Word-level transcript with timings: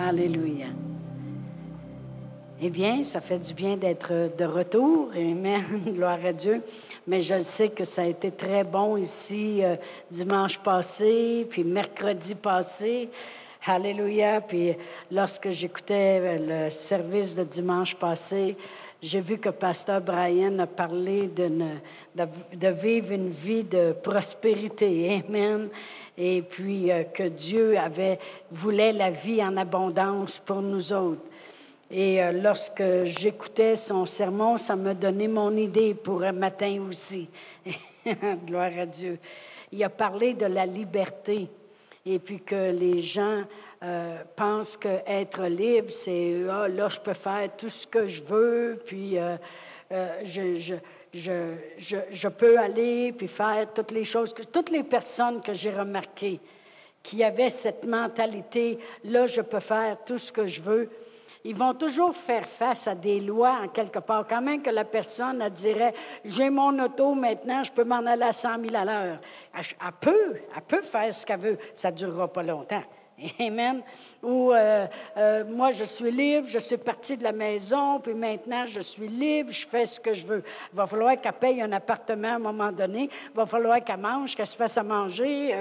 Alléluia. 0.00 0.66
Eh 2.60 2.70
bien, 2.70 3.04
ça 3.04 3.20
fait 3.20 3.38
du 3.38 3.54
bien 3.54 3.76
d'être 3.76 4.36
de 4.36 4.44
retour. 4.44 5.12
Amen. 5.14 5.62
Gloire 5.94 6.18
à 6.26 6.32
Dieu. 6.32 6.60
Mais 7.06 7.20
je 7.20 7.38
sais 7.38 7.68
que 7.68 7.84
ça 7.84 8.02
a 8.02 8.06
été 8.06 8.32
très 8.32 8.64
bon 8.64 8.96
ici 8.96 9.62
euh, 9.62 9.76
dimanche 10.10 10.58
passé, 10.58 11.46
puis 11.48 11.62
mercredi 11.62 12.34
passé. 12.34 13.10
Alléluia. 13.64 14.40
Puis 14.40 14.74
lorsque 15.08 15.50
j'écoutais 15.50 16.18
euh, 16.20 16.64
le 16.64 16.70
service 16.72 17.36
de 17.36 17.44
dimanche 17.44 17.94
passé, 17.94 18.56
j'ai 19.00 19.20
vu 19.20 19.38
que 19.38 19.50
Pasteur 19.50 20.00
Brian 20.00 20.58
a 20.58 20.66
parlé 20.66 21.28
de, 21.28 21.48
de, 22.16 22.26
de 22.56 22.68
vivre 22.70 23.12
une 23.12 23.30
vie 23.30 23.62
de 23.62 23.92
prospérité. 23.92 25.22
Amen 25.28 25.68
et 26.22 26.42
puis 26.42 26.92
euh, 26.92 27.04
que 27.04 27.22
Dieu 27.22 27.78
avait 27.78 28.18
voulait 28.50 28.92
la 28.92 29.10
vie 29.10 29.42
en 29.42 29.56
abondance 29.56 30.38
pour 30.38 30.60
nous 30.60 30.92
autres. 30.92 31.22
Et 31.90 32.22
euh, 32.22 32.32
lorsque 32.32 33.04
j'écoutais 33.04 33.74
son 33.74 34.04
sermon, 34.04 34.58
ça 34.58 34.76
me 34.76 34.92
donnait 34.92 35.28
mon 35.28 35.56
idée 35.56 35.94
pour 35.94 36.22
un 36.22 36.32
matin 36.32 36.82
aussi. 36.86 37.26
Gloire 38.46 38.70
à 38.78 38.84
Dieu. 38.84 39.18
Il 39.72 39.82
a 39.82 39.88
parlé 39.88 40.34
de 40.34 40.44
la 40.44 40.66
liberté 40.66 41.48
et 42.04 42.18
puis 42.18 42.40
que 42.40 42.70
les 42.70 42.98
gens 43.00 43.44
euh, 43.82 44.18
pensent 44.36 44.76
qu'être 44.76 45.44
libre, 45.44 45.90
c'est 45.90 46.44
ah, 46.50 46.68
là, 46.68 46.90
je 46.90 47.00
peux 47.00 47.14
faire 47.14 47.48
tout 47.56 47.70
ce 47.70 47.86
que 47.86 48.06
je 48.06 48.22
veux, 48.22 48.78
puis 48.84 49.16
je, 50.24 50.58
je 50.58 50.74
je, 51.12 52.28
peux 52.28 52.58
aller 52.58 53.12
puis 53.12 53.28
faire 53.28 53.72
toutes 53.72 53.90
les 53.90 54.04
choses, 54.04 54.32
que, 54.32 54.42
toutes 54.42 54.70
les 54.70 54.84
personnes 54.84 55.40
que 55.40 55.52
j'ai 55.52 55.70
remarquées 55.70 56.40
qui 57.02 57.24
avaient 57.24 57.50
cette 57.50 57.84
mentalité, 57.84 58.78
là, 59.04 59.26
je 59.26 59.40
peux 59.40 59.60
faire 59.60 59.96
tout 60.04 60.18
ce 60.18 60.30
que 60.30 60.46
je 60.46 60.60
veux, 60.60 60.90
ils 61.42 61.56
vont 61.56 61.72
toujours 61.72 62.14
faire 62.14 62.46
face 62.46 62.86
à 62.86 62.94
des 62.94 63.18
lois 63.18 63.60
en 63.64 63.68
quelque 63.68 63.98
part. 63.98 64.26
Quand 64.26 64.42
même 64.42 64.62
que 64.62 64.68
la 64.68 64.84
personne, 64.84 65.42
dirait, 65.48 65.94
j'ai 66.24 66.50
mon 66.50 66.78
auto 66.78 67.14
maintenant, 67.14 67.62
je 67.64 67.72
peux 67.72 67.84
m'en 67.84 68.04
aller 68.04 68.24
à 68.24 68.32
100 68.32 68.60
000 68.60 68.74
à 68.74 68.84
l'heure. 68.84 69.18
Elle, 69.54 69.64
elle, 69.82 69.92
peut, 69.98 70.34
elle 70.54 70.62
peut 70.62 70.82
faire 70.82 71.12
ce 71.14 71.24
qu'elle 71.24 71.40
veut. 71.40 71.58
Ça 71.72 71.90
ne 71.90 71.96
durera 71.96 72.28
pas 72.28 72.42
longtemps. 72.42 72.82
Amen. 73.38 73.82
Ou 74.22 74.52
euh, 74.52 74.86
euh, 75.16 75.44
moi, 75.44 75.72
je 75.72 75.84
suis 75.84 76.10
libre, 76.10 76.46
je 76.48 76.58
suis 76.58 76.76
partie 76.76 77.16
de 77.16 77.24
la 77.24 77.32
maison, 77.32 78.00
puis 78.00 78.14
maintenant, 78.14 78.66
je 78.66 78.80
suis 78.80 79.08
libre, 79.08 79.50
je 79.50 79.66
fais 79.66 79.86
ce 79.86 80.00
que 80.00 80.12
je 80.12 80.26
veux. 80.26 80.42
Il 80.72 80.76
va 80.76 80.86
falloir 80.86 81.20
qu'elle 81.20 81.32
paye 81.32 81.60
un 81.60 81.72
appartement 81.72 82.28
à 82.28 82.34
un 82.34 82.38
moment 82.38 82.72
donné. 82.72 83.10
Il 83.12 83.36
va 83.36 83.46
falloir 83.46 83.82
qu'elle 83.82 83.98
mange, 83.98 84.34
qu'elle 84.34 84.46
se 84.46 84.56
fasse 84.56 84.78
à 84.78 84.82
manger. 84.82 85.54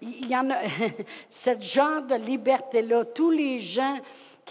Il, 0.00 0.08
il 0.22 0.30
y 0.30 0.36
en 0.36 0.50
a 0.50 0.58
ce 1.28 1.50
genre 1.60 2.02
de 2.02 2.14
liberté-là. 2.14 3.04
Tous 3.04 3.30
les 3.30 3.60
gens 3.60 3.98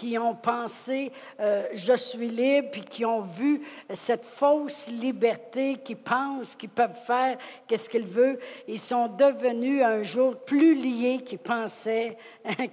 qui 0.00 0.16
ont 0.16 0.34
pensé 0.34 1.12
euh, 1.40 1.66
je 1.74 1.94
suis 1.94 2.28
libre, 2.28 2.70
puis 2.72 2.80
qui 2.80 3.04
ont 3.04 3.20
vu 3.20 3.60
cette 3.90 4.24
fausse 4.24 4.88
liberté, 4.88 5.76
qui 5.84 5.94
pensent 5.94 6.56
qu'ils 6.56 6.70
peuvent 6.70 6.98
faire 7.06 7.36
qu'est-ce 7.68 7.90
qu'ils 7.90 8.06
veulent, 8.06 8.38
ils 8.66 8.78
sont 8.78 9.08
devenus 9.08 9.82
un 9.84 10.02
jour 10.02 10.36
plus 10.36 10.74
liés 10.74 11.20
qu'ils 11.22 11.38
pensaient 11.38 12.16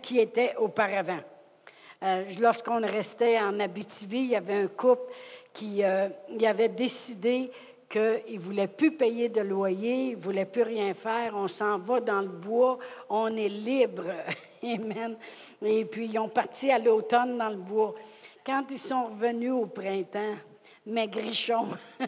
qu'ils 0.01 0.19
étaient 0.19 0.55
auparavant. 0.55 1.19
Euh, 2.01 2.23
lorsqu'on 2.39 2.79
restait 2.79 3.37
en 3.41 3.59
Abitibi, 3.59 4.19
il 4.19 4.29
y 4.29 4.35
avait 4.37 4.61
un 4.61 4.67
couple 4.67 5.11
qui 5.53 5.83
euh, 5.83 6.07
avait 6.45 6.69
décidé 6.69 7.51
qu'il 7.89 8.35
ne 8.35 8.39
voulait 8.39 8.67
plus 8.67 8.91
payer 8.91 9.27
de 9.27 9.41
loyer, 9.41 10.11
il 10.11 10.17
ne 10.17 10.21
voulait 10.21 10.45
plus 10.45 10.63
rien 10.63 10.93
faire, 10.93 11.33
on 11.35 11.49
s'en 11.49 11.77
va 11.77 11.99
dans 11.99 12.21
le 12.21 12.29
bois, 12.29 12.77
on 13.09 13.35
est 13.35 13.49
libre. 13.49 14.05
Amen. 14.63 15.17
Et 15.61 15.85
puis, 15.85 16.07
ils 16.07 16.19
ont 16.19 16.29
parti 16.29 16.71
à 16.71 16.79
l'automne 16.79 17.37
dans 17.37 17.49
le 17.49 17.57
bois. 17.57 17.95
Quand 18.45 18.65
ils 18.69 18.77
sont 18.77 19.07
revenus 19.07 19.51
au 19.51 19.65
printemps, 19.65 20.35
maigrichons, 20.85 21.67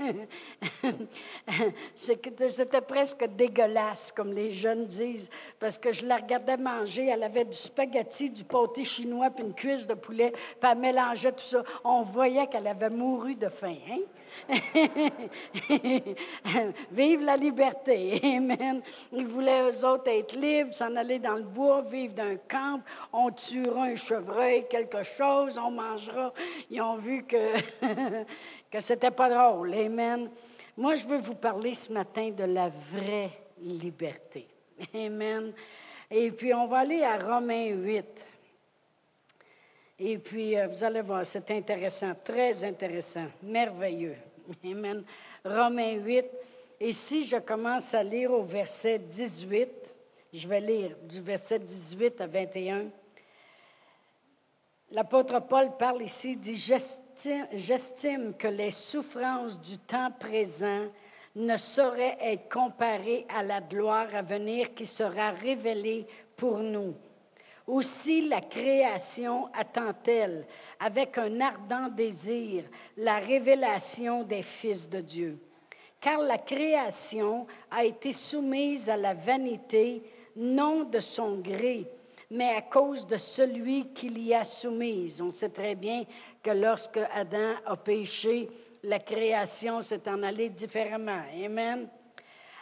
C'était 1.94 2.80
presque 2.80 3.24
dégueulasse, 3.36 4.12
comme 4.12 4.32
les 4.32 4.50
jeunes 4.50 4.86
disent, 4.86 5.30
parce 5.58 5.78
que 5.78 5.92
je 5.92 6.06
la 6.06 6.16
regardais 6.16 6.56
manger. 6.56 7.06
Elle 7.06 7.22
avait 7.22 7.44
du 7.44 7.56
spaghetti, 7.56 8.30
du 8.30 8.44
pâté 8.44 8.84
chinois, 8.84 9.30
puis 9.30 9.44
une 9.44 9.54
cuisse 9.54 9.86
de 9.86 9.94
poulet, 9.94 10.32
puis 10.32 10.70
elle 10.70 10.78
mélangeait 10.78 11.32
tout 11.32 11.40
ça. 11.40 11.62
On 11.84 12.02
voyait 12.02 12.46
qu'elle 12.46 12.66
avait 12.66 12.90
mouru 12.90 13.34
de 13.34 13.48
faim. 13.48 13.76
Hein? 13.90 14.00
Vive 16.90 17.22
la 17.22 17.36
liberté. 17.36 18.20
Amen. 18.22 18.80
Ils 19.12 19.26
voulaient, 19.26 19.62
eux 19.62 19.84
autres, 19.84 20.08
être 20.08 20.34
libres, 20.34 20.74
s'en 20.74 20.94
aller 20.96 21.18
dans 21.18 21.36
le 21.36 21.42
bois, 21.42 21.82
vivre 21.82 22.14
d'un 22.14 22.36
camp. 22.36 22.80
On 23.12 23.30
tuera 23.30 23.84
un 23.84 23.96
chevreuil, 23.96 24.66
quelque 24.68 25.02
chose, 25.02 25.58
on 25.58 25.70
mangera. 25.70 26.32
Ils 26.70 26.80
ont 26.80 26.96
vu 26.96 27.24
que, 27.24 27.54
que 28.70 28.80
c'était 28.80 29.10
pas 29.10 29.28
drôle. 29.28 29.74
Amen. 29.74 30.30
Moi, 30.76 30.94
je 30.94 31.06
veux 31.06 31.18
vous 31.18 31.34
parler 31.34 31.74
ce 31.74 31.92
matin 31.92 32.30
de 32.30 32.44
la 32.44 32.68
vraie 32.68 33.30
liberté. 33.60 34.46
Amen. 34.94 35.52
Et 36.10 36.30
puis, 36.30 36.54
on 36.54 36.66
va 36.66 36.78
aller 36.78 37.02
à 37.02 37.18
Romains 37.18 37.70
8. 37.70 38.04
Et 39.98 40.18
puis, 40.18 40.56
euh, 40.56 40.68
vous 40.68 40.82
allez 40.82 41.02
voir, 41.02 41.26
c'est 41.26 41.50
intéressant, 41.50 42.14
très 42.24 42.64
intéressant, 42.64 43.26
merveilleux. 43.42 44.16
Amen. 44.64 45.04
Romains 45.44 45.96
8. 45.96 46.26
Et 46.80 46.92
si 46.92 47.24
je 47.24 47.36
commence 47.36 47.92
à 47.92 48.02
lire 48.02 48.30
au 48.30 48.42
verset 48.42 49.00
18, 49.00 49.68
je 50.32 50.48
vais 50.48 50.60
lire 50.60 50.96
du 51.02 51.20
verset 51.20 51.58
18 51.58 52.20
à 52.20 52.26
21. 52.26 52.86
L'apôtre 54.92 55.40
Paul 55.40 55.76
parle 55.76 56.02
ici, 56.02 56.36
dit, 56.36 56.54
j'estime 57.52 58.34
que 58.34 58.48
les 58.48 58.70
souffrances 58.70 59.60
du 59.60 59.78
temps 59.78 60.10
présent 60.18 60.86
ne 61.34 61.56
sauraient 61.56 62.18
être 62.20 62.48
comparées 62.48 63.26
à 63.28 63.42
la 63.42 63.60
gloire 63.60 64.14
à 64.14 64.22
venir 64.22 64.74
qui 64.74 64.86
sera 64.86 65.30
révélée 65.30 66.06
pour 66.36 66.58
nous. 66.58 66.94
Aussi 67.66 68.26
la 68.28 68.40
création 68.40 69.48
attend-elle 69.52 70.46
avec 70.80 71.16
un 71.18 71.40
ardent 71.40 71.88
désir 71.88 72.64
la 72.96 73.18
révélation 73.18 74.24
des 74.24 74.42
fils 74.42 74.88
de 74.88 75.00
Dieu. 75.00 75.38
Car 76.00 76.18
la 76.20 76.38
création 76.38 77.46
a 77.70 77.84
été 77.84 78.12
soumise 78.12 78.88
à 78.88 78.96
la 78.96 79.14
vanité, 79.14 80.02
non 80.34 80.84
de 80.84 80.98
son 80.98 81.38
gré, 81.38 81.86
mais 82.30 82.54
à 82.56 82.62
cause 82.62 83.06
de 83.06 83.16
celui 83.16 83.92
qui 83.92 84.08
l'y 84.08 84.32
a 84.32 84.44
soumise. 84.44 85.20
On 85.20 85.30
sait 85.30 85.48
très 85.48 85.74
bien 85.74 86.04
que 86.42 86.50
lorsque 86.50 87.00
Adam 87.12 87.54
a 87.66 87.76
péché, 87.76 88.48
la 88.82 88.98
création 88.98 89.80
s'est 89.82 90.08
en 90.08 90.22
allée 90.22 90.48
différemment. 90.48 91.22
Amen. 91.44 91.88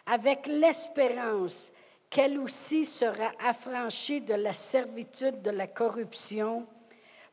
Avec 0.07 0.47
l'espérance 0.47 1.73
qu'elle 2.11 2.39
aussi 2.39 2.85
sera 2.85 3.33
affranchie 3.45 4.21
de 4.21 4.35
la 4.35 4.53
servitude 4.53 5.43
de 5.43 5.51
la 5.51 5.67
corruption 5.67 6.67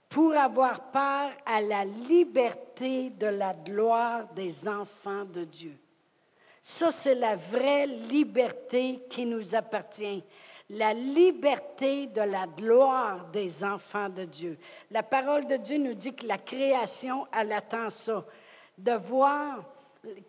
pour 0.10 0.36
avoir 0.36 0.92
part 0.92 1.32
à 1.46 1.62
la 1.62 1.86
liberté 1.86 3.10
de 3.10 3.28
la 3.28 3.54
gloire 3.54 4.28
des 4.34 4.68
enfants 4.68 5.26
de 5.26 5.46
Dieu. 5.46 5.78
Ça, 6.62 6.92
c'est 6.92 7.16
la 7.16 7.36
vraie 7.36 7.86
liberté 7.86 9.02
qui 9.10 9.26
nous 9.26 9.56
appartient. 9.56 10.24
La 10.70 10.94
liberté 10.94 12.08
de 12.08 12.22
la 12.22 12.48
gloire 12.48 13.28
des 13.28 13.64
enfants 13.64 14.10
de 14.10 14.26
Dieu. 14.26 14.58
La 14.90 15.04
parole 15.04 15.46
de 15.46 15.58
Dieu 15.58 15.78
nous 15.78 15.94
dit 15.94 16.16
que 16.16 16.26
la 16.26 16.40
création, 16.40 17.28
elle 17.38 17.52
attend 17.54 17.90
ça. 17.90 18.26
De 18.78 18.94
voir 18.94 19.64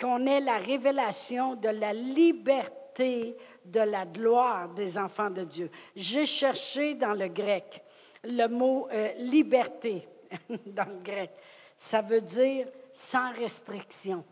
qu'on 0.00 0.26
ait 0.26 0.41
la 0.41 0.58
révélation 0.58 1.54
de 1.54 1.69
la 1.69 1.92
liberté 1.92 3.34
de 3.64 3.80
la 3.80 4.04
gloire 4.04 4.69
des 4.70 4.98
enfants 4.98 5.30
de 5.30 5.44
Dieu. 5.44 5.70
J'ai 5.94 6.26
cherché 6.26 6.94
dans 6.94 7.14
le 7.14 7.28
grec 7.28 7.82
le 8.25 8.46
mot 8.46 8.88
euh, 8.93 9.12
liberté 9.19 10.06
dans 10.66 10.88
le 10.88 11.02
grec. 11.02 11.31
Ça 11.76 12.02
veut 12.02 12.20
dire 12.20 12.69
sans 12.93 13.32
restriction. 13.32 14.25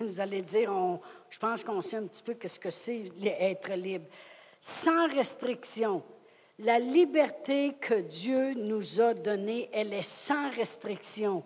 Vous 0.00 0.20
allez 0.20 0.42
dire, 0.42 0.70
on, 0.70 1.00
je 1.28 1.38
pense 1.38 1.64
qu'on 1.64 1.80
sait 1.80 1.96
un 1.96 2.06
petit 2.06 2.22
peu 2.22 2.36
ce 2.46 2.58
que 2.58 2.70
c'est 2.70 3.10
être 3.24 3.72
libre. 3.72 4.06
Sans 4.62 5.08
restriction. 5.08 6.02
La 6.58 6.78
liberté 6.78 7.74
que 7.80 8.00
Dieu 8.00 8.54
nous 8.54 9.00
a 9.00 9.12
donnée, 9.12 9.68
elle 9.72 9.92
est 9.92 10.00
sans 10.00 10.50
restriction. 10.50 11.42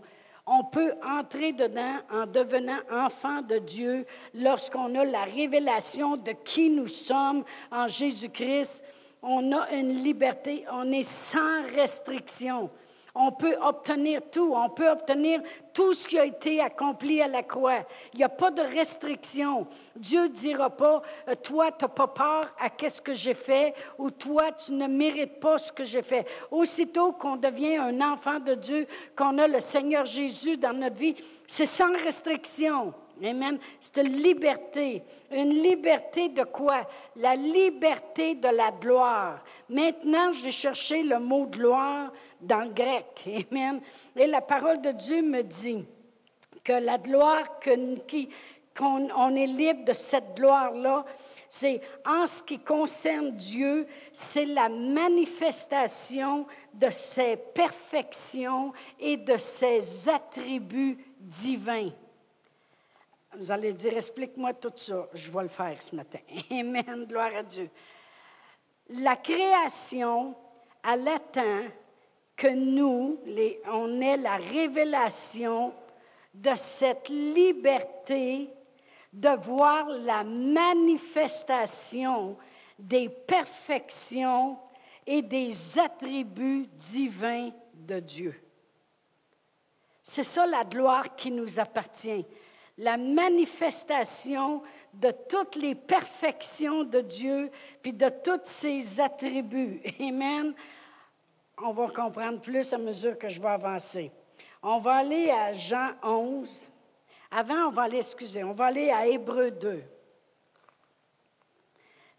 On 0.47 0.63
peut 0.63 0.95
entrer 1.05 1.53
dedans 1.53 1.97
en 2.13 2.27
devenant 2.27 2.79
enfant 2.93 3.43
de 3.43 3.59
Dieu 3.59 4.07
lorsqu'on 4.35 4.95
a 4.95 5.05
la 5.05 5.25
révélation 5.25 6.17
de 6.17 6.31
qui 6.45 6.71
nous 6.71 6.87
sommes 6.87 7.43
en 7.73 7.89
Jésus-Christ 7.89 8.85
on 9.23 9.53
a 9.53 9.71
une 9.73 10.05
liberté, 10.05 10.65
on 10.71 10.93
est 10.93 11.03
sans 11.03 11.67
restriction. 11.75 12.71
On 13.19 13.33
peut 13.33 13.57
obtenir 13.63 14.21
tout. 14.31 14.53
On 14.55 14.69
peut 14.69 14.91
obtenir 14.91 15.41
tout 15.73 15.95
ce 15.95 16.07
qui 16.07 16.19
a 16.19 16.27
été 16.27 16.61
accompli 16.61 17.23
à 17.23 17.29
la 17.29 17.43
croix. 17.43 17.79
Il 18.13 18.19
n'y 18.19 18.25
a 18.25 18.29
pas 18.29 18.51
de 18.51 18.61
restriction. 18.61 19.67
Dieu 19.97 20.25
ne 20.25 20.29
dira 20.29 20.69
pas, 20.69 21.01
euh, 21.27 21.35
toi, 21.35 21.73
tu 21.73 21.85
n'as 21.85 21.89
pas 21.89 22.09
peur 22.09 22.55
à 22.61 22.69
qu'est-ce 22.69 23.01
que 23.01 23.15
j'ai 23.15 23.33
fait 23.33 23.75
ou 23.99 24.11
toi, 24.11 24.53
tu 24.53 24.73
ne 24.73 24.87
mérites 24.87 25.41
pas 25.41 25.57
ce 25.57 25.73
que 25.73 25.85
j'ai 25.85 26.03
fait. 26.03 26.27
Aussitôt 26.51 27.13
qu'on 27.13 27.37
devient 27.37 27.77
un 27.77 28.01
enfant 28.03 28.39
de 28.39 28.55
Dieu, 28.55 28.87
qu'on 29.17 29.39
a 29.39 29.49
le 29.49 29.61
Seigneur 29.61 30.05
Jésus 30.05 30.59
dans 30.59 30.75
notre 30.75 30.97
vie, 30.97 31.17
c'est 31.47 31.65
sans 31.65 31.93
restriction. 31.93 32.93
Amen. 33.25 33.59
C'est 33.81 34.03
une 34.05 34.23
liberté. 34.23 35.03
Une 35.31 35.63
liberté 35.63 36.29
de 36.29 36.45
quoi? 36.45 36.87
La 37.17 37.35
liberté 37.35 38.35
de 38.35 38.49
la 38.49 38.71
gloire. 38.71 39.43
Maintenant, 39.71 40.33
j'ai 40.33 40.53
cherché 40.53 41.03
le 41.03 41.19
mot 41.19 41.47
gloire 41.47 42.13
dans 42.41 42.61
le 42.61 42.71
grec. 42.71 43.07
Amen. 43.51 43.81
Et 44.15 44.27
la 44.27 44.41
parole 44.41 44.81
de 44.81 44.93
Dieu 44.93 45.23
me 45.23 45.43
dit 45.43 45.85
que 46.63 46.73
la 46.73 46.99
gloire, 46.99 47.61
qu'on 47.61 49.09
on 49.17 49.37
est 49.37 49.47
libre 49.47 49.85
de 49.85 49.93
cette 49.93 50.35
gloire-là, 50.35 51.05
c'est 51.49 51.81
en 52.05 52.27
ce 52.27 52.43
qui 52.43 52.59
concerne 52.59 53.33
Dieu, 53.37 53.87
c'est 54.13 54.45
la 54.45 54.69
manifestation 54.69 56.47
de 56.75 56.91
ses 56.91 57.37
perfections 57.37 58.73
et 58.99 59.17
de 59.17 59.37
ses 59.37 60.09
attributs 60.09 60.99
divins. 61.21 61.91
Vous 63.39 63.53
allez 63.53 63.73
dire, 63.73 63.95
explique-moi 63.95 64.55
tout 64.55 64.73
ça. 64.77 65.09
Je 65.13 65.31
vais 65.31 65.43
le 65.43 65.49
faire 65.49 65.81
ce 65.81 65.95
matin. 65.95 66.19
Amen, 66.51 67.05
gloire 67.07 67.35
à 67.37 67.43
Dieu. 67.43 67.71
La 68.89 69.17
création, 69.17 70.35
elle 70.83 71.09
attend 71.09 71.65
que 72.37 72.49
nous, 72.49 73.19
on 73.73 74.01
ait 74.01 74.17
la 74.17 74.37
révélation 74.37 75.73
de 76.35 76.55
cette 76.55 77.09
liberté 77.09 78.51
de 79.13 79.31
voir 79.45 79.89
la 79.89 80.25
manifestation 80.25 82.37
des 82.79 83.09
perfections 83.09 84.59
et 85.07 85.23
des 85.23 85.79
attributs 85.79 86.69
divins 86.75 87.51
de 87.73 88.01
Dieu. 88.01 88.35
C'est 90.03 90.23
ça 90.23 90.47
la 90.47 90.65
gloire 90.65 91.17
qui 91.17 91.31
nous 91.31 91.59
appartient 91.59 92.27
la 92.79 92.97
manifestation 92.97 94.63
de 94.93 95.13
toutes 95.29 95.57
les 95.57 95.75
perfections 95.75 96.85
de 96.85 97.01
Dieu, 97.01 97.51
puis 97.83 97.93
de 97.93 98.09
tous 98.09 98.41
ses 98.45 99.01
attributs. 99.01 99.81
Amen. 100.01 100.55
On 101.63 101.73
va 101.73 101.89
comprendre 101.89 102.41
plus 102.41 102.73
à 102.73 102.79
mesure 102.79 103.19
que 103.19 103.29
je 103.29 103.41
vais 103.41 103.49
avancer. 103.49 104.13
On 104.63 104.79
va 104.79 104.97
aller 104.97 105.31
à 105.31 105.53
Jean 105.55 105.93
11. 106.03 106.69
Avant, 107.31 107.69
on 107.69 107.71
va 107.71 107.83
aller, 107.83 107.99
excusez, 107.99 108.45
on 108.45 108.53
va 108.53 108.67
aller 108.67 108.91
à 108.91 109.07
Hébreu 109.07 109.51
2. 109.51 109.83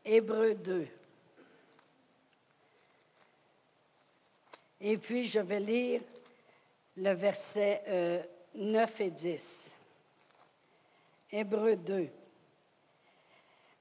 Hébreu 0.03 0.55
2. 0.55 0.87
Et 4.81 4.97
puis, 4.97 5.25
je 5.25 5.39
vais 5.39 5.59
lire 5.59 6.01
le 6.95 7.13
verset 7.13 8.25
9 8.55 9.01
euh, 9.01 9.03
et 9.03 9.11
10. 9.11 9.75
Hébreu 11.31 11.75
2. 11.75 12.09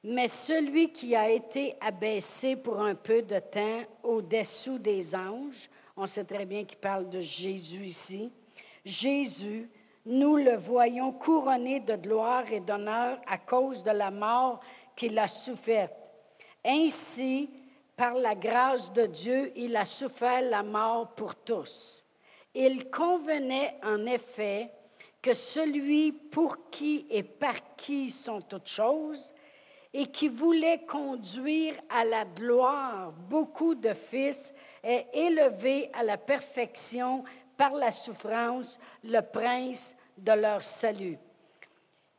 Mais 0.09 0.29
celui 0.29 0.93
qui 0.93 1.17
a 1.17 1.29
été 1.29 1.75
abaissé 1.81 2.55
pour 2.55 2.79
un 2.79 2.95
peu 2.95 3.23
de 3.23 3.41
temps 3.41 3.81
au-dessous 4.05 4.79
des 4.79 5.17
anges, 5.17 5.69
on 5.97 6.07
sait 6.07 6.23
très 6.23 6.47
bien 6.47 6.65
qu'il 6.65 6.79
parle 6.79 7.11
de 7.11 7.19
Jésus 7.19 7.87
ici, 7.87 8.31
Jésus, 8.85 9.69
nous 10.05 10.37
le 10.37 10.55
voyons 10.59 11.11
couronné 11.11 11.81
de 11.81 11.97
gloire 11.97 12.45
et 12.53 12.61
d'honneur 12.61 13.21
à 13.27 13.37
cause 13.37 13.83
de 13.83 13.91
la 13.91 14.13
mort 14.13 14.61
qu'il 14.95 15.19
a 15.19 15.27
soufferte. 15.27 15.93
Ainsi, 16.65 17.51
par 17.97 18.15
la 18.15 18.37
grâce 18.37 18.93
de 18.93 19.07
Dieu, 19.07 19.51
il 19.57 19.77
a 19.77 19.85
souffert 19.85 20.43
la 20.43 20.63
mort 20.63 21.17
pour 21.17 21.35
tous. 21.35 22.07
Il 22.55 22.91
convenait 22.91 23.77
en 23.83 24.07
effet 24.07 24.71
que 25.21 25.33
celui 25.33 26.13
pour 26.13 26.71
qui 26.71 27.09
et 27.11 27.25
par 27.25 27.75
qui 27.75 28.09
sont 28.09 28.41
toutes 28.41 28.69
choses, 28.69 29.35
et 29.99 30.07
qui 30.09 30.29
voulait 30.29 30.85
conduire 30.85 31.75
à 31.89 32.05
la 32.05 32.27
gloire 32.27 33.13
beaucoup 33.31 33.75
de 33.75 33.95
fils, 33.95 34.53
est 34.83 35.07
élevé 35.15 35.91
à 35.95 36.03
la 36.03 36.19
perfection 36.19 37.25
par 37.57 37.73
la 37.73 37.91
souffrance, 37.91 38.79
le 39.03 39.21
prince 39.23 39.95
de 40.19 40.33
leur 40.33 40.61
salut. 40.61 41.17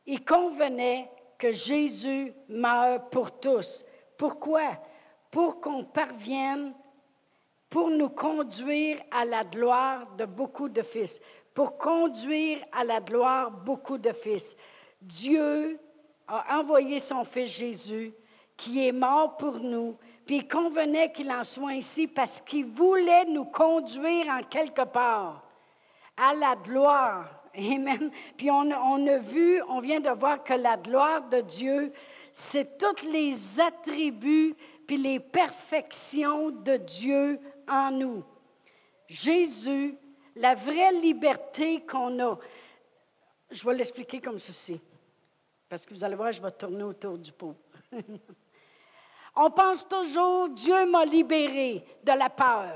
Il 0.06 0.24
convenait 0.24 1.08
que 1.38 1.52
Jésus 1.52 2.32
meure 2.48 3.08
pour 3.10 3.38
tous. 3.38 3.84
Pourquoi? 4.16 4.72
Pour 5.30 5.60
qu'on 5.60 5.84
parvienne, 5.84 6.72
pour 7.70 7.90
nous 7.90 8.08
conduire 8.08 8.98
à 9.12 9.24
la 9.24 9.44
gloire 9.44 10.16
de 10.16 10.24
beaucoup 10.24 10.68
de 10.68 10.82
fils 10.82 11.20
pour 11.58 11.76
conduire 11.76 12.60
à 12.70 12.84
la 12.84 13.00
gloire 13.00 13.50
beaucoup 13.50 13.98
de 13.98 14.12
fils. 14.12 14.56
Dieu 15.02 15.80
a 16.28 16.58
envoyé 16.58 17.00
son 17.00 17.24
Fils 17.24 17.50
Jésus, 17.50 18.12
qui 18.56 18.86
est 18.86 18.92
mort 18.92 19.36
pour 19.36 19.58
nous, 19.58 19.96
puis 20.26 20.36
il 20.36 20.48
convenait 20.48 21.10
qu'il 21.10 21.30
en 21.30 21.44
soit 21.44 21.70
ainsi 21.70 22.06
parce 22.06 22.40
qu'il 22.40 22.66
voulait 22.66 23.24
nous 23.24 23.46
conduire 23.46 24.26
en 24.28 24.42
quelque 24.42 24.84
part 24.84 25.42
à 26.16 26.34
la 26.34 26.54
gloire. 26.54 27.30
Amen. 27.56 28.10
Puis 28.36 28.50
on, 28.50 28.70
on, 28.70 29.06
a 29.06 29.18
vu, 29.18 29.62
on 29.68 29.80
vient 29.80 30.00
de 30.00 30.10
voir 30.10 30.44
que 30.44 30.54
la 30.54 30.76
gloire 30.76 31.28
de 31.28 31.40
Dieu, 31.40 31.92
c'est 32.32 32.76
tous 32.76 33.06
les 33.06 33.58
attributs 33.58 34.54
puis 34.86 34.96
les 34.96 35.18
perfections 35.18 36.50
de 36.50 36.76
Dieu 36.76 37.40
en 37.68 37.90
nous. 37.90 38.24
Jésus 39.06 39.96
la 40.38 40.54
vraie 40.54 40.92
liberté 40.92 41.80
qu'on 41.80 42.18
a. 42.20 42.38
Je 43.50 43.64
vais 43.64 43.74
l'expliquer 43.74 44.20
comme 44.20 44.38
ceci, 44.38 44.80
parce 45.68 45.84
que 45.84 45.94
vous 45.94 46.02
allez 46.02 46.16
voir, 46.16 46.32
je 46.32 46.40
vais 46.40 46.50
tourner 46.50 46.82
autour 46.82 47.18
du 47.18 47.32
pot. 47.32 47.54
On 49.36 49.50
pense 49.50 49.86
toujours, 49.86 50.48
Dieu 50.48 50.86
m'a 50.86 51.04
libéré 51.04 51.84
de 52.02 52.12
la 52.12 52.30
peur. 52.30 52.74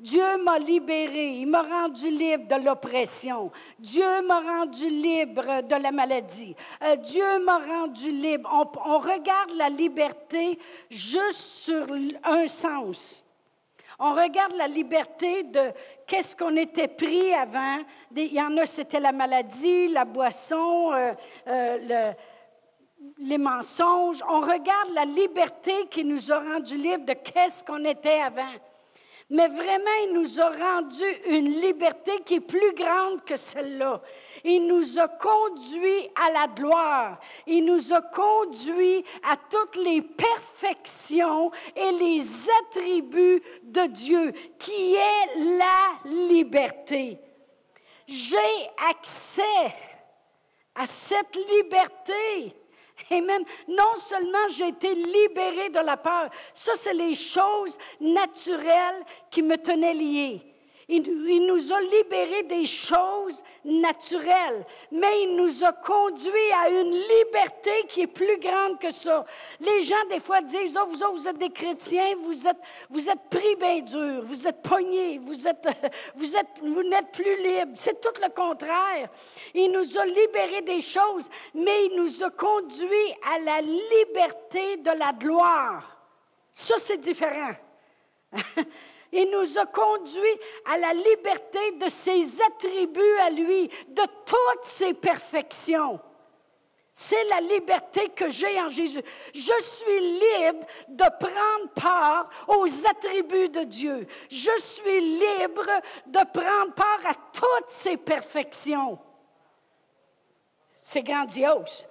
Dieu 0.00 0.42
m'a 0.42 0.58
libéré, 0.58 1.32
il 1.32 1.46
m'a 1.46 1.62
rendu 1.62 2.08
libre 2.08 2.48
de 2.48 2.64
l'oppression. 2.64 3.52
Dieu 3.78 4.22
m'a 4.26 4.40
rendu 4.40 4.88
libre 4.88 5.62
de 5.62 5.74
la 5.74 5.92
maladie. 5.92 6.56
Euh, 6.82 6.96
Dieu 6.96 7.44
m'a 7.44 7.58
rendu 7.58 8.10
libre. 8.10 8.48
On, 8.50 8.90
on 8.90 8.98
regarde 8.98 9.50
la 9.56 9.68
liberté 9.68 10.58
juste 10.88 11.38
sur 11.38 11.86
un 12.24 12.46
sens. 12.46 13.22
On 13.98 14.14
regarde 14.14 14.54
la 14.54 14.66
liberté 14.66 15.42
de 15.42 15.70
qu'est-ce 16.10 16.34
qu'on 16.34 16.56
était 16.56 16.88
pris 16.88 17.32
avant? 17.32 17.78
Il 18.16 18.34
y 18.34 18.42
en 18.42 18.56
a, 18.56 18.66
c'était 18.66 18.98
la 18.98 19.12
maladie, 19.12 19.86
la 19.88 20.04
boisson, 20.04 20.92
euh, 20.92 21.12
euh, 21.46 22.12
les 23.18 23.38
mensonges. 23.38 24.20
On 24.28 24.40
regarde 24.40 24.90
la 24.92 25.04
liberté 25.04 25.86
qui 25.88 26.04
nous 26.04 26.32
a 26.32 26.40
rendu 26.40 26.76
libres 26.76 27.06
de 27.06 27.12
qu'est-ce 27.12 27.62
qu'on 27.62 27.84
était 27.84 28.20
avant. 28.20 28.54
Mais 29.30 29.46
vraiment, 29.46 29.96
il 30.04 30.12
nous 30.14 30.40
a 30.40 30.50
rendu 30.50 31.04
une 31.28 31.60
liberté 31.60 32.10
qui 32.24 32.34
est 32.34 32.40
plus 32.40 32.74
grande 32.74 33.24
que 33.24 33.36
celle-là. 33.36 34.02
Il 34.44 34.66
nous 34.66 34.98
a 34.98 35.08
conduits 35.08 36.08
à 36.14 36.30
la 36.30 36.46
gloire. 36.46 37.18
Il 37.46 37.64
nous 37.64 37.92
a 37.92 38.00
conduits 38.02 39.04
à 39.22 39.36
toutes 39.36 39.76
les 39.76 40.02
perfections 40.02 41.50
et 41.76 41.92
les 41.92 42.22
attributs 42.62 43.42
de 43.62 43.86
Dieu, 43.86 44.32
qui 44.58 44.94
est 44.94 45.58
la 45.58 46.10
liberté. 46.10 47.18
J'ai 48.06 48.36
accès 48.90 49.74
à 50.74 50.86
cette 50.86 51.36
liberté. 51.36 52.54
Amen. 53.10 53.44
Non 53.68 53.96
seulement 53.96 54.48
j'ai 54.52 54.68
été 54.68 54.94
libéré 54.94 55.68
de 55.70 55.80
la 55.80 55.96
peur, 55.96 56.30
ça 56.52 56.72
c'est 56.74 56.94
les 56.94 57.14
choses 57.14 57.78
naturelles 58.00 59.04
qui 59.30 59.42
me 59.42 59.56
tenaient 59.56 59.94
lié. 59.94 60.49
Il, 60.92 61.46
nous 61.46 61.72
a 61.72 61.80
libérés 61.82 62.42
des 62.42 62.66
choses 62.66 63.44
naturelles, 63.64 64.66
mais 64.90 65.22
il 65.22 65.36
nous 65.36 65.64
a 65.64 65.72
conduits 65.72 66.52
à 66.60 66.68
une 66.68 66.92
liberté 66.92 67.86
qui 67.88 68.00
est 68.00 68.06
plus 68.08 68.38
grande 68.38 68.76
que 68.80 68.90
ça. 68.90 69.24
Les 69.60 69.82
gens, 69.82 70.04
des 70.10 70.18
fois, 70.18 70.42
disent, 70.42 70.76
oh, 70.76 70.88
vous 70.88 71.28
êtes 71.28 71.38
des 71.38 71.50
chrétiens, 71.50 72.16
vous 72.24 72.48
êtes, 72.48 72.56
vous 72.88 73.08
êtes 73.08 73.22
pris 73.30 73.54
bien 73.54 73.78
dur, 73.78 74.24
vous 74.24 74.48
êtes 74.48 74.62
pognés, 74.62 75.18
vous 75.18 75.46
êtes, 75.46 75.64
vous 76.16 76.36
êtes, 76.36 76.58
vous 76.60 76.82
n'êtes 76.82 77.12
plus 77.12 77.36
libres. 77.36 77.72
C'est 77.76 78.00
tout 78.00 78.20
le 78.20 78.28
contraire. 78.28 79.10
Il 79.54 79.70
nous 79.70 79.96
a 79.96 80.04
libérés 80.04 80.62
des 80.62 80.80
choses, 80.80 81.28
mais 81.54 81.86
il 81.86 81.96
nous 82.02 82.24
a 82.24 82.30
conduits 82.30 83.14
à 83.32 83.38
la 83.38 83.60
liberté 83.60 84.78
de 84.78 84.90
la 84.98 85.12
gloire. 85.12 85.98
Ça, 86.52 86.74
c'est 86.78 86.98
différent. 86.98 87.54
Il 89.12 89.30
nous 89.30 89.58
a 89.58 89.66
conduits 89.66 90.40
à 90.66 90.78
la 90.78 90.92
liberté 90.92 91.72
de 91.72 91.88
ses 91.88 92.40
attributs 92.42 93.18
à 93.20 93.30
lui, 93.30 93.68
de 93.88 94.02
toutes 94.24 94.64
ses 94.64 94.94
perfections. 94.94 96.00
C'est 96.92 97.24
la 97.24 97.40
liberté 97.40 98.10
que 98.10 98.28
j'ai 98.28 98.60
en 98.60 98.68
Jésus. 98.68 99.02
Je 99.32 99.60
suis 99.60 100.00
libre 100.00 100.66
de 100.88 101.04
prendre 101.18 101.70
part 101.74 102.28
aux 102.48 102.86
attributs 102.86 103.48
de 103.48 103.64
Dieu. 103.64 104.06
Je 104.28 104.50
suis 104.58 105.00
libre 105.00 105.66
de 106.06 106.18
prendre 106.32 106.74
part 106.74 107.00
à 107.06 107.14
toutes 107.32 107.68
ses 107.68 107.96
perfections. 107.96 108.98
C'est 110.78 111.02
grandiose. 111.02 111.88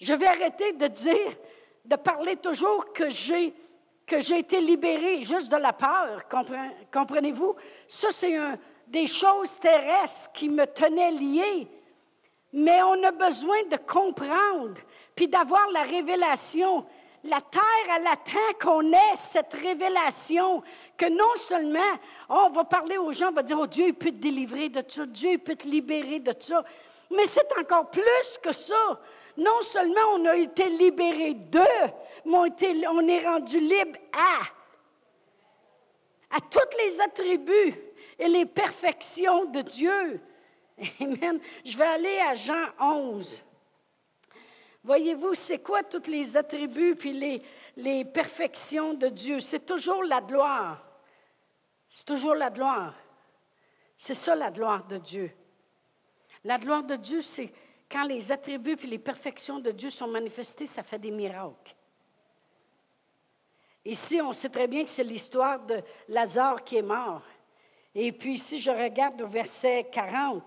Je 0.00 0.14
vais 0.14 0.26
arrêter 0.26 0.72
de 0.72 0.86
dire, 0.86 1.36
de 1.84 1.96
parler 1.96 2.36
toujours 2.36 2.92
que 2.92 3.08
j'ai 3.08 3.54
que 4.06 4.20
j'ai 4.20 4.38
été 4.38 4.60
libéré 4.60 5.22
juste 5.22 5.50
de 5.50 5.56
la 5.56 5.72
peur, 5.72 6.22
comprenez-vous? 6.92 7.56
Ça, 7.88 8.08
c'est 8.10 8.36
des 8.86 9.06
choses 9.06 9.58
terrestres 9.58 10.30
qui 10.32 10.48
me 10.48 10.64
tenaient 10.66 11.10
lié 11.10 11.68
mais 12.56 12.82
on 12.82 13.02
a 13.04 13.10
besoin 13.10 13.62
de 13.70 13.76
comprendre, 13.76 14.80
puis 15.14 15.28
d'avoir 15.28 15.68
la 15.72 15.82
révélation. 15.82 16.86
La 17.24 17.40
terre, 17.42 17.96
elle 17.96 18.06
attend 18.06 18.58
qu'on 18.58 18.92
ait 18.92 19.16
cette 19.16 19.52
révélation, 19.52 20.62
que 20.96 21.06
non 21.06 21.36
seulement 21.36 21.80
on 22.30 22.48
va 22.48 22.64
parler 22.64 22.96
aux 22.96 23.12
gens, 23.12 23.28
on 23.28 23.32
va 23.32 23.42
dire, 23.42 23.58
oh 23.60 23.66
Dieu, 23.66 23.88
il 23.88 23.94
peut 23.94 24.10
te 24.10 24.16
délivrer 24.16 24.70
de 24.70 24.82
ça, 24.88 25.04
Dieu, 25.04 25.32
il 25.32 25.38
peut 25.38 25.56
te 25.56 25.68
libérer 25.68 26.18
de 26.20 26.32
ça, 26.38 26.64
mais 27.10 27.26
c'est 27.26 27.46
encore 27.60 27.90
plus 27.90 28.38
que 28.42 28.52
ça. 28.52 29.00
Non 29.36 29.60
seulement 29.60 30.14
on 30.14 30.24
a 30.24 30.36
été 30.36 30.70
libéré 30.70 31.34
d'eux, 31.34 31.60
on 32.34 33.08
est 33.08 33.26
rendu 33.26 33.58
libre 33.58 33.98
à, 34.12 36.36
à 36.36 36.40
tous 36.40 36.76
les 36.78 37.00
attributs 37.00 37.74
et 38.18 38.28
les 38.28 38.46
perfections 38.46 39.46
de 39.46 39.62
Dieu. 39.62 40.20
Amen. 41.00 41.40
Je 41.64 41.76
vais 41.76 41.86
aller 41.86 42.18
à 42.20 42.34
Jean 42.34 42.66
11. 42.80 43.42
Voyez-vous, 44.84 45.34
c'est 45.34 45.58
quoi 45.58 45.82
tous 45.82 46.08
les 46.08 46.36
attributs 46.36 46.94
puis 46.94 47.12
les, 47.12 47.42
les 47.76 48.04
perfections 48.04 48.94
de 48.94 49.08
Dieu? 49.08 49.40
C'est 49.40 49.66
toujours 49.66 50.04
la 50.04 50.20
gloire. 50.20 50.82
C'est 51.88 52.04
toujours 52.04 52.34
la 52.34 52.50
gloire. 52.50 52.94
C'est 53.96 54.14
ça 54.14 54.34
la 54.34 54.50
gloire 54.50 54.86
de 54.86 54.98
Dieu. 54.98 55.30
La 56.44 56.58
gloire 56.58 56.84
de 56.84 56.96
Dieu, 56.96 57.20
c'est 57.20 57.52
quand 57.90 58.04
les 58.04 58.30
attributs 58.30 58.76
puis 58.76 58.88
les 58.88 58.98
perfections 58.98 59.58
de 59.58 59.70
Dieu 59.70 59.90
sont 59.90 60.08
manifestés, 60.08 60.66
ça 60.66 60.82
fait 60.82 60.98
des 60.98 61.10
miracles. 61.10 61.74
Ici, 63.86 64.20
on 64.20 64.32
sait 64.32 64.48
très 64.48 64.66
bien 64.66 64.82
que 64.82 64.90
c'est 64.90 65.04
l'histoire 65.04 65.60
de 65.60 65.80
Lazare 66.08 66.64
qui 66.64 66.76
est 66.76 66.82
mort. 66.82 67.22
Et 67.94 68.10
puis, 68.10 68.36
si 68.36 68.58
je 68.58 68.72
regarde 68.72 69.22
au 69.22 69.28
verset 69.28 69.86
40, 69.92 70.42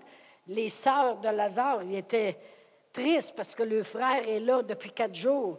les 0.46 0.68
sœurs 0.68 1.16
de 1.16 1.28
Lazare 1.30 1.82
ils 1.82 1.96
étaient 1.96 2.36
tristes 2.92 3.34
parce 3.34 3.54
que 3.54 3.62
le 3.62 3.82
frère 3.82 4.28
est 4.28 4.40
là 4.40 4.62
depuis 4.62 4.92
quatre 4.92 5.14
jours. 5.14 5.58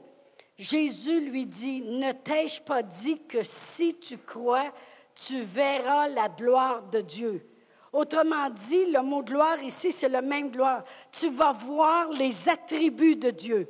Jésus 0.60 1.22
lui 1.22 1.48
dit, 1.48 1.82
ne 1.82 2.12
t'ai-je 2.12 2.62
pas 2.62 2.84
dit 2.84 3.20
que 3.28 3.42
si 3.42 3.96
tu 3.96 4.20
crois, 4.20 4.72
tu 5.16 5.42
verras 5.42 6.08
la 6.08 6.30
gloire 6.30 6.84
de 6.84 7.02
Dieu. 7.02 7.48
Autrement 7.92 8.48
dit, 8.52 8.86
le 8.92 9.02
mot 9.02 9.24
gloire 9.24 9.62
ici, 9.64 9.92
c'est 9.92 10.08
le 10.08 10.22
même 10.22 10.52
gloire. 10.52 10.84
Tu 11.12 11.32
vas 11.32 11.52
voir 11.52 12.10
les 12.12 12.48
attributs 12.48 13.16
de 13.16 13.32
Dieu. 13.32 13.68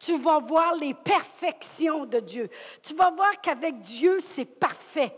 Tu 0.00 0.16
vas 0.16 0.40
voir 0.40 0.74
les 0.74 0.94
perfections 0.94 2.06
de 2.06 2.18
Dieu. 2.18 2.50
Tu 2.82 2.94
vas 2.94 3.10
voir 3.10 3.40
qu'avec 3.40 3.78
Dieu, 3.78 4.18
c'est 4.20 4.44
parfait. 4.44 5.14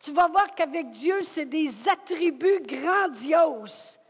Tu 0.00 0.12
vas 0.12 0.28
voir 0.28 0.54
qu'avec 0.54 0.88
Dieu, 0.90 1.20
c'est 1.22 1.46
des 1.46 1.88
attributs 1.88 2.62
grandioses 2.62 4.00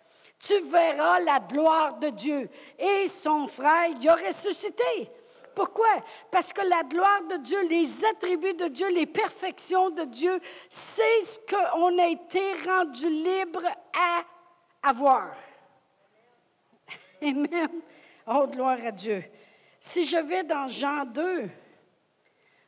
tu 0.40 0.58
verras 0.60 1.20
la 1.20 1.38
gloire 1.38 1.98
de 1.98 2.08
Dieu. 2.08 2.48
Et 2.78 3.06
son 3.06 3.46
frère, 3.46 3.88
il 3.88 4.08
a 4.08 4.14
ressuscité. 4.14 5.10
Pourquoi? 5.54 6.02
Parce 6.30 6.52
que 6.52 6.62
la 6.62 6.82
gloire 6.82 7.22
de 7.28 7.36
Dieu, 7.36 7.68
les 7.68 8.04
attributs 8.06 8.54
de 8.54 8.68
Dieu, 8.68 8.88
les 8.88 9.06
perfections 9.06 9.90
de 9.90 10.04
Dieu, 10.04 10.40
c'est 10.68 11.22
ce 11.22 11.38
qu'on 11.40 11.98
a 11.98 12.06
été 12.06 12.40
rendu 12.66 13.10
libre 13.10 13.64
à 13.66 14.88
avoir. 14.88 15.34
Amen. 17.22 17.68
Oh, 18.26 18.46
gloire 18.46 18.78
à 18.82 18.92
Dieu. 18.92 19.22
Si 19.80 20.04
je 20.04 20.18
vais 20.18 20.44
dans 20.44 20.68
Jean 20.68 21.04
2, 21.06 21.48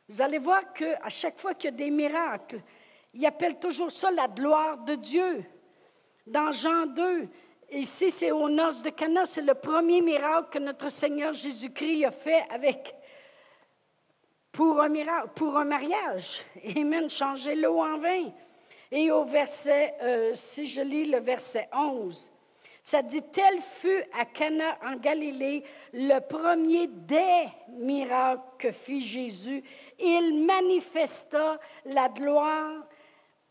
vous 0.09 0.21
allez 0.21 0.39
voir 0.39 0.73
qu'à 0.73 1.09
chaque 1.09 1.39
fois 1.39 1.53
qu'il 1.53 1.71
y 1.71 1.73
a 1.73 1.77
des 1.77 1.91
miracles, 1.91 2.59
il 3.13 3.25
appelle 3.25 3.59
toujours 3.59 3.91
ça 3.91 4.11
la 4.11 4.27
gloire 4.27 4.79
de 4.79 4.95
Dieu. 4.95 5.45
Dans 6.27 6.51
Jean 6.51 6.87
2, 6.87 7.29
Ici, 7.71 8.11
c'est 8.11 8.31
aux 8.31 8.49
noces 8.49 8.83
de 8.83 8.89
Cana. 8.89 9.25
C'est 9.25 9.41
le 9.41 9.55
premier 9.55 10.01
miracle 10.01 10.49
que 10.51 10.59
notre 10.59 10.89
Seigneur 10.89 11.33
Jésus-Christ 11.33 12.05
a 12.05 12.11
fait 12.11 12.45
avec 12.51 12.95
pour 14.51 14.79
un 14.79 14.89
miracle, 14.89 15.29
pour 15.33 15.57
un 15.57 15.65
mariage. 15.65 16.43
Changer 17.09 17.55
l'eau 17.55 17.81
en 17.81 17.97
vin. 17.97 18.31
Et 18.91 19.09
au 19.09 19.25
verset, 19.25 19.95
euh, 20.03 20.35
si 20.35 20.67
je 20.67 20.81
lis 20.81 21.05
le 21.05 21.19
verset 21.19 21.67
11, 21.73 22.31
ça 22.83 23.01
dit 23.01 23.21
Tel 23.31 23.61
fut 23.79 24.03
à 24.11 24.25
Cana 24.25 24.77
en 24.85 24.97
Galilée 24.97 25.63
le 25.93 26.19
premier 26.19 26.87
des 26.87 27.47
miracles 27.69 28.43
que 28.59 28.73
fit 28.73 28.99
Jésus. 28.99 29.63
Il 29.97 30.45
manifesta 30.45 31.61
la 31.85 32.09
gloire, 32.09 32.85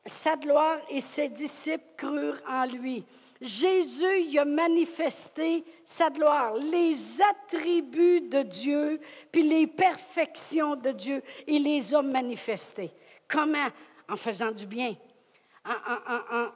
sa 0.04 0.36
gloire, 0.36 0.80
et 0.90 1.00
ses 1.00 1.30
disciples 1.30 1.82
crurent 1.96 2.42
en 2.46 2.66
lui. 2.66 3.06
Jésus 3.40 4.20
y 4.24 4.38
a 4.38 4.44
manifesté 4.44 5.64
sa 5.82 6.10
gloire, 6.10 6.54
les 6.56 7.22
attributs 7.22 8.20
de 8.20 8.42
Dieu, 8.42 9.00
puis 9.32 9.44
les 9.44 9.66
perfections 9.66 10.76
de 10.76 10.90
Dieu, 10.90 11.22
il 11.46 11.64
les 11.64 11.94
a 11.94 12.02
manifestés. 12.02 12.92
Comment? 13.26 13.68
En 14.10 14.16
faisant 14.16 14.52
du 14.52 14.66
bien. 14.66 14.94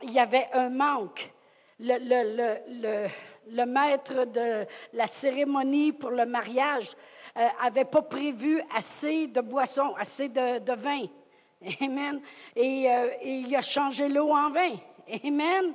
il 0.03 0.13
y 0.13 0.19
avait 0.19 0.49
un 0.53 0.69
manque. 0.69 1.33
Le, 1.79 3.65
maître 3.65 4.25
de 4.25 4.67
la 4.93 5.07
cérémonie 5.07 5.93
pour 5.93 6.11
le 6.11 6.27
mariage 6.27 6.97
n'avait 7.37 7.81
euh, 7.83 7.85
pas 7.85 8.03
prévu 8.03 8.61
assez 8.75 9.27
de 9.27 9.41
boissons, 9.41 9.95
assez 9.97 10.29
de, 10.29 10.75
vin. 10.75 11.07
Amen. 11.81 12.21
Et, 12.55 12.91
euh, 12.91 13.11
et 13.21 13.35
il 13.37 13.55
a 13.55 13.63
changé 13.63 14.09
l'eau 14.09 14.31
en 14.31 14.51
vin. 14.51 14.77
Amen 15.25 15.75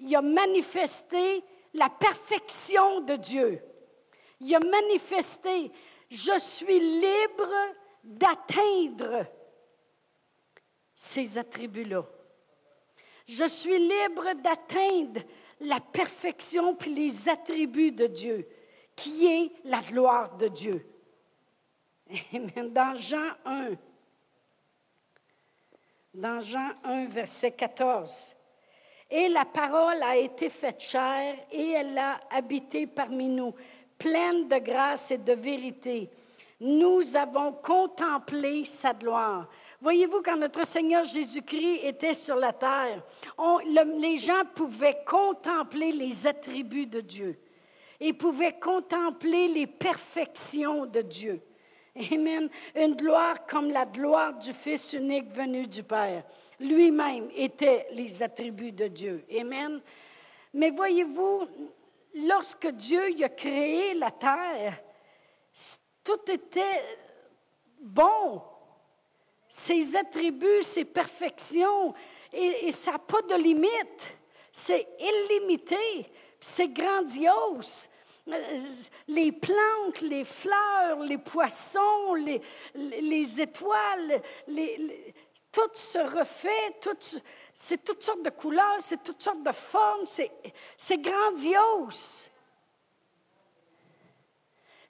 il 0.00 0.14
a 0.14 0.22
manifesté 0.22 1.42
la 1.74 1.88
perfection 1.88 3.00
de 3.00 3.16
Dieu. 3.16 3.62
Il 4.40 4.54
a 4.54 4.60
manifesté, 4.60 5.70
je 6.08 6.38
suis 6.38 6.78
libre 6.78 7.52
d'atteindre 8.04 9.26
ces 10.94 11.38
attributs-là. 11.38 12.04
Je 13.28 13.44
suis 13.46 13.78
libre 13.78 14.32
d'atteindre 14.42 15.20
la 15.60 15.80
perfection 15.80 16.74
puis 16.74 16.94
les 16.94 17.28
attributs 17.28 17.92
de 17.92 18.06
Dieu, 18.06 18.48
qui 18.96 19.26
est 19.26 19.52
la 19.64 19.80
gloire 19.80 20.36
de 20.36 20.48
Dieu. 20.48 20.86
Dans 22.32 22.96
Jean 22.96 23.28
1, 23.44 23.70
dans 26.14 26.40
Jean 26.40 26.70
1, 26.84 27.06
verset 27.08 27.52
14, 27.52 28.34
et 29.10 29.28
la 29.28 29.44
parole 29.44 30.02
a 30.02 30.16
été 30.16 30.48
faite 30.48 30.80
chair 30.80 31.36
et 31.50 31.70
elle 31.72 31.98
a 31.98 32.20
habité 32.30 32.86
parmi 32.86 33.28
nous, 33.28 33.54
pleine 33.98 34.48
de 34.48 34.58
grâce 34.58 35.10
et 35.10 35.18
de 35.18 35.32
vérité. 35.34 36.08
Nous 36.60 37.16
avons 37.16 37.52
contemplé 37.52 38.64
sa 38.64 38.94
gloire. 38.94 39.48
Voyez-vous, 39.80 40.22
quand 40.22 40.36
notre 40.36 40.66
Seigneur 40.66 41.04
Jésus-Christ 41.04 41.80
était 41.84 42.14
sur 42.14 42.36
la 42.36 42.52
terre, 42.52 43.02
les 44.00 44.16
gens 44.16 44.44
pouvaient 44.54 44.98
contempler 45.06 45.92
les 45.92 46.26
attributs 46.26 46.86
de 46.86 47.00
Dieu. 47.00 47.38
Ils 48.00 48.16
pouvaient 48.16 48.58
contempler 48.58 49.48
les 49.48 49.66
perfections 49.66 50.86
de 50.86 51.02
Dieu. 51.02 51.40
Amen. 52.12 52.48
Une 52.74 52.94
gloire 52.94 53.46
comme 53.46 53.70
la 53.70 53.84
gloire 53.84 54.34
du 54.34 54.52
Fils 54.52 54.92
unique 54.92 55.32
venu 55.32 55.66
du 55.66 55.82
Père 55.82 56.24
lui-même 56.60 57.28
était 57.34 57.86
les 57.92 58.22
attributs 58.22 58.72
de 58.72 58.88
Dieu. 58.88 59.24
Amen. 59.38 59.80
Mais 60.52 60.70
voyez-vous, 60.70 61.46
lorsque 62.14 62.68
Dieu 62.68 63.22
a 63.22 63.28
créé 63.28 63.94
la 63.94 64.10
terre, 64.10 64.82
tout 66.02 66.30
était 66.30 66.82
bon. 67.80 68.42
Ses 69.48 69.96
attributs, 69.96 70.62
ses 70.62 70.84
perfections, 70.84 71.94
et, 72.32 72.70
ça 72.70 72.92
n'a 72.92 72.98
pas 72.98 73.22
de 73.22 73.34
limite. 73.34 74.16
C'est 74.52 74.86
illimité, 74.98 76.10
c'est 76.40 76.68
grandiose 76.68 77.88
les 79.06 79.32
plantes, 79.32 80.02
les 80.02 80.24
fleurs, 80.24 81.00
les 81.00 81.16
poissons, 81.16 82.12
les, 82.14 82.42
les 82.74 83.40
étoiles, 83.40 84.20
les, 84.46 85.14
tout 85.50 85.70
se 85.72 85.98
refait, 85.98 86.78
c'est 87.54 87.82
toutes 87.82 88.02
sortes 88.02 88.22
de 88.22 88.30
couleurs, 88.30 88.76
c'est 88.80 89.02
toutes 89.02 89.22
sortes 89.22 89.42
de 89.42 89.52
formes, 89.52 90.04
c'est 90.06 90.98
grandiose. 90.98 92.30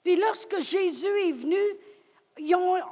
Puis 0.03 0.15
lorsque 0.15 0.59
Jésus 0.59 1.07
est 1.07 1.31
venu, 1.31 1.63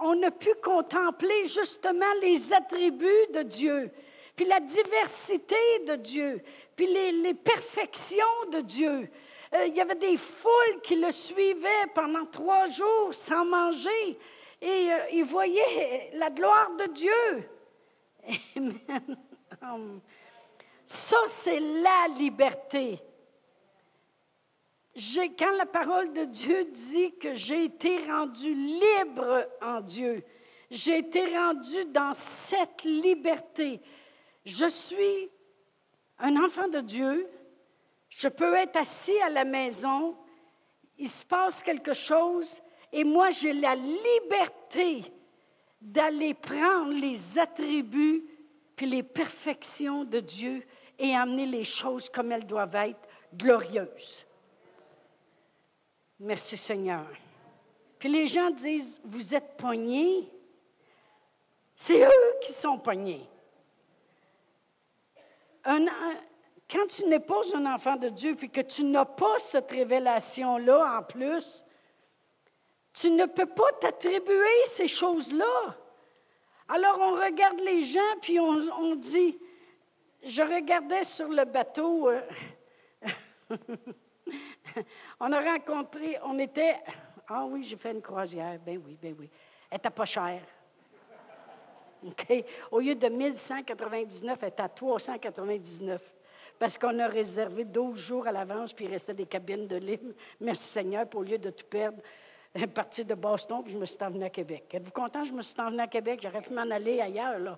on 0.01 0.23
a 0.23 0.31
pu 0.31 0.53
contempler 0.63 1.45
justement 1.45 2.13
les 2.21 2.53
attributs 2.53 3.27
de 3.33 3.43
Dieu, 3.43 3.91
puis 4.35 4.45
la 4.45 4.59
diversité 4.59 5.55
de 5.87 5.95
Dieu, 5.95 6.41
puis 6.75 6.87
les, 6.87 7.33
perfections 7.33 8.25
de 8.51 8.61
Dieu. 8.61 9.09
Euh, 9.53 9.65
il 9.67 9.75
y 9.75 9.81
avait 9.81 9.95
des 9.95 10.17
foules 10.17 10.81
qui 10.83 10.95
le 10.95 11.11
suivaient 11.11 11.87
pendant 11.95 12.25
trois 12.25 12.67
jours 12.67 13.13
sans 13.13 13.45
manger 13.45 14.19
et 14.61 14.91
euh, 14.91 14.97
ils 15.13 15.23
voyaient 15.23 16.11
la 16.13 16.29
gloire 16.29 16.71
de 16.77 16.85
Dieu. 16.87 17.49
Amen. 18.57 19.17
Ça, 20.85 21.17
c'est 21.27 21.59
la 21.59 22.07
liberté. 22.17 23.01
Quand 25.37 25.51
la 25.51 25.67
parole 25.67 26.11
de 26.11 26.25
Dieu 26.25 26.65
dit 26.65 27.13
que 27.17 27.35
j'ai 27.35 27.65
été 27.65 28.03
rendu 28.05 28.51
libre 28.51 29.45
en 29.61 29.79
Dieu, 29.81 30.23
j'ai 30.71 30.97
été 30.97 31.37
rendu 31.37 31.85
dans 31.85 32.13
cette 32.13 32.83
liberté. 32.83 33.79
Je 34.43 34.67
suis 34.67 35.29
un 36.17 36.35
enfant 36.43 36.67
de 36.67 36.79
Dieu, 36.79 37.27
je 38.09 38.27
peux 38.27 38.55
être 38.55 38.77
assis 38.77 39.19
à 39.21 39.29
la 39.29 39.45
maison, 39.45 40.17
il 40.97 41.07
se 41.09 41.23
passe 41.23 41.61
quelque 41.61 41.93
chose, 41.93 42.59
et 42.91 43.03
moi 43.03 43.29
j'ai 43.29 43.53
la 43.53 43.75
liberté 43.75 45.13
d'aller 45.79 46.33
prendre 46.33 46.93
les 46.93 47.37
attributs 47.37 48.25
puis 48.75 48.87
les 48.87 49.03
perfections 49.03 50.05
de 50.05 50.19
Dieu 50.21 50.65
et 50.97 51.15
amener 51.15 51.45
les 51.45 51.63
choses 51.63 52.09
comme 52.09 52.31
elles 52.31 52.47
doivent 52.47 52.75
être, 52.75 53.07
glorieuses. 53.35 54.26
Merci 56.19 56.57
Seigneur. 56.57 57.05
Puis 57.99 58.09
les 58.09 58.27
gens 58.27 58.49
disent, 58.49 59.01
vous 59.03 59.35
êtes 59.35 59.57
poignés. 59.57 60.31
C'est 61.75 62.03
eux 62.03 62.39
qui 62.43 62.53
sont 62.53 62.77
poignés. 62.79 63.27
quand 65.63 66.87
tu 66.89 67.05
n'es 67.05 67.19
pas 67.19 67.41
un 67.55 67.65
enfant 67.65 67.95
de 67.95 68.09
Dieu, 68.09 68.35
puis 68.35 68.49
que 68.49 68.61
tu 68.61 68.83
n'as 68.83 69.05
pas 69.05 69.37
cette 69.39 69.71
révélation-là 69.71 70.99
en 70.99 71.03
plus, 71.03 71.63
tu 72.93 73.11
ne 73.11 73.25
peux 73.25 73.45
pas 73.45 73.71
t'attribuer 73.79 74.65
ces 74.65 74.87
choses-là. 74.87 75.75
Alors 76.67 76.97
on 76.99 77.11
regarde 77.11 77.59
les 77.59 77.83
gens, 77.83 78.17
puis 78.21 78.39
on, 78.39 78.95
dit, 78.95 79.37
je 80.23 80.41
regardais 80.41 81.03
sur 81.03 81.27
le 81.27 81.45
bateau, 81.45 82.09
euh, 82.09 82.21
on 85.19 85.31
a 85.31 85.41
rencontré, 85.41 86.17
on 86.23 86.37
était, 86.39 86.77
ah 87.27 87.45
oui, 87.45 87.63
j'ai 87.63 87.75
fait 87.75 87.91
une 87.91 88.01
croisière, 88.01 88.59
ben 88.65 88.81
oui, 88.85 88.97
ben 89.01 89.15
oui, 89.17 89.29
elle 89.69 89.77
n'était 89.77 89.89
pas 89.89 90.05
chère. 90.05 90.41
OK? 92.05 92.43
Au 92.71 92.79
lieu 92.79 92.95
de 92.95 93.07
1199, 93.07 94.37
elle 94.41 94.49
était 94.49 94.61
à 94.61 94.69
399 94.69 96.01
parce 96.59 96.77
qu'on 96.77 96.97
a 96.99 97.07
réservé 97.07 97.65
12 97.65 97.99
jours 97.99 98.27
à 98.27 98.31
l'avance, 98.31 98.73
puis 98.73 98.85
il 98.85 98.91
restait 98.91 99.13
des 99.13 99.25
cabines 99.25 99.67
de 99.67 99.75
libre. 99.75 100.13
Merci 100.41 100.63
Seigneur, 100.63 101.07
pour 101.07 101.21
au 101.21 101.23
lieu 101.23 101.37
de 101.37 101.49
tout 101.49 101.65
perdre, 101.65 102.01
parti 102.73 103.05
de 103.05 103.13
Boston, 103.13 103.61
puis 103.63 103.73
je 103.73 103.77
me 103.77 103.85
suis 103.85 103.97
envenue 104.01 104.25
à 104.25 104.29
Québec. 104.29 104.65
Êtes-vous 104.73 104.91
content? 104.91 105.21
Que 105.21 105.27
je 105.27 105.33
me 105.33 105.41
suis 105.41 105.59
envenue 105.61 105.81
à 105.81 105.87
Québec? 105.87 106.19
J'aurais 106.23 106.41
pu 106.41 106.53
m'en 106.53 106.69
aller 106.69 106.99
ailleurs, 106.99 107.39
là. 107.39 107.57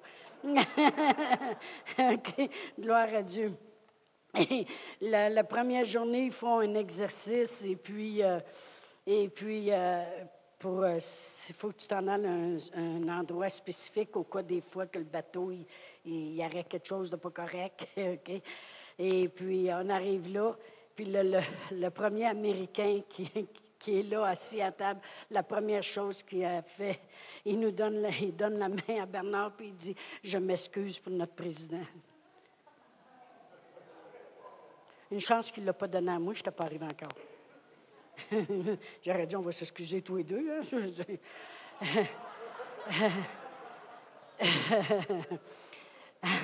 OK, 1.99 2.49
gloire 2.77 3.07
à 3.13 3.21
Dieu. 3.21 3.53
la, 5.01 5.43
première 5.43 5.85
journée, 5.85 6.25
ils 6.25 6.31
font 6.31 6.59
un 6.59 6.75
exercice 6.75 7.63
et 7.63 7.75
puis, 7.75 8.23
euh, 8.23 8.39
et 9.05 9.27
puis 9.29 9.71
euh, 9.71 10.03
pour, 10.59 10.83
euh, 10.83 10.99
il 11.49 11.55
faut 11.55 11.69
que 11.69 11.77
tu 11.77 11.87
t'en 11.87 12.07
ailles 12.07 12.59
à 12.73 12.79
un, 12.79 13.19
endroit 13.19 13.49
spécifique 13.49 14.15
au 14.15 14.23
cas 14.23 14.43
des 14.43 14.61
fois 14.61 14.85
que 14.85 14.99
le 14.99 15.05
bateau, 15.05 15.51
il, 16.05 16.35
y 16.35 16.45
aurait 16.45 16.63
quelque 16.63 16.87
chose 16.87 17.09
de 17.09 17.15
pas 17.15 17.31
correct. 17.31 17.87
Et 19.01 19.29
puis, 19.29 19.69
on 19.71 19.89
arrive 19.89 20.33
là, 20.33 20.57
puis 20.93 21.05
le, 21.05 21.39
le 21.71 21.89
premier 21.89 22.25
Américain 22.25 22.99
qui, 23.09 23.31
qui 23.79 23.99
est 23.99 24.03
là, 24.03 24.25
assis 24.25 24.61
à 24.61 24.73
table, 24.73 24.99
la 25.31 25.41
première 25.41 25.83
chose 25.83 26.21
qu'il 26.21 26.43
a 26.43 26.61
fait, 26.61 26.99
il 27.45 27.59
nous 27.59 27.71
donne 27.71 28.05
il 28.21 28.35
donne 28.35 28.59
la 28.59 28.67
main 28.67 29.01
à 29.01 29.05
Bernard, 29.05 29.53
puis 29.53 29.67
il 29.67 29.75
dit 29.75 29.95
Je 30.21 30.37
m'excuse 30.37 30.99
pour 30.99 31.13
notre 31.13 31.33
président. 31.33 31.85
Une 35.11 35.19
chance 35.19 35.51
qu'il 35.51 35.63
ne 35.63 35.67
l'a 35.67 35.73
pas 35.73 35.87
donné 35.87 36.11
à 36.11 36.19
moi, 36.19 36.33
je 36.33 36.39
n'étais 36.39 36.51
pas 36.51 36.65
arrivé 36.65 36.85
encore. 36.85 37.09
J'aurais 39.05 39.25
dit 39.25 39.35
On 39.35 39.41
va 39.41 39.51
s'excuser 39.51 40.01
tous 40.01 40.17
les 40.17 40.23
deux. 40.23 40.45
Hein. 40.51 40.61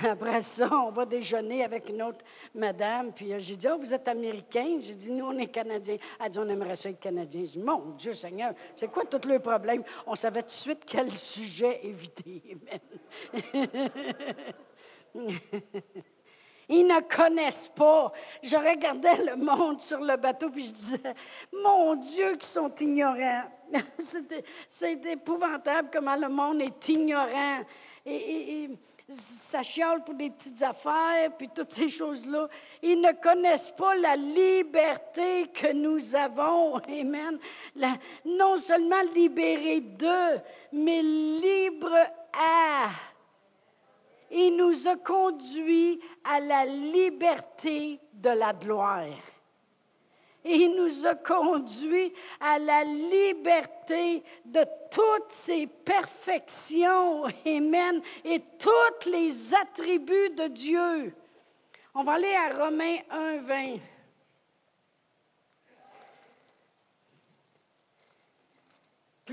Après 0.04 0.42
ça, 0.42 0.70
on 0.72 0.92
va 0.92 1.06
déjeuner 1.06 1.64
avec 1.64 1.90
une 1.90 2.02
autre 2.02 2.24
madame. 2.54 3.12
Puis 3.12 3.34
euh, 3.34 3.40
j'ai 3.40 3.58
dit, 3.58 3.68
oh, 3.70 3.78
vous 3.78 3.94
êtes 3.94 4.08
américain? 4.08 4.78
J'ai 4.80 4.96
dit, 4.96 5.12
nous, 5.12 5.26
on 5.26 5.38
est 5.38 5.48
canadiens. 5.48 5.98
Elle 6.20 6.32
dit, 6.32 6.40
on 6.40 6.48
aimerait 6.48 6.78
ça 6.78 6.90
être 6.90 7.00
canadien. 7.00 7.42
J'ai 7.42 7.60
dit, 7.60 7.62
mon 7.66 7.92
Dieu 7.92 8.14
Seigneur, 8.14 8.54
c'est 8.74 8.90
quoi 8.90 9.04
tout 9.06 9.20
le 9.28 9.40
problème? 9.40 9.84
On 10.08 10.16
savait 10.16 10.44
tout 10.44 10.48
de 10.48 10.52
suite 10.52 10.84
quel 10.86 11.12
sujet 11.12 11.86
éviter. 11.86 12.58
Ils 16.70 16.86
ne 16.86 17.00
connaissent 17.02 17.72
pas. 17.76 18.12
Je 18.42 18.56
regardais 18.56 19.24
le 19.24 19.36
monde 19.36 19.80
sur 19.80 20.00
le 20.00 20.18
bateau, 20.18 20.50
puis 20.50 20.66
je 20.66 20.72
disais, 20.72 21.16
mon 21.54 21.96
Dieu, 21.96 22.34
qu'ils 22.34 22.44
sont 22.44 22.74
ignorants. 22.76 23.44
c'est 24.68 25.06
épouvantable 25.06 25.90
comment 25.92 26.16
le 26.16 26.30
monde 26.30 26.62
est 26.62 26.88
ignorant. 26.90 27.62
et 28.06 28.70
ça 29.08 29.62
chiale 29.62 30.04
pour 30.04 30.16
des 30.16 30.32
petites 30.32 30.62
affaires, 30.64 31.32
puis 31.38 31.50
toutes 31.54 31.72
ces 31.72 31.90
choses-là. 31.90 32.48
Ils 32.82 33.00
ne 33.00 33.12
connaissent 33.12 33.72
pas 33.72 33.96
la 33.96 34.16
liberté 34.16 35.48
que 35.54 35.72
nous 35.74 36.16
avons. 36.16 36.78
Amen. 36.88 37.38
non 38.26 38.58
seulement 38.58 39.02
libérés 39.14 39.82
d'eux, 39.82 40.42
mais 40.72 41.02
libres 41.04 42.08
à. 42.34 42.90
Nous 44.66 44.88
a 44.88 44.96
conduits 44.96 46.00
à 46.24 46.40
la 46.40 46.66
liberté 46.66 48.00
de 48.14 48.30
la 48.30 48.52
gloire 48.52 49.06
il 50.46 50.76
nous 50.76 51.06
a 51.08 51.16
conduits 51.16 52.14
à 52.40 52.60
la 52.60 52.84
liberté 52.84 54.24
de 54.46 54.64
toutes 54.92 55.32
ses 55.32 55.66
perfections, 55.66 57.26
Amen, 57.46 58.02
et 58.24 58.42
tous 58.60 59.10
les 59.10 59.54
attributs 59.56 60.30
de 60.30 60.48
Dieu. 60.48 61.16
On 61.96 62.04
va 62.04 62.14
aller 62.14 62.36
à 62.36 62.66
Romains 62.66 63.00
1, 63.10 63.38
20. 63.38 63.76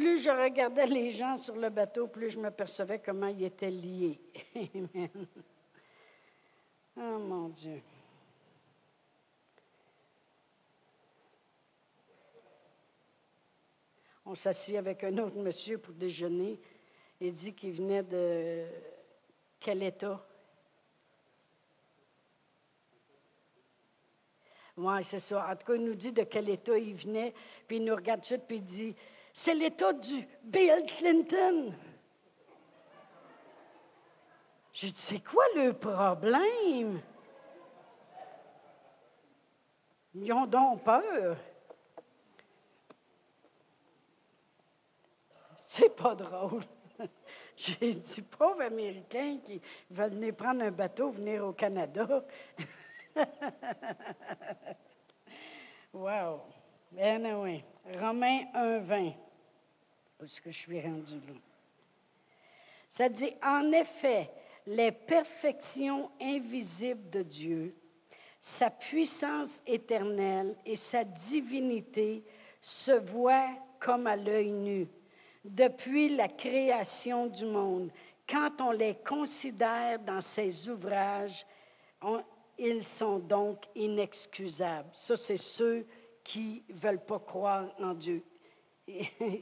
Plus 0.03 0.19
je 0.19 0.31
regardais 0.31 0.87
les 0.87 1.13
gens 1.13 1.37
sur 1.37 1.55
le 1.55 1.71
bateau, 1.71 2.09
plus 2.09 2.31
je 2.31 2.41
m'apercevais 2.41 2.99
comment 2.99 3.29
ils 3.29 3.45
étaient 3.45 3.71
liés. 3.71 4.21
Amen. 4.57 5.09
Oh 6.97 7.19
mon 7.21 7.49
Dieu. 7.51 7.81
On 14.27 14.35
s'assit 14.35 14.75
avec 14.75 15.05
un 15.05 15.17
autre 15.19 15.37
monsieur 15.37 15.79
pour 15.79 15.95
déjeuner. 15.95 16.59
Il 17.21 17.33
dit 17.33 17.55
qu'il 17.55 17.73
venait 17.73 18.03
de 18.03 18.67
quel 19.61 19.85
État? 19.85 20.21
Oui, 24.77 25.05
c'est 25.05 25.21
ça. 25.21 25.49
En 25.49 25.55
tout 25.55 25.65
cas, 25.65 25.75
il 25.77 25.85
nous 25.85 25.95
dit 25.95 26.13
de 26.13 26.25
quel 26.25 26.49
État 26.49 26.77
il 26.77 26.97
venait, 26.97 27.33
puis 27.69 27.77
il 27.77 27.85
nous 27.85 27.95
regarde 27.95 28.23
tout 28.23 28.39
puis 28.49 28.57
il 28.57 28.65
dit 28.65 28.97
C'est 29.33 29.55
l'État 29.55 29.93
du 29.93 30.27
Bill 30.43 30.85
Clinton. 30.87 31.75
J'ai 34.73 34.89
dit 34.89 35.01
C'est 35.01 35.21
quoi 35.21 35.45
le 35.55 35.73
problème? 35.73 37.01
Ils 40.15 40.33
ont 40.33 40.47
donc 40.47 40.85
peur. 40.85 41.37
C'est 45.57 45.97
pas 45.97 46.15
drôle. 46.15 46.65
J'ai 47.57 47.95
dit, 47.95 48.23
pauvres 48.23 48.61
Américains 48.61 49.39
qui 49.43 49.61
veulent 49.91 50.11
venir 50.11 50.35
prendre 50.35 50.63
un 50.63 50.71
bateau, 50.71 51.11
venir 51.11 51.47
au 51.47 51.53
Canada. 51.53 52.25
wow. 55.95 56.43
Ben 56.93 57.25
oui. 57.37 57.65
Romains 57.99 58.45
1, 58.55 58.79
20. 58.81 59.13
Où 60.21 60.25
est-ce 60.25 60.41
que 60.41 60.51
je 60.51 60.59
suis 60.59 60.81
rendu 60.81 61.15
là? 61.15 61.35
Ça 62.89 63.09
dit, 63.09 63.33
en 63.43 63.73
effet, 63.73 64.31
les 64.67 64.93
perfections 64.93 66.11
invisibles 66.21 67.09
de 67.09 67.23
Dieu, 67.23 67.75
sa 68.41 68.71
puissance 68.71 69.63
éternelle 69.67 70.55
et 70.67 70.77
sa 70.77 71.03
divinité 71.03 72.23
se 72.61 72.93
voient 72.93 73.51
comme 73.81 74.07
à 74.07 74.17
l'œil 74.17 74.53
nu 74.53 74.87
depuis 75.45 76.15
la 76.15 76.29
création 76.29 77.27
du 77.27 77.47
monde. 77.47 77.91
Quand 78.29 78.61
on 78.61 78.71
les 78.71 78.97
considère 78.97 79.99
dans 79.99 80.21
ses 80.21 80.69
ouvrages, 80.69 81.47
ils 82.59 82.85
sont 82.85 83.19
donc 83.19 83.65
inexcusables. 83.75 84.91
Ça, 84.93 85.17
c'est 85.17 85.37
ceux 85.37 85.87
qui 86.25 86.63
ne 86.69 86.75
veulent 86.75 87.05
pas 87.05 87.19
croire 87.19 87.67
en 87.81 87.95
Dieu. 87.95 88.23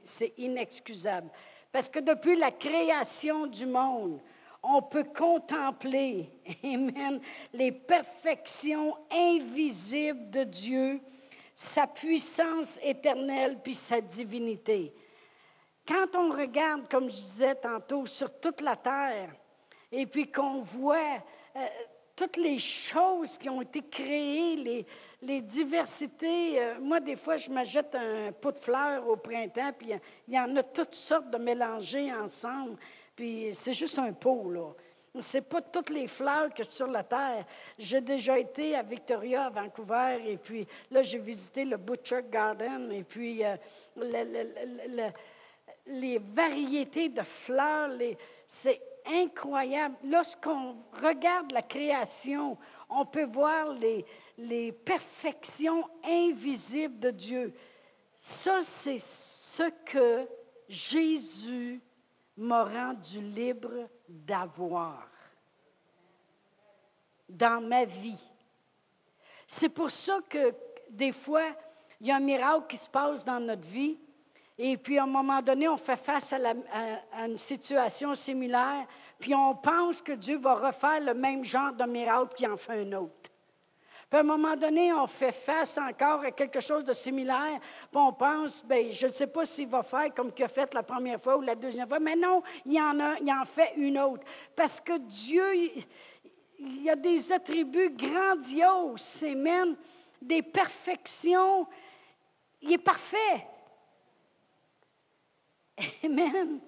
c'est 0.04 0.34
inexcusable. 0.38 1.30
Parce 1.72 1.88
que 1.88 2.00
depuis 2.00 2.36
la 2.36 2.50
création 2.50 3.46
du 3.46 3.66
monde, 3.66 4.20
on 4.62 4.82
peut 4.82 5.04
contempler, 5.04 6.30
Amen, 6.64 7.20
les 7.52 7.72
perfections 7.72 8.96
invisibles 9.10 10.30
de 10.30 10.44
Dieu, 10.44 11.00
sa 11.54 11.86
puissance 11.86 12.78
éternelle 12.82 13.58
puis 13.62 13.74
sa 13.74 14.00
divinité. 14.00 14.92
Quand 15.86 16.14
on 16.14 16.30
regarde, 16.30 16.88
comme 16.88 17.10
je 17.10 17.16
disais 17.16 17.54
tantôt, 17.54 18.06
sur 18.06 18.38
toute 18.38 18.60
la 18.60 18.76
terre, 18.76 19.30
et 19.90 20.06
puis 20.06 20.30
qu'on 20.30 20.62
voit 20.62 21.22
euh, 21.56 21.66
toutes 22.14 22.36
les 22.36 22.58
choses 22.58 23.36
qui 23.36 23.48
ont 23.48 23.62
été 23.62 23.82
créées, 23.82 24.56
les, 24.56 24.86
les 25.22 25.40
diversités. 25.40 26.60
Euh, 26.60 26.74
moi, 26.80 27.00
des 27.00 27.16
fois, 27.16 27.36
je 27.36 27.50
m'achète 27.50 27.94
un 27.94 28.32
pot 28.32 28.52
de 28.52 28.58
fleurs 28.58 29.06
au 29.08 29.16
printemps, 29.16 29.72
puis 29.76 29.92
il 30.28 30.34
y, 30.34 30.38
en 30.38 30.54
a 30.56 30.62
toutes 30.62 30.94
sortes 30.94 31.30
de 31.30 31.38
mélangées 31.38 32.12
ensemble. 32.12 32.76
Puis 33.14 33.48
c'est 33.52 33.72
juste 33.72 33.98
un 33.98 34.12
pot, 34.12 34.50
là. 34.50 34.72
C'est 35.18 35.42
pas 35.42 35.60
toutes 35.60 35.90
les 35.90 36.06
fleurs 36.06 36.54
que 36.54 36.62
sur 36.62 36.86
la 36.86 37.02
terre. 37.02 37.44
J'ai 37.76 38.00
déjà 38.00 38.38
été 38.38 38.76
à 38.76 38.82
Victoria, 38.82 39.46
à 39.46 39.50
Vancouver, 39.50 40.18
et 40.24 40.36
puis 40.36 40.66
là, 40.88 41.02
j'ai 41.02 41.18
visité 41.18 41.64
le 41.64 41.76
Butcher 41.76 42.20
Garden, 42.30 42.92
et 42.92 43.02
puis 43.02 43.44
euh, 43.44 43.56
les 45.86 46.18
variétés 46.18 47.08
de 47.08 47.22
fleurs, 47.22 47.90
c'est 48.46 48.80
incroyable. 49.04 49.96
Lorsqu'on 50.04 50.76
regarde 51.02 51.50
la 51.50 51.62
création, 51.62 52.56
on 52.88 53.04
peut 53.04 53.26
voir 53.26 53.72
les, 53.72 54.04
les 54.40 54.72
perfections 54.72 55.84
invisibles 56.02 56.98
de 56.98 57.10
Dieu. 57.10 57.54
Ça, 58.14 58.60
c'est 58.62 58.98
ce 58.98 59.64
que 59.84 60.26
Jésus 60.68 61.80
m'a 62.36 62.64
rendu 62.64 63.20
libre 63.20 63.88
d'avoir 64.08 65.06
dans 67.28 67.60
ma 67.60 67.84
vie. 67.84 68.18
C'est 69.46 69.68
pour 69.68 69.90
ça 69.90 70.20
que 70.28 70.54
des 70.88 71.12
fois, 71.12 71.46
il 72.00 72.08
y 72.08 72.10
a 72.10 72.16
un 72.16 72.20
miracle 72.20 72.66
qui 72.68 72.76
se 72.76 72.88
passe 72.88 73.24
dans 73.24 73.40
notre 73.40 73.66
vie, 73.66 73.98
et 74.62 74.76
puis, 74.76 74.98
à 74.98 75.04
un 75.04 75.06
moment 75.06 75.40
donné, 75.40 75.66
on 75.68 75.78
fait 75.78 75.96
face 75.96 76.34
à, 76.34 77.24
une 77.24 77.38
situation 77.38 78.14
similaire, 78.14 78.86
puis 79.18 79.34
on 79.34 79.54
pense 79.54 80.02
que 80.02 80.12
Dieu 80.12 80.36
va 80.36 80.54
refaire 80.54 81.00
le 81.00 81.14
même 81.14 81.42
genre 81.42 81.72
de 81.72 81.84
miracle, 81.84 82.34
puis 82.36 82.46
en 82.46 82.58
fait 82.58 82.82
un 82.82 82.92
autre. 82.92 83.29
Puis 84.10 84.18
à 84.18 84.22
un 84.22 84.24
moment 84.24 84.56
donné, 84.56 84.92
on 84.92 85.06
fait 85.06 85.30
face 85.30 85.78
encore 85.78 86.24
à 86.24 86.32
quelque 86.32 86.58
chose 86.60 86.82
de 86.82 86.92
similaire, 86.92 87.60
puis 87.60 88.00
on 88.00 88.12
pense, 88.12 88.64
bien, 88.64 88.90
je 88.90 89.06
ne 89.06 89.12
sais 89.12 89.28
pas 89.28 89.46
s'il 89.46 89.68
va 89.68 89.84
faire 89.84 90.12
comme 90.12 90.32
qu'il 90.32 90.44
a 90.44 90.48
fait 90.48 90.74
la 90.74 90.82
première 90.82 91.22
fois 91.22 91.36
ou 91.36 91.42
la 91.42 91.54
deuxième 91.54 91.86
fois, 91.86 92.00
mais 92.00 92.16
non, 92.16 92.42
il 92.66 92.76
en, 92.80 92.98
a, 92.98 93.18
il 93.20 93.32
en 93.32 93.44
fait 93.44 93.74
une 93.76 94.00
autre. 94.00 94.24
Parce 94.56 94.80
que 94.80 94.98
Dieu, 94.98 95.84
il 96.58 96.90
a 96.90 96.96
des 96.96 97.30
attributs 97.30 97.90
grandioses, 97.90 99.22
même 99.22 99.76
des 100.20 100.42
perfections. 100.42 101.68
Il 102.60 102.72
est 102.72 102.78
parfait. 102.78 103.46
Amen. 106.04 106.58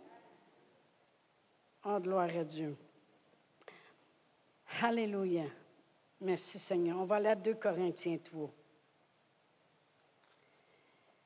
Oh, 1.84 1.98
gloire 1.98 2.30
à 2.38 2.44
Dieu. 2.44 2.76
Alléluia. 4.80 5.46
Merci 6.22 6.58
Seigneur. 6.58 6.98
On 6.98 7.04
va 7.04 7.16
aller 7.16 7.28
à 7.28 7.34
2 7.34 7.54
Corinthiens 7.54 8.18
3. 8.18 8.50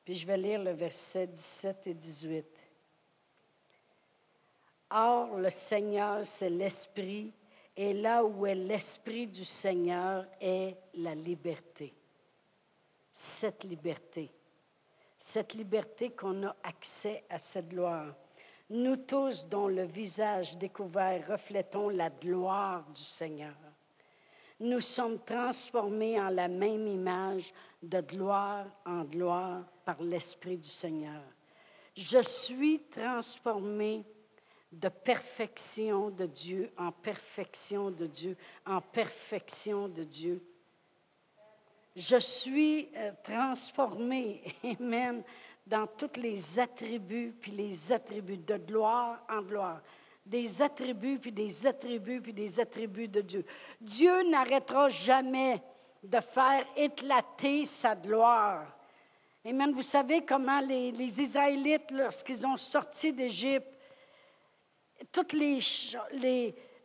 Puis 0.04 0.14
je 0.14 0.26
vais 0.26 0.36
lire 0.36 0.62
le 0.62 0.72
verset 0.72 1.26
17 1.26 1.86
et 1.86 1.94
18. 1.94 2.46
Or, 4.90 5.36
le 5.36 5.50
Seigneur, 5.50 6.24
c'est 6.24 6.50
l'Esprit, 6.50 7.32
et 7.76 7.92
là 7.92 8.24
où 8.24 8.46
est 8.46 8.54
l'Esprit 8.54 9.26
du 9.26 9.44
Seigneur 9.44 10.26
est 10.40 10.76
la 10.94 11.14
liberté. 11.14 11.92
Cette 13.12 13.64
liberté 13.64 14.30
cette 15.18 15.54
liberté 15.54 16.10
qu'on 16.10 16.46
a 16.46 16.56
accès 16.62 17.24
à 17.30 17.38
cette 17.38 17.68
gloire. 17.68 18.14
Nous 18.68 18.96
tous, 18.96 19.46
dont 19.46 19.68
le 19.68 19.84
visage 19.84 20.58
découvert, 20.58 21.26
reflétons 21.28 21.88
la 21.88 22.10
gloire 22.10 22.84
du 22.90 23.02
Seigneur. 23.02 23.54
Nous 24.58 24.80
sommes 24.80 25.18
transformés 25.24 26.20
en 26.20 26.30
la 26.30 26.48
même 26.48 26.86
image 26.86 27.52
de 27.82 28.00
gloire 28.00 28.66
en 28.84 29.04
gloire 29.04 29.64
par 29.84 30.02
l'Esprit 30.02 30.56
du 30.56 30.68
Seigneur. 30.68 31.22
Je 31.94 32.22
suis 32.22 32.82
transformé 32.90 34.04
de 34.72 34.88
perfection 34.88 36.10
de 36.10 36.26
Dieu 36.26 36.70
en 36.76 36.90
perfection 36.90 37.90
de 37.90 38.06
Dieu, 38.06 38.36
en 38.66 38.80
perfection 38.80 39.88
de 39.88 40.04
Dieu 40.04 40.42
je 41.96 42.18
suis 42.18 42.90
euh, 42.94 43.10
transformé, 43.24 44.42
Amen, 44.78 45.22
dans 45.66 45.86
tous 45.86 46.20
les 46.20 46.60
attributs, 46.60 47.34
puis 47.40 47.52
les 47.52 47.90
attributs 47.90 48.36
de 48.36 48.58
gloire 48.58 49.24
en 49.28 49.40
gloire. 49.40 49.80
Des 50.26 50.60
attributs, 50.60 51.18
puis 51.18 51.32
des 51.32 51.66
attributs, 51.66 52.20
puis 52.20 52.32
des 52.32 52.60
attributs 52.60 53.08
de 53.08 53.20
Dieu. 53.20 53.44
Dieu 53.80 54.28
n'arrêtera 54.28 54.88
jamais 54.88 55.62
de 56.02 56.20
faire 56.20 56.66
éclater 56.76 57.64
sa 57.64 57.94
gloire. 57.94 58.66
Amen. 59.44 59.72
Vous 59.72 59.82
savez 59.82 60.22
comment 60.22 60.58
les, 60.58 61.20
Israélites, 61.20 61.92
lorsqu'ils 61.92 62.44
ont 62.44 62.56
sorti 62.56 63.12
d'Égypte, 63.12 63.68
toutes 65.12 65.32
les, 65.32 65.60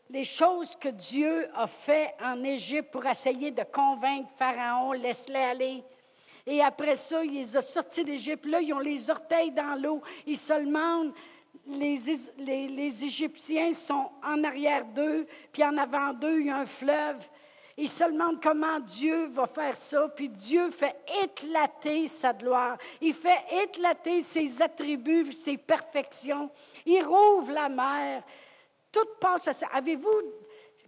les, 0.10 0.24
choses 0.24 0.76
que 0.76 0.90
Dieu 0.90 1.50
a 1.56 1.66
fait 1.66 2.14
en 2.22 2.44
Égypte 2.44 2.92
pour 2.92 3.04
essayer 3.06 3.50
de 3.50 3.64
convaincre 3.64 4.30
Pharaon, 4.38 4.92
laisse-les 4.92 5.40
aller. 5.40 5.84
Et 6.46 6.62
après 6.62 6.96
ça, 6.96 7.24
il 7.24 7.34
les 7.34 7.58
a 7.58 7.62
sortis 7.62 8.04
d'Égypte. 8.04 8.46
Là, 8.46 8.62
ils 8.62 8.74
ont 8.74 8.80
les 8.80 9.10
orteils 9.10 9.52
dans 9.52 9.80
l'eau. 9.82 10.02
Ils 10.26 10.38
se 10.38 10.54
demandent, 10.54 11.14
les, 11.68 13.06
Égyptiens 13.06 13.72
sont 13.74 14.10
en 14.24 14.44
arrière 14.44 14.86
d'eux, 14.86 15.26
puis 15.52 15.64
en 15.64 15.78
avant 15.78 16.14
d'eux, 16.14 16.40
il 16.40 16.48
y 16.48 16.50
a 16.50 16.58
un 16.58 16.66
fleuve. 16.66 17.28
Ils 17.78 17.90
se 17.90 18.04
demandent 18.04 18.42
comment 18.42 18.80
Dieu 18.80 19.28
va 19.28 19.48
faire 19.48 19.76
ça, 19.76 20.08
puis 20.10 20.30
Dieu 20.30 20.70
fait 20.70 20.96
éclater 21.24 22.08
sa 22.08 22.34
gloire. 22.34 22.78
Il 23.00 23.14
fait 23.14 23.40
éclater 23.64 24.22
ses 24.22 24.62
attributs, 24.62 25.32
ses 25.32 25.58
perfections. 25.58 26.50
Il 26.86 27.04
rouvre 27.04 27.52
la 27.52 27.70
mer. 27.70 28.24
Tout 28.92 29.08
passe 29.20 29.48
à 29.48 29.54
ça. 29.54 29.68
Avez-vous, 29.74 30.22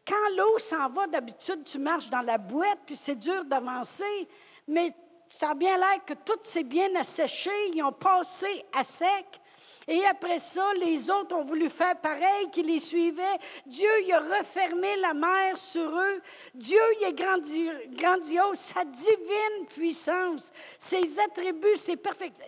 quand 0.06 0.36
l'eau 0.36 0.60
s'en 0.60 0.90
va, 0.90 1.08
d'habitude, 1.08 1.64
tu 1.64 1.80
marches 1.80 2.10
dans 2.10 2.22
la 2.22 2.38
boîte, 2.38 2.80
puis 2.86 2.96
c'est 2.96 3.16
dur 3.16 3.46
d'avancer, 3.46 4.28
mais 4.68 4.94
ça 5.28 5.52
a 5.52 5.56
bien 5.56 5.78
l'air 5.78 6.04
que 6.06 6.14
tout 6.14 6.40
s'est 6.44 6.64
bien 6.64 6.94
asséché, 6.96 7.52
ils 7.74 7.82
ont 7.82 7.94
passé 7.94 8.66
à 8.78 8.84
sec. 8.84 9.40
Et 9.88 10.06
après 10.06 10.40
ça, 10.40 10.74
les 10.80 11.10
autres 11.10 11.36
ont 11.36 11.44
voulu 11.44 11.70
faire 11.70 12.00
pareil, 12.00 12.50
qui 12.52 12.64
les 12.64 12.80
suivaient. 12.80 13.38
Dieu, 13.66 13.90
il 14.06 14.14
a 14.14 14.20
refermé 14.20 14.96
la 14.98 15.14
mer 15.14 15.58
sur 15.58 15.90
eux. 15.90 16.22
Dieu, 16.54 16.80
il 17.02 17.08
est 17.08 17.14
grandiose. 17.14 18.58
Sa 18.58 18.86
divine 18.86 19.66
puissance, 19.68 20.52
ses 20.80 21.20
attributs, 21.20 21.76
ses 21.76 21.98
perfections. 21.98 22.46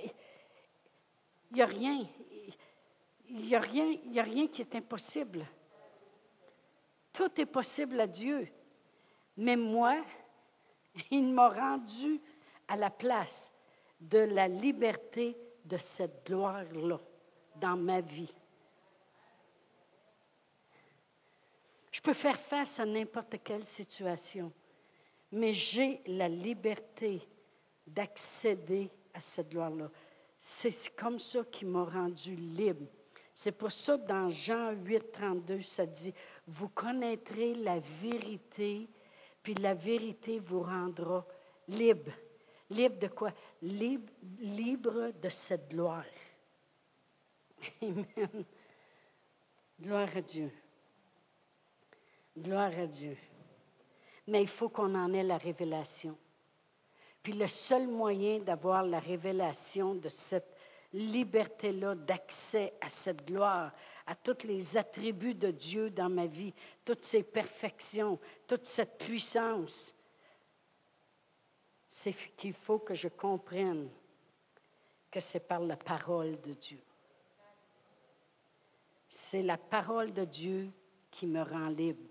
Il 1.52 1.56
n'y 1.56 1.62
a 1.62 1.66
rien. 1.66 2.08
Il 3.28 3.46
n'y 3.46 3.56
a, 3.56 3.60
rien, 3.60 3.98
a 4.18 4.22
rien 4.22 4.48
qui 4.48 4.62
est 4.62 4.76
impossible. 4.76 5.46
Tout 7.12 7.32
est 7.40 7.46
possible 7.46 8.00
à 8.00 8.08
Dieu. 8.08 8.48
Mais 9.36 9.58
moi, 9.58 9.98
il 11.12 11.34
m'a 11.34 11.50
rendu 11.50 12.22
à 12.68 12.78
la 12.78 12.90
place 12.90 13.52
de 14.00 14.20
la 14.20 14.48
liberté 14.48 15.38
de 15.66 15.78
cette 15.78 16.26
gloire-là 16.26 17.00
dans 17.60 17.78
ma 17.78 18.02
vie. 18.02 18.34
Je 21.92 22.02
peux 22.02 22.14
faire 22.14 22.40
face 22.40 22.80
à 22.80 22.86
n'importe 22.86 23.38
quelle 23.44 23.64
situation, 23.64 24.52
mais 25.32 25.54
j'ai 25.54 26.02
la 26.08 26.28
liberté 26.28 27.22
d'accéder 27.88 28.90
à 29.14 29.22
cette 29.22 29.50
gloire-là. 29.50 29.90
C'est 30.38 30.96
comme 30.96 31.18
ça 31.20 31.44
qui 31.46 31.66
m'a 31.66 31.86
rendu 31.86 32.36
libre 32.36 32.86
C'est 33.34 33.52
pour 33.52 33.72
ça 33.72 33.98
que 33.98 34.06
dans 34.06 34.30
Jean 34.30 34.72
8, 34.72 35.12
32, 35.12 35.62
ça 35.62 35.86
dit, 35.86 36.14
vous 36.48 36.70
connaîtrez 36.70 37.56
la 37.56 37.80
vérité, 37.80 38.88
puis 39.42 39.54
la 39.56 39.74
vérité 39.74 40.40
vous 40.40 40.62
rendra 40.62 41.26
libre. 41.68 42.12
Libre 42.70 43.00
de 43.00 43.08
quoi? 43.08 43.32
Libre, 43.62 44.12
libre 44.40 45.12
de 45.22 45.30
cette 45.30 45.70
gloire. 45.70 46.06
Amen. 47.82 48.46
Gloire 49.80 50.10
à 50.16 50.22
Dieu. 50.22 50.52
Gloire 52.38 52.78
à 52.78 52.88
Dieu. 52.88 53.18
Mais 54.28 54.42
il 54.42 54.48
faut 54.48 54.70
qu'on 54.70 54.96
en 54.96 55.14
ait 55.14 55.24
la 55.24 55.38
révélation. 55.38 56.18
Puis 57.22 57.34
le 57.34 57.48
seul 57.48 57.88
moyen 57.88 58.40
d'avoir 58.40 58.84
la 58.84 59.00
révélation 59.00 59.96
de 59.96 60.10
cette 60.10 60.56
liberté-là 60.94 61.96
d'accès 61.96 62.74
à 62.82 62.90
cette 62.90 63.26
gloire, 63.26 63.72
à 64.06 64.16
tous 64.16 64.46
les 64.46 64.78
attributs 64.78 65.34
de 65.34 65.52
Dieu 65.52 65.90
dans 65.90 66.10
ma 66.10 66.28
vie, 66.28 66.54
toutes 66.84 67.04
ses 67.04 67.24
perfections, 67.24 68.20
toute 68.48 68.66
cette 68.66 68.98
puissance, 68.98 69.94
c'est 71.88 72.14
qu'il 72.36 72.54
faut 72.54 72.80
que 72.80 72.94
je 72.94 73.08
comprenne 73.08 73.90
que 75.10 75.20
c'est 75.20 75.48
par 75.48 75.62
la 75.62 75.78
parole 75.78 76.40
de 76.42 76.54
Dieu. 76.54 76.82
C'est 79.18 79.44
la 79.44 79.58
parole 79.58 80.12
de 80.12 80.26
Dieu 80.26 80.70
qui 81.10 81.26
me 81.26 81.42
rend 81.42 81.70
libre. 81.70 82.04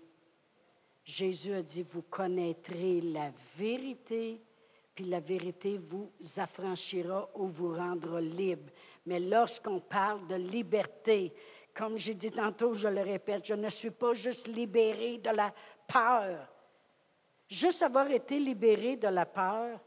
Jésus 1.03 1.53
a 1.53 1.61
dit, 1.61 1.83
vous 1.83 2.01
connaîtrez 2.01 2.99
la 2.99 3.31
vérité, 3.55 4.41
puis 4.95 5.05
la 5.05 5.19
vérité 5.19 5.77
vous 5.77 6.11
affranchira 6.37 7.29
ou 7.35 7.45
vous 7.45 7.75
rendra 7.75 8.19
libre. 8.19 8.71
Mais 9.05 9.19
lorsqu'on 9.19 9.79
parle 9.79 10.25
de 10.25 10.33
liberté, 10.33 11.31
comme 11.75 11.95
j'ai 11.95 12.15
dit 12.15 12.31
tantôt, 12.31 12.73
je 12.73 12.87
le 12.87 13.01
répète, 13.01 13.45
je 13.45 13.53
ne 13.53 13.69
suis 13.69 13.91
pas 13.91 14.15
juste 14.15 14.47
libéré 14.47 15.19
de 15.19 15.29
la 15.29 15.53
peur. 15.87 16.51
Juste 17.47 17.83
avoir 17.83 18.09
été 18.09 18.39
libéré 18.39 18.95
de 18.95 19.09
la 19.09 19.27
peur, 19.27 19.79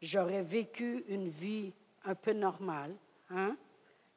j'aurais 0.00 0.44
vécu 0.44 1.04
une 1.08 1.30
vie 1.30 1.72
un 2.04 2.14
peu 2.14 2.32
normale. 2.32 2.94
Hein? 3.28 3.56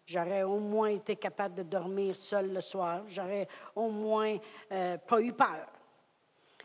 J'aurais 0.06 0.44
au 0.44 0.60
moins 0.60 0.90
été 0.90 1.16
capable 1.16 1.56
de 1.56 1.64
dormir 1.64 2.16
seul 2.16 2.52
le 2.52 2.62
soir. 2.62 3.04
J'aurais 3.08 3.48
au 3.76 3.90
moins 3.90 4.38
euh, 4.72 4.98
pas 4.98 5.22
eu 5.22 5.32
peur. 5.32 5.68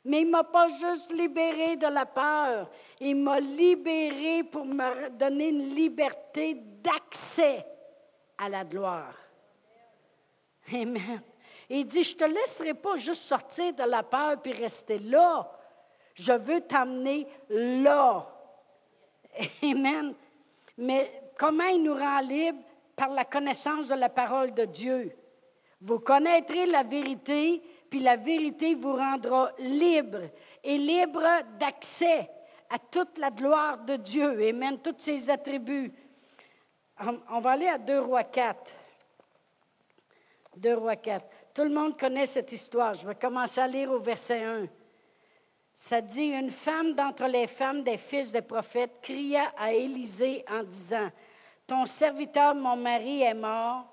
Mais 0.04 0.22
il 0.22 0.26
ne 0.26 0.30
m'a 0.30 0.44
pas 0.44 0.68
juste 0.68 1.12
libéré 1.12 1.76
de 1.76 1.86
la 1.86 2.06
peur. 2.06 2.70
Il 3.00 3.16
m'a 3.16 3.38
libéré 3.38 4.42
pour 4.42 4.64
me 4.64 5.08
donner 5.10 5.48
une 5.48 5.74
liberté 5.74 6.54
d'accès 6.82 7.64
à 8.36 8.48
la 8.48 8.64
gloire. 8.64 9.14
Amen. 10.72 11.22
il 11.68 11.86
dit, 11.86 12.02
je 12.02 12.14
ne 12.14 12.18
te 12.18 12.24
laisserai 12.24 12.74
pas 12.74 12.96
juste 12.96 13.22
sortir 13.22 13.72
de 13.72 13.84
la 13.84 14.02
peur 14.02 14.40
puis 14.42 14.52
rester 14.52 14.98
là. 14.98 15.50
Je 16.14 16.32
veux 16.32 16.60
t'amener 16.60 17.26
là. 17.48 18.26
Amen. 19.62 20.14
Mais 20.76 21.30
comment 21.38 21.64
il 21.64 21.82
nous 21.82 21.94
rend 21.94 22.20
libres? 22.20 22.62
Par 22.98 23.10
la 23.10 23.24
connaissance 23.24 23.88
de 23.88 23.94
la 23.94 24.08
parole 24.08 24.52
de 24.52 24.64
Dieu. 24.64 25.16
Vous 25.80 26.00
connaîtrez 26.00 26.66
la 26.66 26.82
vérité, 26.82 27.62
puis 27.88 28.00
la 28.00 28.16
vérité 28.16 28.74
vous 28.74 28.92
rendra 28.92 29.52
libre 29.60 30.22
et 30.64 30.76
libre 30.76 31.22
d'accès 31.60 32.28
à 32.68 32.78
toute 32.78 33.16
la 33.16 33.30
gloire 33.30 33.78
de 33.78 33.94
Dieu. 33.94 34.48
Amen. 34.48 34.78
Tous 34.82 34.96
ses 34.98 35.30
attributs. 35.30 35.92
On 37.30 37.38
va 37.38 37.52
aller 37.52 37.68
à 37.68 37.78
2 37.78 38.00
Rois 38.00 38.24
4. 38.24 38.72
2 40.56 40.74
Rois 40.74 40.96
4. 40.96 41.24
Tout 41.54 41.62
le 41.62 41.70
monde 41.70 41.96
connaît 41.96 42.26
cette 42.26 42.50
histoire. 42.50 42.94
Je 42.94 43.06
vais 43.06 43.14
commencer 43.14 43.60
à 43.60 43.68
lire 43.68 43.92
au 43.92 44.00
verset 44.00 44.42
1. 44.42 44.66
Ça 45.72 46.00
dit, 46.00 46.32
une 46.32 46.50
femme 46.50 46.94
d'entre 46.94 47.26
les 47.26 47.46
femmes 47.46 47.84
des 47.84 47.98
fils 47.98 48.32
des 48.32 48.42
prophètes 48.42 48.98
cria 49.00 49.52
à 49.56 49.72
Élisée 49.72 50.44
en 50.50 50.64
disant, 50.64 51.08
Ton 51.68 51.84
serviteur, 51.84 52.54
mon 52.54 52.76
mari, 52.76 53.22
est 53.22 53.34
mort, 53.34 53.84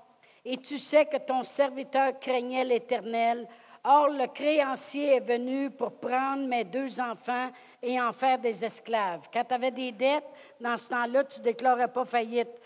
et 0.45 0.55
tu 0.57 0.77
sais 0.77 1.05
que 1.05 1.17
ton 1.17 1.43
serviteur 1.43 2.17
craignait 2.21 2.63
l'Éternel. 2.63 3.45
Or, 3.83 4.07
le 4.07 4.27
créancier 4.27 5.17
est 5.17 5.19
venu 5.19 5.69
pour 5.69 5.91
prendre 5.91 6.47
mes 6.47 6.63
deux 6.63 7.01
enfants 7.01 7.51
et 7.83 7.99
en 7.99 8.13
faire 8.13 8.39
des 8.39 8.63
esclaves. 8.63 9.27
Quand 9.31 9.43
tu 9.43 9.53
avais 9.53 9.71
des 9.71 9.91
dettes, 9.91 10.25
dans 10.59 10.77
ce 10.77 10.89
temps-là, 10.89 11.25
tu 11.25 11.39
ne 11.39 11.43
déclarais 11.43 11.89
pas 11.89 12.05
faillite. 12.05 12.61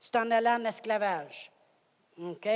Tu 0.00 0.10
t'en 0.10 0.30
allais 0.30 0.50
en 0.50 0.64
esclavage. 0.64 1.52
OK? 2.18 2.48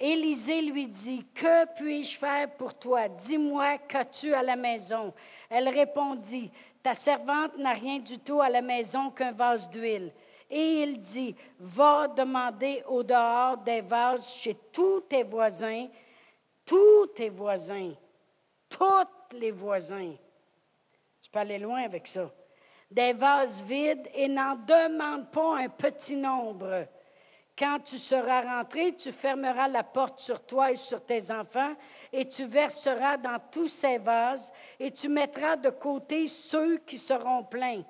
Élisée 0.00 0.62
lui 0.62 0.86
dit, 0.86 1.26
Que 1.34 1.66
puis-je 1.74 2.18
faire 2.18 2.50
pour 2.52 2.78
toi? 2.78 3.08
Dis-moi, 3.08 3.76
qu'as-tu 3.86 4.32
à 4.32 4.42
la 4.42 4.56
maison? 4.56 5.12
Elle 5.50 5.68
répondit, 5.68 6.50
Ta 6.82 6.94
servante 6.94 7.58
n'a 7.58 7.72
rien 7.72 7.98
du 7.98 8.18
tout 8.18 8.40
à 8.40 8.48
la 8.48 8.62
maison 8.62 9.10
qu'un 9.10 9.32
vase 9.32 9.68
d'huile. 9.68 10.12
Et 10.50 10.82
il 10.82 10.98
dit, 10.98 11.34
Va 11.58 12.08
demander 12.08 12.82
au 12.86 13.02
dehors 13.02 13.58
des 13.58 13.80
vases 13.80 14.32
chez 14.32 14.54
tous 14.72 15.02
tes 15.02 15.22
voisins, 15.22 15.88
tous 16.64 17.06
tes 17.08 17.28
voisins, 17.28 17.92
tous 18.68 19.08
les 19.32 19.50
voisins. 19.50 20.14
Tu 21.20 21.30
peux 21.30 21.38
aller 21.38 21.58
loin 21.58 21.82
avec 21.82 22.06
ça. 22.06 22.30
Des 22.90 23.12
vases 23.12 23.62
vides 23.62 24.08
et 24.14 24.28
n'en 24.28 24.54
demande 24.54 25.30
pas 25.30 25.58
un 25.58 25.68
petit 25.68 26.16
nombre 26.16 26.86
quand 27.58 27.80
tu 27.84 27.98
seras 27.98 28.42
rentré, 28.42 28.94
tu 28.94 29.10
fermeras 29.10 29.66
la 29.66 29.82
porte 29.82 30.20
sur 30.20 30.40
toi 30.46 30.70
et 30.70 30.76
sur 30.76 31.04
tes 31.04 31.30
enfants, 31.30 31.74
et 32.12 32.28
tu 32.28 32.44
verseras 32.44 33.16
dans 33.16 33.38
tous 33.50 33.66
ces 33.66 33.98
vases, 33.98 34.52
et 34.78 34.92
tu 34.92 35.08
mettras 35.08 35.56
de 35.56 35.70
côté 35.70 36.28
ceux 36.28 36.78
qui 36.78 36.96
seront 36.96 37.42
pleins. 37.42 37.82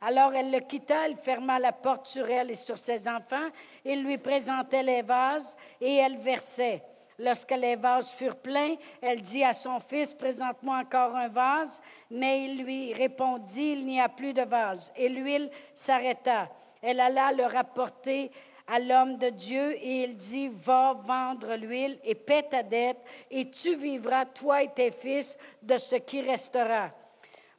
Alors 0.00 0.32
elle 0.34 0.52
le 0.52 0.60
quitta, 0.60 1.06
elle 1.06 1.16
ferma 1.16 1.58
la 1.58 1.72
porte 1.72 2.06
sur 2.06 2.28
elle 2.30 2.50
et 2.50 2.54
sur 2.54 2.78
ses 2.78 3.08
enfants, 3.08 3.48
il 3.84 4.04
lui 4.04 4.18
présentait 4.18 4.82
les 4.82 5.02
vases, 5.02 5.56
et 5.80 5.96
elle 5.96 6.18
versait. 6.18 6.82
Lorsque 7.20 7.50
les 7.50 7.74
vases 7.74 8.12
furent 8.12 8.36
pleins, 8.36 8.76
elle 9.02 9.20
dit 9.20 9.42
à 9.42 9.52
son 9.52 9.80
fils, 9.80 10.14
Présente-moi 10.14 10.76
encore 10.78 11.16
un 11.16 11.26
vase. 11.26 11.82
Mais 12.10 12.44
il 12.44 12.62
lui 12.62 12.92
répondit, 12.92 13.72
Il 13.72 13.86
n'y 13.86 14.00
a 14.00 14.08
plus 14.08 14.32
de 14.32 14.42
vase. 14.42 14.92
Et 14.94 15.08
l'huile 15.08 15.50
s'arrêta. 15.74 16.48
Elle 16.80 17.00
alla 17.00 17.32
le 17.32 17.44
rapporter 17.44 18.30
à 18.68 18.78
l'homme 18.78 19.16
de 19.16 19.30
Dieu 19.30 19.72
et 19.82 20.04
il 20.04 20.14
dit, 20.14 20.48
va 20.48 20.92
vendre 20.92 21.56
l'huile 21.56 21.98
et 22.04 22.14
paie 22.14 22.46
ta 22.48 22.62
dette 22.62 23.00
et 23.30 23.50
tu 23.50 23.74
vivras, 23.74 24.26
toi 24.26 24.62
et 24.62 24.68
tes 24.68 24.90
fils, 24.90 25.36
de 25.62 25.78
ce 25.78 25.96
qui 25.96 26.20
restera. 26.20 26.90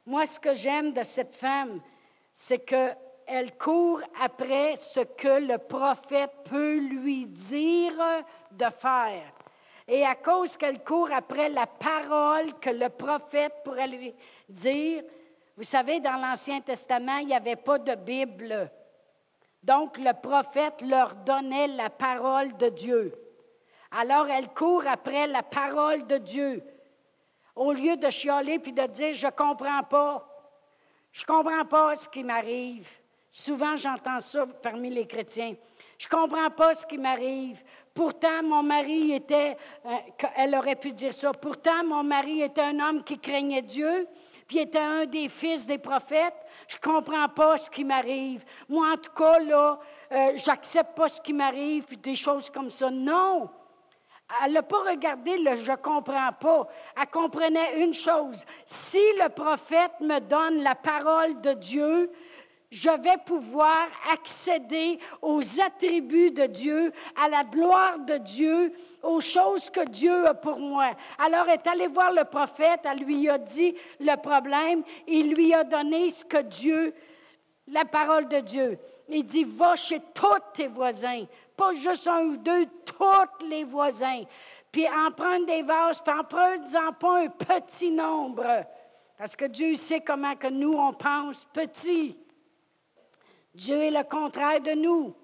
Moi, 0.06 0.24
ce 0.24 0.38
que 0.38 0.54
j'aime 0.54 0.92
de 0.92 1.02
cette 1.02 1.34
femme, 1.34 1.82
c'est 2.42 2.60
qu'elle 2.60 3.54
court 3.58 4.00
après 4.18 4.74
ce 4.76 5.00
que 5.00 5.46
le 5.46 5.58
prophète 5.58 6.32
peut 6.44 6.78
lui 6.78 7.26
dire 7.26 7.92
de 8.50 8.64
faire. 8.78 9.30
Et 9.86 10.06
à 10.06 10.14
cause 10.14 10.56
qu'elle 10.56 10.82
court 10.82 11.10
après 11.12 11.50
la 11.50 11.66
parole 11.66 12.58
que 12.58 12.70
le 12.70 12.88
prophète 12.88 13.52
pourrait 13.62 13.88
lui 13.88 14.14
dire, 14.48 15.02
vous 15.54 15.64
savez, 15.64 16.00
dans 16.00 16.16
l'Ancien 16.16 16.62
Testament, 16.62 17.18
il 17.18 17.26
n'y 17.26 17.34
avait 17.34 17.56
pas 17.56 17.78
de 17.78 17.94
Bible. 17.94 18.70
Donc 19.62 19.98
le 19.98 20.18
prophète 20.18 20.80
leur 20.80 21.16
donnait 21.16 21.68
la 21.68 21.90
parole 21.90 22.56
de 22.56 22.70
Dieu. 22.70 23.14
Alors 23.90 24.28
elle 24.28 24.48
court 24.48 24.86
après 24.86 25.26
la 25.26 25.42
parole 25.42 26.06
de 26.06 26.16
Dieu. 26.16 26.64
Au 27.54 27.74
lieu 27.74 27.98
de 27.98 28.08
chialer 28.08 28.58
puis 28.60 28.72
de 28.72 28.86
dire 28.86 29.12
je 29.12 29.28
comprends 29.28 29.82
pas. 29.82 30.29
Je 31.12 31.24
comprends 31.24 31.64
pas 31.64 31.96
ce 31.96 32.08
qui 32.08 32.22
m'arrive. 32.22 32.88
Souvent 33.30 33.76
j'entends 33.76 34.20
ça 34.20 34.46
parmi 34.62 34.90
les 34.90 35.06
chrétiens. 35.06 35.54
Je 35.98 36.08
comprends 36.08 36.50
pas 36.50 36.74
ce 36.74 36.86
qui 36.86 36.98
m'arrive. 36.98 37.62
Pourtant 37.94 38.42
mon 38.42 38.62
mari 38.62 39.12
était 39.12 39.56
euh, 39.86 39.96
elle 40.36 40.54
aurait 40.54 40.76
pu 40.76 40.92
dire 40.92 41.12
ça. 41.12 41.32
Pourtant 41.32 41.84
mon 41.84 42.02
mari 42.02 42.42
était 42.42 42.62
un 42.62 42.78
homme 42.80 43.04
qui 43.04 43.18
craignait 43.18 43.62
Dieu 43.62 44.06
puis 44.50 44.58
était 44.58 44.78
un 44.78 45.06
des 45.06 45.28
fils 45.28 45.64
des 45.64 45.78
prophètes, 45.78 46.34
je 46.66 46.74
ne 46.74 46.80
comprends 46.80 47.28
pas 47.28 47.56
ce 47.56 47.70
qui 47.70 47.84
m'arrive. 47.84 48.44
Moi, 48.68 48.84
en 48.94 48.96
tout 48.96 49.12
cas, 49.12 49.38
là, 49.38 49.78
euh, 50.10 50.32
j'accepte 50.44 50.96
pas 50.96 51.08
ce 51.08 51.20
qui 51.20 51.32
m'arrive, 51.32 51.84
puis 51.84 51.96
des 51.96 52.16
choses 52.16 52.50
comme 52.50 52.68
ça. 52.68 52.90
Non! 52.90 53.48
Elle 54.44 54.52
n'a 54.52 54.62
pas 54.62 54.82
regardé 54.82 55.36
le 55.38 55.56
je 55.56 55.72
comprends 55.72 56.32
pas. 56.38 56.68
Elle 57.00 57.06
comprenait 57.08 57.82
une 57.82 57.94
chose. 57.94 58.44
Si 58.66 59.02
le 59.22 59.28
prophète 59.28 59.92
me 60.00 60.20
donne 60.20 60.62
la 60.62 60.74
parole 60.74 61.40
de 61.40 61.52
Dieu, 61.54 62.10
je 62.70 62.90
vais 62.90 63.16
pouvoir 63.26 63.88
accéder 64.12 64.98
aux 65.20 65.42
attributs 65.60 66.30
de 66.30 66.46
Dieu, 66.46 66.92
à 67.20 67.28
la 67.28 67.42
gloire 67.42 67.98
de 67.98 68.18
Dieu, 68.18 68.72
aux 69.02 69.20
choses 69.20 69.68
que 69.70 69.88
Dieu 69.88 70.26
a 70.28 70.34
pour 70.34 70.58
moi. 70.58 70.92
Alors 71.18 71.48
elle 71.48 71.54
est 71.54 71.66
allée 71.66 71.88
voir 71.88 72.12
le 72.12 72.24
prophète, 72.24 72.80
elle 72.84 73.00
lui 73.00 73.28
a 73.28 73.38
dit 73.38 73.74
le 73.98 74.14
problème, 74.16 74.84
il 75.08 75.34
lui 75.34 75.52
a 75.52 75.64
donné 75.64 76.10
ce 76.10 76.24
que 76.24 76.42
Dieu, 76.42 76.94
la 77.66 77.84
parole 77.84 78.28
de 78.28 78.38
Dieu. 78.38 78.78
Il 79.08 79.24
dit, 79.24 79.42
va 79.42 79.74
chez 79.74 80.00
tous 80.14 80.38
tes 80.54 80.68
voisins, 80.68 81.24
pas 81.60 81.72
juste 81.74 82.08
un 82.08 82.22
ou 82.22 82.36
deux, 82.38 82.66
tous 82.86 83.44
les 83.46 83.64
voisins. 83.64 84.22
Puis 84.72 84.88
emprunte 84.88 85.44
des 85.44 85.62
vases, 85.62 86.00
puis 86.00 86.14
emprunte-en 86.14 86.92
pas 86.94 87.18
un 87.18 87.28
petit 87.28 87.90
nombre. 87.90 88.64
Parce 89.18 89.36
que 89.36 89.44
Dieu 89.44 89.74
sait 89.74 90.00
comment 90.00 90.34
que 90.36 90.46
nous, 90.46 90.72
on 90.72 90.94
pense 90.94 91.44
petit. 91.52 92.16
Dieu 93.54 93.76
est 93.76 93.90
le 93.90 94.04
contraire 94.04 94.62
de 94.62 94.72
nous. 94.72 95.14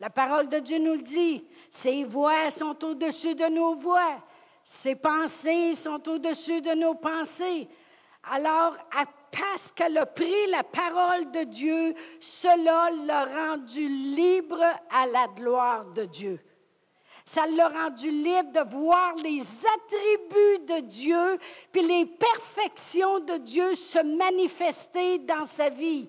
La 0.00 0.08
parole 0.08 0.48
de 0.48 0.58
Dieu 0.60 0.78
nous 0.78 0.94
le 0.94 1.02
dit. 1.02 1.44
Ses 1.68 2.04
voix 2.04 2.48
sont 2.48 2.82
au-dessus 2.82 3.34
de 3.34 3.46
nos 3.46 3.74
voix. 3.74 4.22
Ses 4.64 4.94
pensées 4.94 5.74
sont 5.74 6.08
au-dessus 6.08 6.62
de 6.62 6.72
nos 6.72 6.94
pensées. 6.94 7.68
Alors, 8.22 8.74
parce 9.30 9.72
qu'elle 9.72 9.98
a 9.98 10.06
pris 10.06 10.46
la 10.48 10.62
parole 10.62 11.30
de 11.30 11.44
Dieu, 11.44 11.94
cela 12.20 12.90
l'a 12.90 13.24
rendu 13.24 13.86
libre 13.88 14.62
à 14.90 15.06
la 15.06 15.26
gloire 15.28 15.84
de 15.86 16.04
Dieu. 16.04 16.40
Ça 17.24 17.46
l'a 17.46 17.68
rendu 17.68 18.10
libre 18.10 18.52
de 18.52 18.70
voir 18.74 19.14
les 19.16 19.40
attributs 19.40 20.64
de 20.66 20.80
Dieu, 20.86 21.38
puis 21.70 21.82
les 21.82 22.06
perfections 22.06 23.20
de 23.20 23.36
Dieu 23.36 23.74
se 23.74 23.98
manifester 23.98 25.18
dans 25.18 25.44
sa 25.44 25.68
vie. 25.68 26.08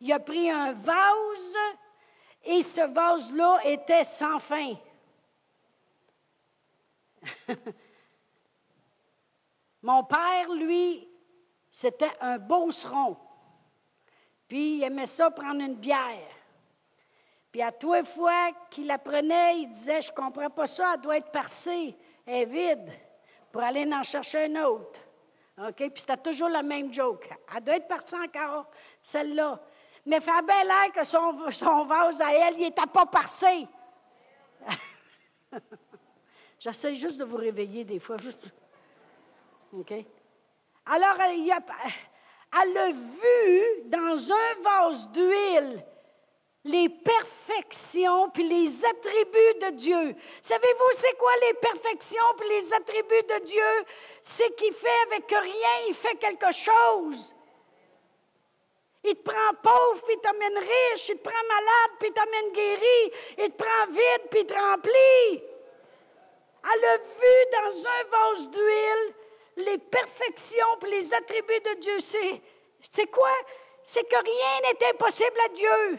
Il 0.00 0.12
a 0.12 0.18
pris 0.18 0.50
un 0.50 0.72
vase 0.72 1.56
et 2.44 2.62
ce 2.62 2.80
vase-là 2.80 3.60
était 3.64 4.04
sans 4.04 4.38
fin. 4.40 4.74
Mon 9.82 10.02
père, 10.04 10.52
lui, 10.52 11.08
c'était 11.76 12.16
un 12.22 12.38
beauceron. 12.38 13.18
Puis 14.48 14.78
il 14.78 14.82
aimait 14.82 15.04
ça 15.04 15.30
prendre 15.30 15.60
une 15.60 15.74
bière. 15.74 16.26
Puis 17.52 17.60
à 17.60 17.70
les 17.70 18.02
fois 18.02 18.50
qu'il 18.70 18.86
la 18.86 18.96
prenait, 18.96 19.58
il 19.58 19.68
disait 19.68 20.00
Je 20.00 20.10
ne 20.10 20.16
comprends 20.16 20.48
pas 20.48 20.66
ça, 20.66 20.94
elle 20.94 21.02
doit 21.02 21.18
être 21.18 21.30
percée, 21.30 21.94
elle 22.24 22.34
est 22.34 22.44
vide, 22.46 22.90
pour 23.52 23.62
aller 23.62 23.86
en 23.92 24.02
chercher 24.02 24.46
une 24.46 24.56
autre. 24.56 24.98
OK? 25.58 25.74
Puis 25.76 25.90
c'était 25.96 26.16
toujours 26.16 26.48
la 26.48 26.62
même 26.62 26.90
joke. 26.94 27.28
Elle 27.54 27.62
doit 27.62 27.76
être 27.76 27.88
percée 27.88 28.16
encore, 28.16 28.70
celle-là. 29.02 29.60
Mais 30.06 30.20
fait 30.20 30.46
bien 30.46 30.64
l'air 30.64 30.92
que 30.94 31.04
son, 31.04 31.84
vase 31.84 32.22
à 32.22 32.32
elle, 32.32 32.54
il 32.54 32.60
n'était 32.60 32.86
pas 32.86 33.04
percé. 33.04 33.68
J'essaie 36.58 36.94
juste 36.94 37.18
de 37.18 37.24
vous 37.24 37.36
réveiller 37.36 37.84
des 37.84 37.98
fois. 37.98 38.16
Juste... 38.16 38.46
OK? 39.74 39.92
Alors, 40.86 41.16
elle, 41.20 42.78
a 42.78 42.90
vu 42.92 43.82
dans 43.86 44.32
un 44.32 44.54
vase 44.62 45.08
d'huile 45.10 45.84
les 46.64 46.88
perfections 46.88 48.28
puis 48.30 48.48
les 48.48 48.84
attributs 48.84 49.58
de 49.62 49.70
Dieu. 49.76 50.14
Savez-vous 50.40 50.90
c'est 50.96 51.16
quoi 51.16 51.32
les 51.42 51.54
perfections 51.54 52.34
puis 52.38 52.48
les 52.48 52.72
attributs 52.72 53.22
de 53.28 53.44
Dieu? 53.44 53.84
C'est 54.22 54.54
qu'il 54.56 54.72
fait 54.74 55.02
avec 55.06 55.28
rien, 55.28 55.88
il 55.88 55.94
fait 55.94 56.16
quelque 56.16 56.52
chose. 56.52 57.34
Il 59.04 59.14
te 59.14 59.30
prend 59.30 59.54
pauvre, 59.62 60.02
puis 60.02 60.14
il 60.16 60.20
t'amène 60.20 60.58
riche. 60.58 61.08
Il 61.08 61.18
te 61.18 61.28
prend 61.28 61.46
malade, 61.48 61.96
puis 62.00 62.08
il 62.08 62.12
t'amène 62.12 62.52
guéri. 62.52 63.12
Il 63.38 63.50
te 63.52 63.62
prend 63.62 63.86
vide, 63.88 64.28
puis 64.30 64.40
il 64.40 64.46
te 64.46 64.54
remplit. 64.54 65.42
Elle 66.72 66.84
a 66.84 66.96
vu 66.96 67.36
dans 67.52 67.88
un 67.88 68.04
vase 68.10 68.50
d'huile 68.50 69.14
les 69.56 69.78
perfections 69.78 70.76
puis 70.80 70.90
les 70.90 71.14
attributs 71.14 71.60
de 71.60 71.80
Dieu. 71.80 71.98
C'est 72.90 73.06
quoi? 73.06 73.32
C'est 73.82 74.08
que 74.08 74.16
rien 74.16 74.60
n'est 74.70 74.88
impossible 74.90 75.38
à 75.44 75.48
Dieu. 75.48 75.98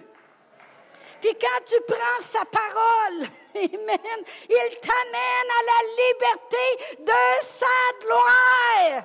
Puis 1.22 1.36
quand 1.40 1.66
tu 1.66 1.76
prends 1.88 2.20
sa 2.20 2.46
parole, 2.46 3.28
Amen, 3.56 4.24
il 4.50 4.78
t'amène 4.82 5.50
à 5.50 5.64
la 5.66 5.80
liberté 5.98 6.96
de 7.00 7.44
sa 7.44 7.66
gloire. 8.02 9.04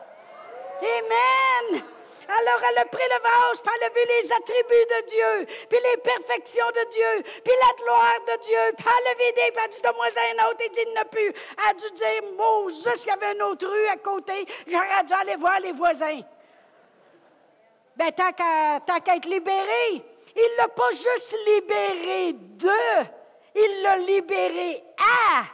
Amen. 0.83 1.85
Alors 2.29 2.61
elle 2.71 2.79
a 2.79 2.85
pris 2.85 3.03
le 3.03 3.23
vase, 3.23 3.61
puis 3.61 3.73
elle 3.77 3.85
a 3.85 4.21
les 4.21 4.33
attributs 4.33 4.87
de 4.91 5.07
Dieu, 5.09 5.47
puis 5.69 5.79
les 5.79 5.97
perfections 5.99 6.69
de 6.69 6.91
Dieu, 6.91 7.23
puis 7.45 7.55
la 7.61 7.83
gloire 7.83 8.21
de 8.27 8.43
Dieu, 8.43 8.75
puis 8.77 8.87
elle 8.87 9.07
a 9.09 9.15
vidé, 9.15 9.53
puis 9.53 9.57
elle 9.57 9.65
a 9.65 9.69
dit, 9.69 9.83
de 9.83 9.95
moi 9.97 10.07
un 10.07 10.51
autre, 10.51 10.65
et 10.65 10.69
dit, 10.69 10.81
il 10.87 10.93
n'a 10.95 11.05
plus. 11.05 11.29
Elle 11.29 11.71
a 11.71 11.75
dû 11.75 11.91
dire, 11.91 12.23
Moses, 12.37 12.89
qu'il 13.01 13.09
y 13.09 13.11
avait 13.11 13.33
une 13.35 13.43
autre 13.43 13.67
rue 13.67 13.87
à 13.89 13.97
côté, 13.97 14.47
j'aurais 14.67 15.05
dû 15.05 15.13
aller 15.13 15.37
voir 15.37 15.61
les 15.61 15.73
voisins. 15.73 16.21
Ben, 17.97 18.11
tant 18.13 18.33
qu'à 18.33 19.17
être 19.17 19.29
libéré, 19.29 20.03
il 20.35 20.51
ne 20.53 20.57
l'a 20.57 20.69
pas 20.69 20.91
juste 20.93 21.37
libéré 21.47 22.33
de, 22.33 22.71
il 23.55 23.83
l'a 23.83 23.99
libéré 23.99 24.83
à. 24.99 25.45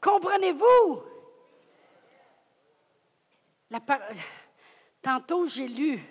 Comprenez-vous? 0.00 1.02
La 3.70 3.80
parole. 3.80 4.16
Tantôt, 5.06 5.46
j'ai 5.46 5.68
lu 5.68 6.02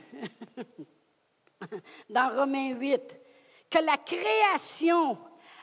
dans 2.10 2.34
Romains 2.34 2.75
8 2.75 3.01
que 3.69 3.79
la 3.79 3.97
création, 3.97 5.17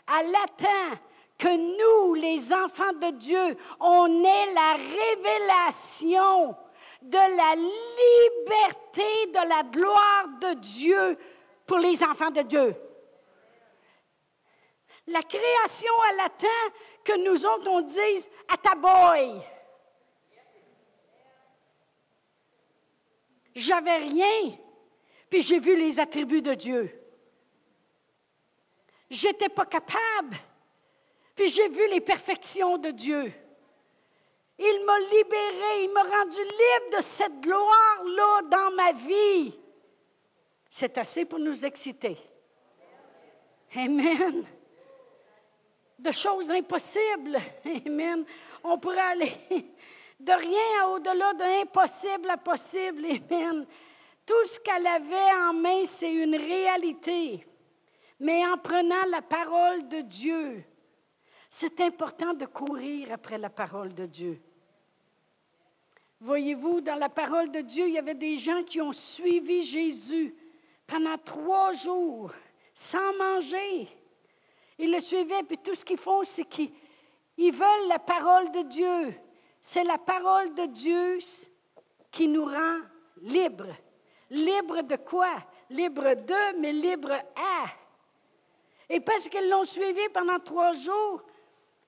elle 0.06 0.34
attend 0.34 0.98
que 1.38 1.48
nous, 1.48 2.12
les 2.12 2.52
enfants 2.52 2.92
de 2.92 3.10
Dieu, 3.12 3.56
on 3.80 4.22
ait 4.22 4.52
la 4.52 4.74
révélation 4.74 6.54
de 7.00 7.16
la 7.16 7.54
liberté 8.04 9.26
de 9.28 9.48
la 9.48 9.62
gloire 9.62 10.28
de 10.38 10.52
Dieu 10.60 11.16
pour 11.64 11.78
les 11.78 12.04
enfants 12.04 12.30
de 12.30 12.42
Dieu. 12.42 12.76
La 15.06 15.22
création, 15.22 15.92
elle 16.10 16.20
attend 16.20 16.76
que 17.02 17.16
nous 17.24 17.46
autres, 17.46 17.70
on 17.70 17.80
dise 17.80 18.28
à 18.52 18.58
ta 18.58 18.74
boy. 18.74 19.42
J'avais 23.54 23.98
rien, 23.98 24.56
puis 25.28 25.42
j'ai 25.42 25.58
vu 25.58 25.76
les 25.76 26.00
attributs 26.00 26.42
de 26.42 26.54
Dieu. 26.54 26.98
J'étais 29.10 29.50
pas 29.50 29.66
capable, 29.66 30.36
puis 31.34 31.48
j'ai 31.48 31.68
vu 31.68 31.88
les 31.90 32.00
perfections 32.00 32.78
de 32.78 32.90
Dieu. 32.90 33.32
Il 34.58 34.84
m'a 34.86 34.98
libéré, 34.98 35.84
il 35.84 35.90
m'a 35.92 36.02
rendu 36.02 36.38
libre 36.38 36.96
de 36.96 37.02
cette 37.02 37.40
gloire-là 37.40 38.42
dans 38.42 38.70
ma 38.76 38.92
vie. 38.92 39.54
C'est 40.70 40.96
assez 40.96 41.24
pour 41.24 41.38
nous 41.38 41.64
exciter. 41.66 42.16
Amen. 43.74 44.44
De 45.98 46.12
choses 46.12 46.50
impossibles. 46.50 47.38
Amen. 47.86 48.24
On 48.64 48.78
pourrait 48.78 48.98
aller 49.00 49.32
de 50.22 50.32
rien 50.32 50.88
au-delà 50.88 51.34
de 51.34 51.44
l'impossible 51.44 52.30
à 52.30 52.36
possible. 52.36 53.04
Amen. 53.06 53.66
Tout 54.24 54.44
ce 54.44 54.60
qu'elle 54.60 54.86
avait 54.86 55.32
en 55.40 55.52
main, 55.52 55.84
c'est 55.84 56.12
une 56.12 56.36
réalité. 56.36 57.44
Mais 58.20 58.46
en 58.46 58.56
prenant 58.56 59.04
la 59.10 59.20
parole 59.20 59.88
de 59.88 60.00
Dieu, 60.00 60.64
c'est 61.48 61.80
important 61.80 62.34
de 62.34 62.46
courir 62.46 63.08
après 63.12 63.36
la 63.36 63.50
parole 63.50 63.92
de 63.94 64.06
Dieu. 64.06 64.40
Voyez-vous, 66.20 66.80
dans 66.80 66.94
la 66.94 67.08
parole 67.08 67.50
de 67.50 67.60
Dieu, 67.60 67.88
il 67.88 67.94
y 67.94 67.98
avait 67.98 68.14
des 68.14 68.36
gens 68.36 68.62
qui 68.62 68.80
ont 68.80 68.92
suivi 68.92 69.62
Jésus 69.62 70.34
pendant 70.86 71.18
trois 71.18 71.72
jours, 71.72 72.30
sans 72.72 73.12
manger. 73.18 73.88
Ils 74.78 74.92
le 74.92 75.00
suivaient, 75.00 75.42
puis 75.42 75.58
tout 75.58 75.74
ce 75.74 75.84
qu'ils 75.84 75.98
font, 75.98 76.22
c'est 76.22 76.44
qu'ils 76.44 76.70
veulent 77.38 77.88
la 77.88 77.98
parole 77.98 78.52
de 78.52 78.62
Dieu. 78.62 79.14
C'est 79.64 79.84
la 79.84 79.96
parole 79.96 80.52
de 80.54 80.66
Dieu 80.66 81.18
qui 82.10 82.26
nous 82.26 82.44
rend 82.44 82.80
libres. 83.20 83.76
Libres 84.28 84.82
de 84.82 84.96
quoi? 84.96 85.36
Libres 85.70 86.16
de, 86.16 86.58
mais 86.58 86.72
libres 86.72 87.12
à. 87.12 87.66
Et 88.88 88.98
parce 88.98 89.28
qu'ils 89.28 89.48
l'ont 89.48 89.62
suivi 89.62 90.08
pendant 90.12 90.40
trois 90.40 90.72
jours, 90.72 91.22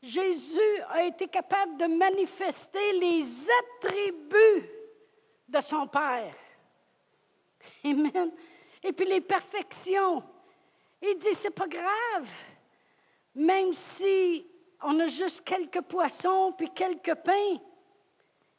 Jésus 0.01 0.81
a 0.89 1.03
été 1.03 1.27
capable 1.27 1.77
de 1.77 1.87
manifester 1.87 2.93
les 2.93 3.49
attributs 3.51 4.71
de 5.49 5.61
son 5.61 5.89
Père. 5.89 6.37
Amen. 7.85 8.31
Et 8.85 8.93
puis 8.93 9.07
les 9.07 9.21
perfections. 9.21 10.23
Il 11.03 11.19
dit, 11.19 11.35
c'est 11.35 11.51
pas 11.51 11.67
grave, 11.67 12.29
même 13.35 13.72
si 13.72 14.47
on 14.85 15.01
a 15.01 15.07
juste 15.07 15.43
quelques 15.45 15.80
poissons 15.82 16.53
puis 16.57 16.70
quelques 16.70 17.14
pains. 17.14 17.59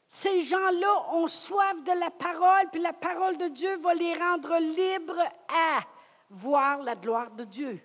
Ces 0.07 0.41
gens-là 0.41 1.13
ont 1.13 1.28
soif 1.28 1.84
de 1.84 1.91
la 1.91 2.11
parole, 2.11 2.69
puis 2.71 2.82
la 2.82 2.93
parole 2.93 3.38
de 3.38 3.47
Dieu 3.47 3.78
va 3.78 3.93
les 3.93 4.13
rendre 4.13 4.57
libres 4.57 5.23
à 5.49 5.82
voir 6.30 6.82
la 6.84 6.95
gloire 6.95 7.32
de 7.32 7.43
Dieu. 7.43 7.80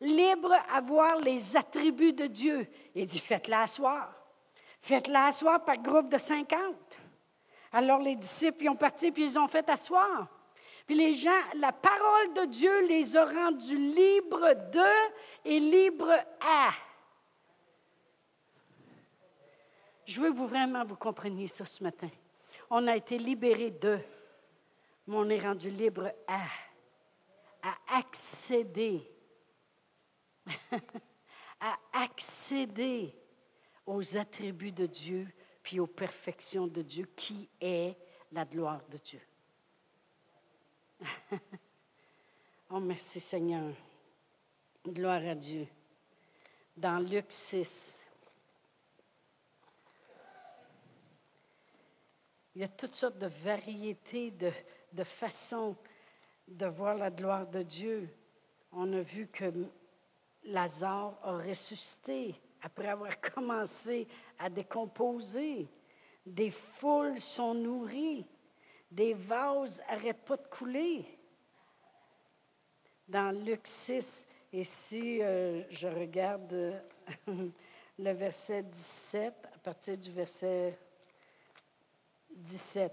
Libres 0.00 0.56
à 0.70 0.80
voir 0.80 1.18
les 1.20 1.56
attributs 1.56 2.12
de 2.12 2.26
Dieu. 2.26 2.66
Il 2.94 3.06
dit, 3.06 3.20
faites-la 3.20 3.62
asseoir. 3.62 4.12
Faites-la 4.80 5.26
asseoir 5.26 5.64
par 5.64 5.78
groupe 5.78 6.10
de 6.10 6.18
50. 6.18 6.58
Alors 7.72 8.00
les 8.00 8.16
disciples 8.16 8.64
y 8.64 8.68
ont 8.68 8.76
parti, 8.76 9.10
puis 9.10 9.24
ils 9.24 9.38
ont 9.38 9.48
fait 9.48 9.68
asseoir. 9.70 10.28
Puis 10.86 10.94
les 10.94 11.14
gens, 11.14 11.30
la 11.56 11.72
parole 11.72 12.34
de 12.34 12.44
Dieu 12.44 12.86
les 12.86 13.16
a 13.16 13.24
rendus 13.24 13.76
libres 13.76 14.54
de 14.70 15.10
et 15.46 15.58
libres 15.58 16.12
à. 16.40 16.70
Je 20.06 20.20
veux 20.20 20.30
vous 20.30 20.46
vraiment 20.46 20.84
vous 20.84 20.96
compreniez 20.96 21.48
ça 21.48 21.64
ce 21.64 21.82
matin. 21.82 22.10
On 22.70 22.86
a 22.86 22.96
été 22.96 23.18
libérés 23.18 23.70
de, 23.70 23.98
mais 25.06 25.16
on 25.16 25.28
est 25.28 25.38
rendu 25.38 25.70
libre 25.70 26.12
à, 26.26 26.42
à 27.62 27.98
accéder, 27.98 29.02
à 31.60 31.76
accéder 31.92 33.14
aux 33.86 34.16
attributs 34.16 34.72
de 34.72 34.86
Dieu, 34.86 35.26
puis 35.62 35.80
aux 35.80 35.86
perfections 35.86 36.66
de 36.66 36.82
Dieu, 36.82 37.08
qui 37.16 37.48
est 37.60 37.96
la 38.32 38.44
gloire 38.44 38.82
de 38.90 38.98
Dieu. 38.98 39.20
oh, 42.70 42.80
merci 42.80 43.20
Seigneur. 43.20 43.72
Gloire 44.86 45.26
à 45.26 45.34
Dieu. 45.34 45.66
Dans 46.76 46.98
Luc 46.98 47.26
6, 47.28 48.03
il 52.54 52.60
y 52.60 52.64
a 52.64 52.68
toutes 52.68 52.94
sortes 52.94 53.18
de 53.18 53.26
variétés, 53.26 54.30
de, 54.30 54.50
de 54.92 55.04
façons 55.04 55.76
de 56.46 56.66
voir 56.66 56.96
la 56.96 57.10
gloire 57.10 57.46
de 57.46 57.62
Dieu. 57.62 58.08
On 58.72 58.92
a 58.92 59.00
vu 59.00 59.26
que 59.26 59.52
Lazare 60.44 61.18
a 61.22 61.38
ressuscité 61.38 62.34
après 62.62 62.88
avoir 62.88 63.20
commencé 63.34 64.06
à 64.38 64.48
décomposer. 64.48 65.68
Des 66.24 66.50
foules 66.50 67.20
sont 67.20 67.54
nourries. 67.54 68.26
Des 68.90 69.14
vases 69.14 69.82
n'arrêtent 69.88 70.24
pas 70.24 70.36
de 70.36 70.46
couler. 70.46 71.18
Dans 73.08 73.36
Luc 73.44 73.66
6, 73.66 74.26
et 74.52 74.64
si 74.64 75.20
euh, 75.20 75.62
je 75.68 75.88
regarde 75.88 76.80
le 77.98 78.12
verset 78.12 78.62
17, 78.62 79.34
à 79.54 79.58
partir 79.58 79.98
du 79.98 80.10
verset 80.10 80.78
17. 82.36 82.92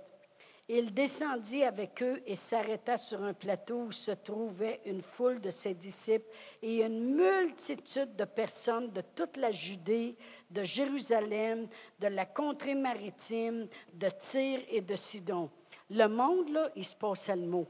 Il 0.73 0.93
descendit 0.93 1.63
avec 1.63 2.01
eux 2.01 2.21
et 2.25 2.37
s'arrêta 2.37 2.95
sur 2.97 3.21
un 3.21 3.33
plateau 3.33 3.87
où 3.87 3.91
se 3.91 4.11
trouvait 4.11 4.79
une 4.85 5.01
foule 5.01 5.41
de 5.41 5.49
ses 5.49 5.73
disciples 5.73 6.29
et 6.61 6.81
une 6.81 7.13
multitude 7.13 8.15
de 8.15 8.23
personnes 8.23 8.89
de 8.91 9.01
toute 9.01 9.35
la 9.35 9.51
Judée, 9.51 10.15
de 10.49 10.63
Jérusalem, 10.63 11.67
de 11.99 12.07
la 12.07 12.25
contrée 12.25 12.75
maritime, 12.75 13.67
de 13.93 14.09
Tyr 14.17 14.61
et 14.69 14.79
de 14.79 14.95
Sidon. 14.95 15.49
Le 15.89 16.07
monde, 16.07 16.49
là, 16.49 16.69
il 16.77 16.85
se 16.85 16.95
passait 16.95 17.35
le 17.35 17.47
mot. 17.47 17.67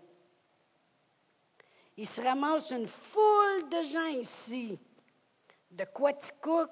Il 1.97 2.05
se 2.05 2.21
ramasse 2.21 2.69
une 2.69 2.87
foule 2.87 3.67
de 3.69 3.81
gens 3.81 4.07
ici, 4.09 4.77
de 5.71 5.85
Quaticook, 5.85 6.69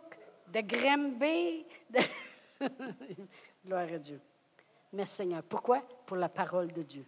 de 0.47 0.61
Granby, 0.61 1.65
de... 1.89 1.99
Gloire 3.65 3.87
à 3.91 3.97
Dieu. 3.97 4.21
Merci 4.91 5.15
Seigneur. 5.15 5.43
Pourquoi? 5.43 5.81
Pour 6.05 6.17
la 6.17 6.29
parole 6.29 6.71
de 6.71 6.81
Dieu. 6.81 7.05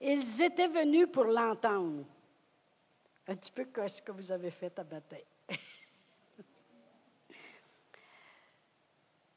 Ils 0.00 0.42
étaient 0.42 0.68
venus 0.68 1.08
pour 1.12 1.24
l'entendre. 1.24 2.04
Un 3.26 3.36
petit 3.36 3.52
peu 3.52 3.64
comme 3.66 3.88
ce 3.88 4.02
que 4.02 4.12
vous 4.12 4.30
avez 4.32 4.50
fait 4.50 4.78
à 4.78 4.84
matin. 4.84 5.16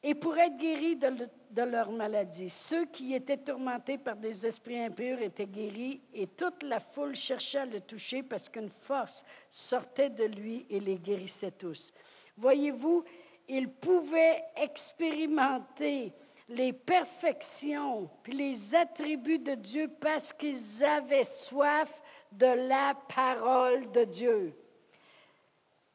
et 0.02 0.14
pour 0.14 0.36
être 0.36 0.58
guéris 0.58 0.96
de, 0.96 1.28
de, 1.50 1.62
leur 1.62 1.90
maladie. 1.90 2.50
Ceux 2.50 2.84
qui 2.86 3.14
étaient 3.14 3.38
tourmentés 3.38 3.96
par 3.96 4.16
des 4.16 4.44
esprits 4.46 4.78
impurs 4.78 5.22
étaient 5.22 5.46
guéris 5.46 6.02
et 6.12 6.26
toute 6.26 6.62
la 6.62 6.80
foule 6.80 7.14
cherchait 7.14 7.60
à 7.60 7.66
le 7.66 7.80
toucher 7.80 8.22
parce 8.22 8.48
qu'une 8.50 8.68
force 8.68 9.24
sortait 9.48 10.10
de 10.10 10.24
lui 10.24 10.66
et 10.68 10.80
les 10.80 10.98
guérissait 10.98 11.52
tous. 11.52 11.92
Voyez-vous, 12.36 13.04
ils 13.48 13.70
pouvaient 13.70 14.44
expérimenter 14.56 16.12
les 16.48 16.72
perfections 16.72 18.08
puis 18.22 18.32
les 18.32 18.74
attributs 18.74 19.38
de 19.38 19.54
Dieu 19.54 19.90
parce 20.00 20.32
qu'ils 20.32 20.84
avaient 20.84 21.24
soif 21.24 22.00
de 22.32 22.68
la 22.68 22.94
parole 22.94 23.90
de 23.90 24.04
Dieu. 24.04 24.54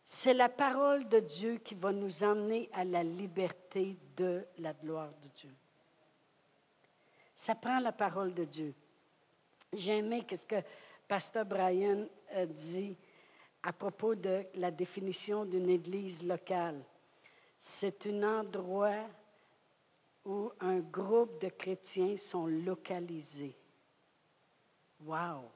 C'est 0.05 0.33
la 0.33 0.49
parole 0.49 1.07
de 1.07 1.19
Dieu 1.19 1.57
qui 1.57 1.75
va 1.75 1.91
nous 1.91 2.23
emmener 2.23 2.69
à 2.73 2.83
la 2.83 3.03
liberté 3.03 3.97
de 4.17 4.45
la 4.59 4.73
gloire 4.73 5.11
de 5.21 5.29
Dieu. 5.29 5.53
Ça 7.35 7.55
prend 7.55 7.79
la 7.79 7.91
parole 7.91 8.33
de 8.33 8.43
Dieu. 8.43 8.73
J'ai 9.71 9.97
aimé 9.97 10.25
ce 10.31 10.45
que 10.45 10.61
Pasteur 11.07 11.45
Brian 11.45 12.05
a 12.33 12.45
dit 12.45 12.95
à 13.63 13.71
propos 13.73 14.13
de 14.13 14.45
la 14.55 14.71
définition 14.71 15.45
d'une 15.45 15.69
église 15.69 16.23
locale. 16.23 16.83
C'est 17.65 18.07
un 18.07 18.41
endroit 18.41 19.07
où 20.25 20.51
un 20.59 20.79
groupe 20.79 21.39
de 21.39 21.47
chrétiens 21.47 22.17
sont 22.17 22.45
localisés. 22.45 23.55
Wow! 25.05 25.49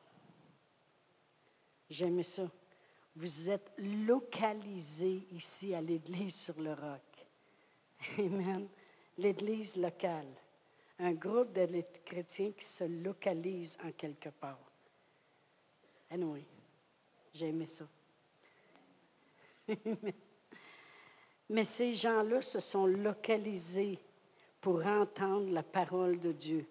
J'aime 1.90 2.24
ça. 2.24 2.50
Vous 3.14 3.50
êtes 3.50 3.74
localisés 3.78 5.28
ici 5.34 5.76
à 5.76 5.82
l'Église 5.82 6.34
sur 6.34 6.58
le 6.62 6.72
roc. 6.72 7.28
Amen. 8.20 8.70
L'Église 9.18 9.76
locale. 9.76 10.34
Un 11.00 11.12
groupe 11.12 11.52
de 11.52 11.84
chrétiens 12.06 12.54
qui 12.54 12.64
se 12.64 12.86
localise 12.86 13.78
en 13.84 13.92
quelque 13.92 14.30
part. 14.30 14.72
Anyway, 16.10 16.46
j'ai 17.34 17.50
aimé 17.50 17.66
ça. 17.66 17.86
Mais 21.50 21.64
ces 21.64 21.94
gens-là 21.94 22.42
se 22.42 22.60
sont 22.60 22.86
localisés 22.86 24.00
pour 24.60 24.86
entendre 24.86 25.52
la 25.52 25.64
parole 25.64 26.20
de 26.20 26.32
Dieu, 26.32 26.66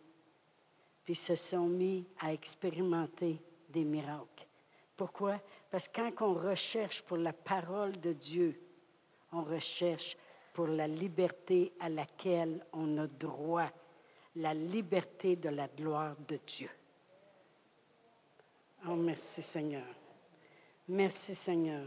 puis 1.04 1.14
se 1.14 1.34
sont 1.34 1.66
mis 1.66 2.06
à 2.20 2.32
expérimenter 2.32 3.40
des 3.70 3.84
miracles. 3.84 4.46
Pourquoi? 4.96 5.40
Parce 5.70 5.88
que 5.88 6.00
quand 6.00 6.26
on 6.26 6.34
recherche 6.34 7.02
pour 7.02 7.16
la 7.16 7.32
parole 7.32 7.92
de 8.00 8.12
Dieu, 8.12 8.60
on 9.32 9.42
recherche 9.42 10.16
pour 10.52 10.66
la 10.66 10.88
liberté 10.88 11.72
à 11.80 11.88
laquelle 11.88 12.64
on 12.72 12.96
a 12.98 13.06
droit, 13.06 13.70
la 14.36 14.54
liberté 14.54 15.36
de 15.36 15.50
la 15.50 15.68
gloire 15.68 16.16
de 16.26 16.38
Dieu. 16.46 16.70
Oh, 18.88 18.94
merci 18.94 19.42
Seigneur. 19.42 19.86
Merci 20.88 21.34
Seigneur. 21.34 21.84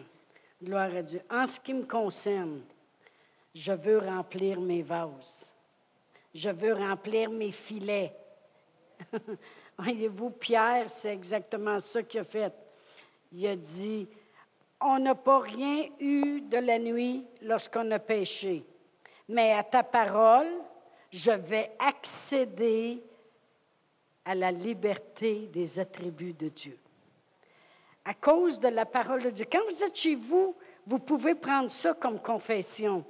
Gloire 0.61 0.93
à 0.93 1.01
Dieu. 1.01 1.21
En 1.29 1.45
ce 1.45 1.59
qui 1.59 1.73
me 1.73 1.85
concerne, 1.85 2.61
je 3.53 3.71
veux 3.71 3.99
remplir 3.99 4.59
mes 4.59 4.81
vases. 4.81 5.51
Je 6.33 6.49
veux 6.49 6.73
remplir 6.73 7.29
mes 7.29 7.51
filets. 7.51 8.15
Voyez-vous, 9.77 10.31
Pierre, 10.31 10.89
c'est 10.89 11.13
exactement 11.13 11.79
ça 11.79 12.03
qu'il 12.03 12.19
a 12.19 12.23
fait. 12.23 12.53
Il 13.31 13.47
a 13.47 13.55
dit, 13.55 14.07
on 14.81 14.99
n'a 14.99 15.15
pas 15.15 15.39
rien 15.39 15.85
eu 15.99 16.41
de 16.41 16.57
la 16.57 16.79
nuit 16.79 17.25
lorsqu'on 17.41 17.89
a 17.91 17.99
péché, 17.99 18.65
mais 19.27 19.53
à 19.53 19.63
ta 19.63 19.83
parole, 19.83 20.49
je 21.11 21.31
vais 21.31 21.71
accéder 21.79 23.01
à 24.25 24.35
la 24.35 24.51
liberté 24.51 25.47
des 25.47 25.79
attributs 25.79 26.33
de 26.33 26.49
Dieu. 26.49 26.77
À 28.05 28.13
cause 28.13 28.59
de 28.59 28.67
la 28.67 28.85
parole 28.85 29.23
de 29.23 29.29
Dieu. 29.29 29.45
Quand 29.51 29.63
vous 29.69 29.83
êtes 29.83 29.95
chez 29.95 30.15
vous, 30.15 30.55
vous 30.85 30.99
pouvez 30.99 31.35
prendre 31.35 31.69
ça 31.69 31.93
comme 31.93 32.19
confession. 32.19 33.03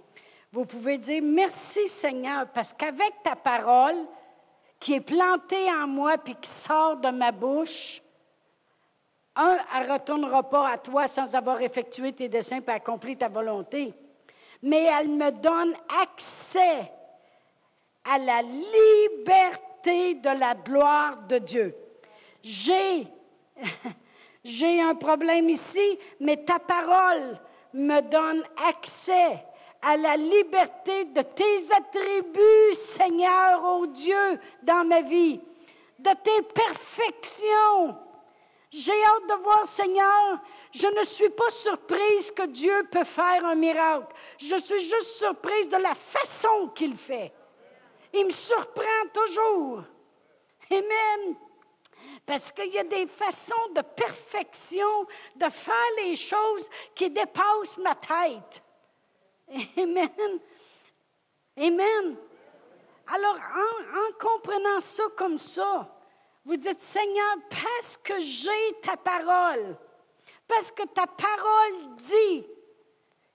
Vous 0.51 0.65
pouvez 0.65 0.97
dire 0.97 1.21
merci 1.23 1.87
Seigneur 1.87 2.47
parce 2.47 2.73
qu'avec 2.73 3.21
ta 3.21 3.35
parole 3.35 4.07
qui 4.79 4.95
est 4.95 5.01
plantée 5.01 5.71
en 5.71 5.85
moi 5.85 6.17
puis 6.17 6.35
qui 6.41 6.49
sort 6.49 6.97
de 6.97 7.09
ma 7.09 7.31
bouche, 7.31 8.01
un, 9.35 9.57
elle 9.75 9.87
ne 9.87 9.93
retournera 9.93 10.49
pas 10.49 10.69
à 10.69 10.77
toi 10.79 11.07
sans 11.07 11.35
avoir 11.35 11.61
effectué 11.61 12.13
tes 12.13 12.29
desseins 12.29 12.61
et 12.67 12.71
accompli 12.71 13.15
ta 13.15 13.27
volonté, 13.27 13.93
mais 14.63 14.85
elle 14.85 15.09
me 15.09 15.31
donne 15.31 15.73
accès 16.01 16.91
à 18.03 18.17
la 18.17 18.41
liberté 18.41 20.15
de 20.15 20.39
la 20.39 20.55
gloire 20.55 21.17
de 21.27 21.37
Dieu. 21.37 21.75
J'ai, 22.41 23.07
j'ai 24.43 24.81
un 24.81 24.95
problème 24.95 25.47
ici, 25.47 25.99
mais 26.19 26.37
ta 26.37 26.57
parole 26.57 27.39
me 27.71 28.01
donne 28.01 28.43
accès 28.67 29.45
à 29.81 29.95
la 29.97 30.17
liberté 30.17 31.05
de 31.05 31.21
tes 31.21 31.71
attributs, 31.71 32.73
Seigneur, 32.73 33.63
ô 33.63 33.85
Dieu, 33.87 34.39
dans 34.63 34.85
ma 34.85 35.01
vie, 35.01 35.39
de 35.97 36.11
tes 36.23 36.41
perfections. 36.41 37.97
J'ai 38.71 39.03
hâte 39.03 39.27
de 39.27 39.43
voir, 39.43 39.65
Seigneur, 39.65 40.39
je 40.71 40.87
ne 40.87 41.03
suis 41.03 41.29
pas 41.29 41.49
surprise 41.49 42.31
que 42.31 42.45
Dieu 42.45 42.87
peut 42.91 43.03
faire 43.03 43.43
un 43.45 43.55
miracle. 43.55 44.13
Je 44.37 44.57
suis 44.57 44.81
juste 44.81 45.17
surprise 45.17 45.67
de 45.69 45.77
la 45.77 45.95
façon 45.95 46.67
qu'il 46.75 46.95
fait. 46.95 47.33
Il 48.13 48.25
me 48.25 48.31
surprend 48.31 49.07
toujours. 49.13 49.83
Amen. 50.69 51.35
Parce 52.25 52.51
qu'il 52.51 52.71
y 52.71 52.77
a 52.77 52.83
des 52.83 53.07
façons 53.07 53.55
de 53.75 53.81
perfection, 53.81 55.07
de 55.35 55.49
faire 55.49 55.73
les 56.03 56.15
choses 56.15 56.69
qui 56.93 57.09
dépassent 57.09 57.77
ma 57.79 57.95
tête. 57.95 58.61
Amen. 59.77 60.39
Amen. 61.57 62.17
Alors, 63.07 63.35
en, 63.35 64.13
comprenant 64.19 64.79
ça 64.79 65.03
comme 65.17 65.37
ça, 65.37 65.87
vous 66.45 66.55
dites, 66.55 66.79
Seigneur, 66.79 67.35
parce 67.49 67.97
que 67.97 68.19
j'ai 68.19 68.81
ta 68.83 68.95
parole, 68.97 69.75
parce 70.47 70.71
que 70.71 70.83
ta 70.83 71.07
parole 71.07 71.95
dit 71.95 72.45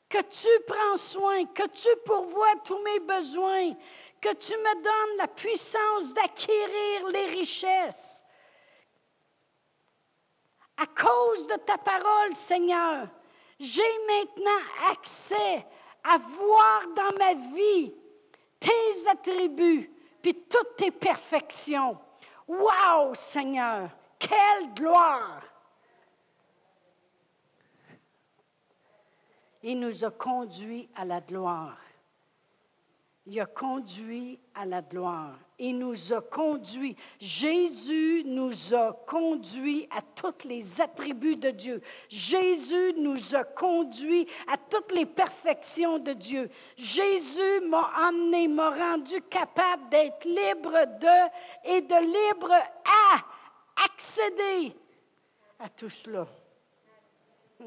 que 0.09 0.21
tu 0.23 0.49
prends 0.67 0.97
soin, 0.97 1.45
que 1.47 1.67
tu 1.69 1.89
pourvois 2.05 2.55
tous 2.65 2.79
mes 2.83 3.01
besoins, 3.01 3.73
que 4.21 4.33
tu 4.35 4.53
me 4.53 4.75
donnes 4.83 5.19
la 5.19 5.29
puissance 5.29 6.15
d'acquérir 6.15 7.09
les 7.09 7.27
richesses. 7.27 8.23
À 10.77 10.87
cause 10.87 11.47
de 11.47 11.57
ta 11.57 11.79
parole, 11.79 12.35
Seigneur, 12.35 13.09
j'ai 13.59 13.99
maintenant 14.07 14.91
accès 14.91 15.67
à 16.05 16.19
voir 16.19 16.83
dans 16.95 17.19
ma 17.19 17.35
vie 17.35 17.95
tes 18.61 19.09
attributs, 19.11 19.91
puis 20.23 20.35
toutes 20.49 20.77
tes 20.77 20.91
perfections. 20.91 21.99
Wow, 22.47 23.15
Seigneur, 23.15 23.91
quelle 24.19 24.73
gloire! 24.75 25.43
Il 29.63 29.81
nous 29.81 30.05
a 30.05 30.11
conduits 30.11 30.91
à 30.95 31.07
la 31.07 31.21
gloire 31.23 31.79
il 33.27 33.41
a 33.41 33.47
conduit 33.47 34.39
à 34.55 34.67
la 34.67 34.83
gloire. 34.83 35.39
Il 35.59 35.79
nous 35.79 36.13
a 36.13 36.21
conduit. 36.21 36.95
Jésus 37.19 38.23
nous 38.27 38.75
a 38.75 38.93
conduit 39.07 39.89
à 39.91 40.03
tous 40.03 40.47
les 40.47 40.81
attributs 40.81 41.37
de 41.37 41.51
Dieu. 41.51 41.81
Jésus 42.09 42.93
nous 42.99 43.35
a 43.35 43.45
conduit 43.45 44.29
à 44.47 44.59
toutes 44.59 44.93
les 44.93 45.07
perfections 45.07 45.99
de 45.99 46.13
Dieu. 46.13 46.51
Jésus 46.77 47.61
m'a 47.67 47.91
amené, 47.97 48.47
m'a 48.47 48.71
rendu 48.71 49.23
capable 49.23 49.89
d'être 49.89 50.25
libre 50.27 50.85
de 50.99 51.31
et 51.65 51.81
de 51.81 52.29
libre 52.29 52.53
à 52.53 53.25
accéder 53.87 54.77
à 55.59 55.71
tout 55.71 55.89
cela. 55.89 56.27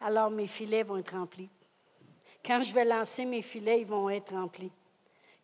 Alors 0.00 0.30
mes 0.30 0.48
filets 0.48 0.82
vont 0.82 0.96
être 0.96 1.16
remplis. 1.16 1.48
Quand 2.44 2.60
je 2.60 2.74
vais 2.74 2.84
lancer 2.84 3.24
mes 3.24 3.42
filets, 3.42 3.80
ils 3.80 3.86
vont 3.86 4.10
être 4.10 4.34
remplis. 4.34 4.72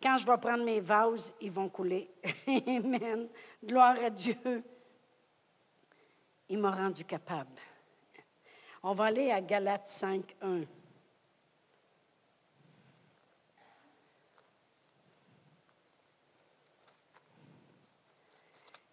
Quand 0.02 0.16
je 0.18 0.26
vais 0.26 0.36
prendre 0.38 0.64
mes 0.64 0.80
vases, 0.80 1.32
ils 1.40 1.50
vont 1.50 1.68
couler. 1.68 2.10
Amen. 2.46 3.28
Gloire 3.64 3.96
à 4.02 4.10
Dieu. 4.10 4.62
Il 6.48 6.58
m'a 6.58 6.70
rendu 6.70 7.04
capable. 7.04 7.58
On 8.82 8.92
va 8.92 9.04
aller 9.04 9.30
à 9.30 9.40
Galates 9.40 9.88
5, 9.88 10.36
1. 10.42 10.62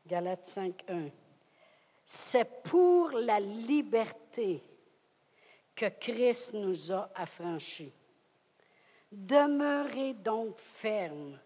Galates 0.05 0.45
5, 0.45 0.84
1. 0.89 1.10
C'est 2.05 2.64
pour 2.64 3.12
la 3.12 3.39
liberté 3.39 4.64
que 5.76 5.88
Christ 5.88 6.53
nous 6.53 6.91
a 6.91 7.10
affranchis. 7.14 7.93
Demeurez 9.12 10.14
donc 10.14 10.60
fermes 10.60 11.39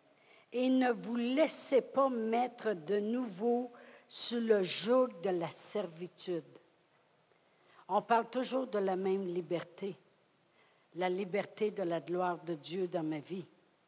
et 0.51 0.69
ne 0.69 0.91
vous 0.91 1.15
laissez 1.15 1.81
pas 1.81 2.09
mettre 2.09 2.73
de 2.73 2.99
nouveau 2.99 3.71
sous 4.07 4.39
le 4.39 4.63
joug 4.63 5.07
de 5.21 5.29
la 5.29 5.49
servitude. 5.49 6.43
On 7.87 8.01
parle 8.01 8.29
toujours 8.29 8.67
de 8.67 8.79
la 8.79 8.95
même 8.95 9.27
liberté, 9.27 9.95
la 10.95 11.09
liberté 11.09 11.71
de 11.71 11.83
la 11.83 11.99
gloire 11.99 12.41
de 12.43 12.55
Dieu 12.55 12.87
dans 12.87 13.03
ma 13.03 13.19
vie. 13.19 13.45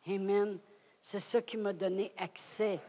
Amen. 0.07 0.59
C'est 1.01 1.19
ça 1.19 1.41
qui 1.41 1.57
m'a 1.57 1.73
donné 1.73 2.13
accès. 2.17 2.79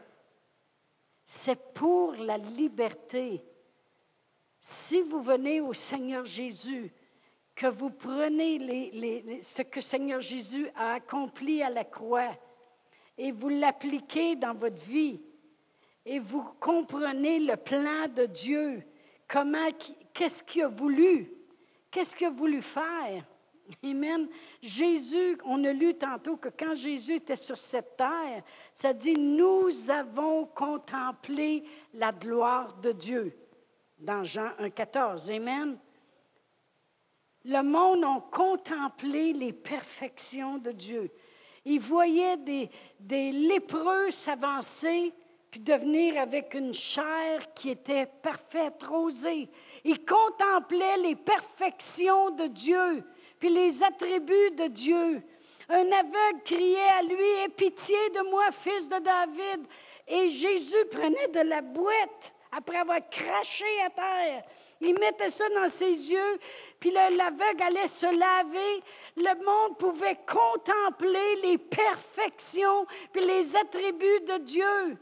C'est 1.25 1.73
pour 1.73 2.13
la 2.13 2.37
liberté. 2.37 3.41
Si 4.61 5.01
vous 5.01 5.21
venez 5.21 5.59
au 5.59 5.73
Seigneur 5.73 6.25
Jésus, 6.25 6.93
que 7.55 7.67
vous 7.67 7.89
prenez 7.89 9.39
ce 9.41 9.61
que 9.61 9.79
Seigneur 9.79 10.19
Jésus 10.19 10.67
a 10.75 10.93
accompli 10.93 11.63
à 11.63 11.69
la 11.69 11.85
croix 11.85 12.35
et 13.17 13.31
vous 13.31 13.49
l'appliquez 13.49 14.35
dans 14.35 14.53
votre 14.53 14.83
vie 14.83 15.21
et 16.05 16.19
vous 16.19 16.43
comprenez 16.59 17.39
le 17.39 17.55
plan 17.55 18.07
de 18.13 18.25
Dieu, 18.25 18.83
comment, 19.27 19.69
qu'est-ce 20.13 20.43
qu'il 20.43 20.63
a 20.63 20.67
voulu, 20.67 21.31
qu'est-ce 21.89 22.15
qu'il 22.15 22.27
a 22.27 22.31
voulu 22.31 22.61
faire. 22.61 23.25
Amen. 23.83 24.27
Jésus, 24.61 25.39
on 25.43 25.63
a 25.63 25.71
lu 25.71 25.95
tantôt 25.95 26.37
que 26.37 26.49
quand 26.49 26.75
Jésus 26.75 27.15
était 27.15 27.35
sur 27.35 27.57
cette 27.57 27.97
terre, 27.97 28.43
ça 28.73 28.93
dit, 28.93 29.13
nous 29.13 29.89
avons 29.89 30.45
contemplé 30.45 31.63
la 31.93 32.11
gloire 32.11 32.75
de 32.75 32.91
Dieu. 32.91 33.35
Dans 33.97 34.23
Jean 34.23 34.49
1,14. 34.59 35.35
Amen. 35.35 35.79
Le 37.45 37.61
monde 37.61 38.03
a 38.03 38.19
contemplé 38.31 39.31
les 39.31 39.53
perfections 39.53 40.57
de 40.57 40.71
Dieu. 40.71 41.11
Ils 41.63 41.79
voyaient 41.79 42.37
des, 42.37 43.31
lépreux 43.31 44.09
s'avancer 44.09 45.13
puis 45.51 45.59
devenir 45.59 46.19
avec 46.19 46.55
une 46.55 46.73
chair 46.73 47.53
qui 47.53 47.69
était 47.69 48.07
parfaite, 48.07 48.81
rosée. 48.83 49.47
Ils 49.83 50.03
contemplaient 50.03 50.97
les 50.97 51.15
perfections 51.15 52.31
de 52.31 52.47
Dieu, 52.47 53.03
puis 53.39 53.49
les 53.49 53.83
attributs 53.83 54.51
de 54.51 54.67
Dieu. 54.67 55.23
Un 55.69 55.91
aveugle 55.91 56.41
criait 56.43 56.89
à 56.99 57.03
lui, 57.03 57.29
Aie 57.43 57.49
pitié 57.49 58.09
de 58.15 58.29
moi, 58.29 58.51
fils 58.51 58.89
de 58.89 58.97
David. 58.99 59.67
Et 60.07 60.29
Jésus 60.29 60.85
prenait 60.91 61.29
de 61.29 61.41
la 61.41 61.61
boîte 61.61 62.33
après 62.51 62.77
avoir 62.77 62.99
craché 63.09 63.65
à 63.85 63.89
terre. 63.91 64.43
Il 64.81 64.99
mettait 64.99 65.29
ça 65.29 65.47
dans 65.49 65.69
ses 65.69 66.11
yeux, 66.11 66.39
puis 66.85 66.93
l'aveugle 66.93 67.63
allait 67.63 67.87
se 67.87 68.05
laver. 68.05 68.83
Le 69.15 69.43
monde 69.43 69.75
pouvait 69.75 70.17
contempler 70.17 71.35
les 71.41 71.57
perfections, 71.57 72.85
puis 73.11 73.25
les 73.25 73.55
attributs 73.55 74.21
de 74.21 74.37
Dieu. 74.37 74.97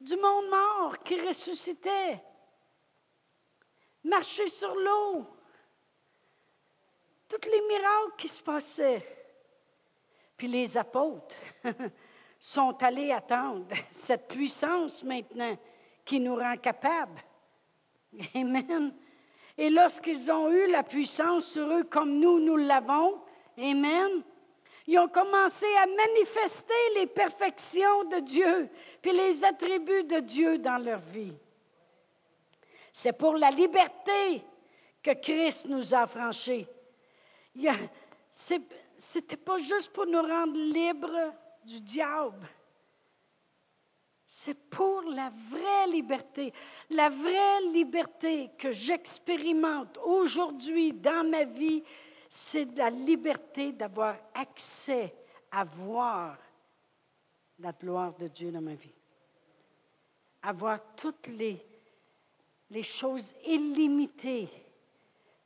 Du 0.00 0.16
monde 0.16 0.48
mort 0.48 1.02
qui 1.04 1.20
ressuscitait. 1.20 2.24
Marcher 4.02 4.48
sur 4.48 4.74
l'eau. 4.74 5.26
Tous 7.28 7.46
les 7.46 7.60
miracles 7.60 8.16
qui 8.16 8.28
se 8.28 8.42
passaient. 8.42 9.06
Puis 10.38 10.48
les 10.48 10.78
apôtres 10.78 11.36
sont 12.38 12.82
allés 12.82 13.12
attendre 13.12 13.66
cette 13.90 14.28
puissance 14.28 15.04
maintenant 15.04 15.58
qui 16.04 16.20
nous 16.20 16.36
rend 16.36 16.56
capables. 16.56 17.22
Amen. 18.34 18.94
Et 19.56 19.70
lorsqu'ils 19.70 20.30
ont 20.30 20.50
eu 20.50 20.70
la 20.70 20.82
puissance 20.82 21.52
sur 21.52 21.66
eux 21.70 21.84
comme 21.84 22.18
nous, 22.18 22.40
nous 22.40 22.56
l'avons, 22.56 23.20
Amen, 23.58 24.22
ils 24.86 24.98
ont 24.98 25.08
commencé 25.08 25.66
à 25.76 25.86
manifester 25.86 26.74
les 26.96 27.06
perfections 27.06 28.04
de 28.04 28.20
Dieu, 28.20 28.68
puis 29.00 29.12
les 29.12 29.44
attributs 29.44 30.04
de 30.04 30.20
Dieu 30.20 30.58
dans 30.58 30.78
leur 30.78 31.00
vie. 31.00 31.34
C'est 32.92 33.12
pour 33.12 33.36
la 33.36 33.50
liberté 33.50 34.42
que 35.02 35.12
Christ 35.12 35.66
nous 35.66 35.94
a 35.94 36.06
franchis. 36.06 36.66
C'est 38.30 38.60
n'était 39.14 39.36
pas 39.36 39.58
juste 39.58 39.92
pour 39.92 40.06
nous 40.06 40.22
rendre 40.22 40.56
libres 40.56 41.32
du 41.64 41.80
diable. 41.80 42.46
C'est 44.34 44.54
pour 44.54 45.02
la 45.02 45.30
vraie 45.50 45.88
liberté, 45.88 46.54
la 46.88 47.10
vraie 47.10 47.60
liberté 47.70 48.48
que 48.56 48.72
j'expérimente 48.72 49.98
aujourd'hui 50.02 50.94
dans 50.94 51.28
ma 51.28 51.44
vie, 51.44 51.84
c'est 52.30 52.64
la 52.74 52.88
liberté 52.88 53.72
d'avoir 53.72 54.16
accès 54.32 55.14
à 55.50 55.64
voir 55.64 56.38
la 57.58 57.72
gloire 57.72 58.14
de 58.14 58.26
Dieu 58.28 58.50
dans 58.50 58.62
ma 58.62 58.72
vie. 58.72 58.94
Avoir 60.40 60.80
toutes 60.96 61.26
les, 61.26 61.62
choses 62.82 63.34
illimitées 63.44 64.48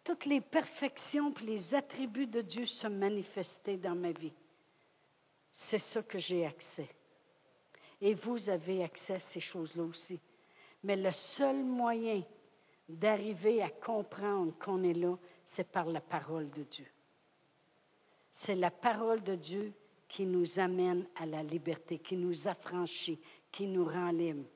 toutes 0.04 0.26
les 0.26 0.40
perfections 0.40 1.34
et 1.42 1.44
les 1.44 1.74
attributs 1.74 2.28
de 2.28 2.40
Dieu 2.40 2.64
se 2.64 2.86
manifester 2.86 3.78
dans 3.78 3.96
ma 3.96 4.12
vie. 4.12 4.32
C'est 5.50 5.80
ça 5.80 6.04
que 6.04 6.18
j'ai 6.20 6.46
accès. 6.46 6.88
Et 8.00 8.14
vous 8.14 8.50
avez 8.50 8.84
accès 8.84 9.14
à 9.14 9.20
ces 9.20 9.40
choses-là 9.40 9.84
aussi. 9.84 10.20
Mais 10.82 10.96
le 10.96 11.12
seul 11.12 11.64
moyen 11.64 12.22
d'arriver 12.88 13.62
à 13.62 13.70
comprendre 13.70 14.52
qu'on 14.58 14.82
est 14.84 14.94
là, 14.94 15.16
c'est 15.44 15.70
par 15.70 15.86
la 15.86 16.00
parole 16.00 16.50
de 16.50 16.62
Dieu. 16.62 16.86
C'est 18.32 18.54
la 18.54 18.70
parole 18.70 19.22
de 19.22 19.34
Dieu 19.34 19.72
qui 20.08 20.26
nous 20.26 20.60
amène 20.60 21.06
à 21.16 21.26
la 21.26 21.42
liberté, 21.42 21.98
qui 21.98 22.16
nous 22.16 22.48
affranchit, 22.48 23.18
qui 23.50 23.66
nous 23.66 23.84
rend 23.84 24.12
libres. 24.12 24.48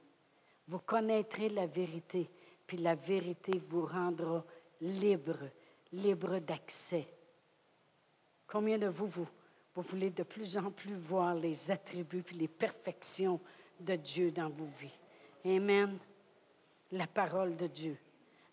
Vous 0.68 0.78
connaîtrez 0.78 1.48
la 1.48 1.66
vérité, 1.66 2.30
puis 2.66 2.76
la 2.76 2.94
vérité 2.94 3.60
vous 3.68 3.86
rendra 3.86 4.44
libre, 4.80 5.48
libre 5.92 6.38
d'accès. 6.38 7.06
Combien 8.46 8.78
de 8.78 8.86
vous, 8.86 9.06
vous, 9.06 9.28
vous 9.80 9.88
voulez 9.90 10.10
de 10.10 10.22
plus 10.22 10.56
en 10.58 10.70
plus 10.70 10.94
voir 10.94 11.34
les 11.34 11.70
attributs 11.70 12.24
et 12.32 12.34
les 12.34 12.48
perfections 12.48 13.40
de 13.78 13.96
Dieu 13.96 14.30
dans 14.30 14.48
vos 14.48 14.68
vies? 14.78 14.98
Amen. 15.44 15.98
La 16.92 17.06
parole 17.06 17.56
de 17.56 17.66
Dieu. 17.66 17.96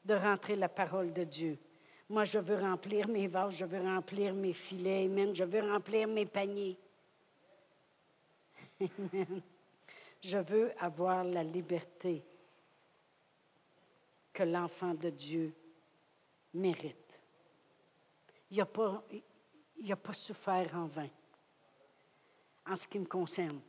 De 0.05 0.13
rentrer 0.13 0.55
la 0.55 0.69
parole 0.69 1.11
de 1.11 1.23
Dieu. 1.23 1.57
Moi, 2.09 2.23
je 2.23 2.39
veux 2.39 2.57
remplir 2.57 3.09
mes 3.09 3.27
vases, 3.27 3.55
je 3.55 3.65
veux 3.65 3.81
remplir 3.81 4.33
mes 4.33 4.53
filets, 4.53 5.05
Amen. 5.05 5.35
Je 5.35 5.43
veux 5.43 5.61
remplir 5.61 6.07
mes 6.07 6.25
paniers. 6.25 6.77
Amen. 8.81 9.41
Je 10.21 10.37
veux 10.37 10.71
avoir 10.79 11.23
la 11.23 11.43
liberté 11.43 12.23
que 14.33 14.43
l'enfant 14.43 14.93
de 14.93 15.09
Dieu 15.09 15.53
mérite. 16.53 17.19
Il 18.49 18.57
n'a 18.57 18.65
pas, 18.65 19.03
pas 20.03 20.13
souffert 20.13 20.73
en 20.75 20.85
vain, 20.85 21.09
en 22.69 22.75
ce 22.75 22.87
qui 22.87 22.99
me 22.99 23.05
concerne. 23.05 23.59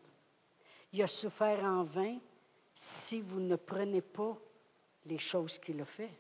Il 0.93 1.03
a 1.03 1.07
souffert 1.07 1.63
en 1.65 1.85
vain 1.85 2.19
si 2.75 3.21
vous 3.21 3.41
ne 3.41 3.57
prenez 3.57 4.01
pas 4.01 4.37
les 5.07 5.19
choses 5.19 5.59
qu'il 5.59 5.81
a 5.81 5.85
fait. 5.85 6.11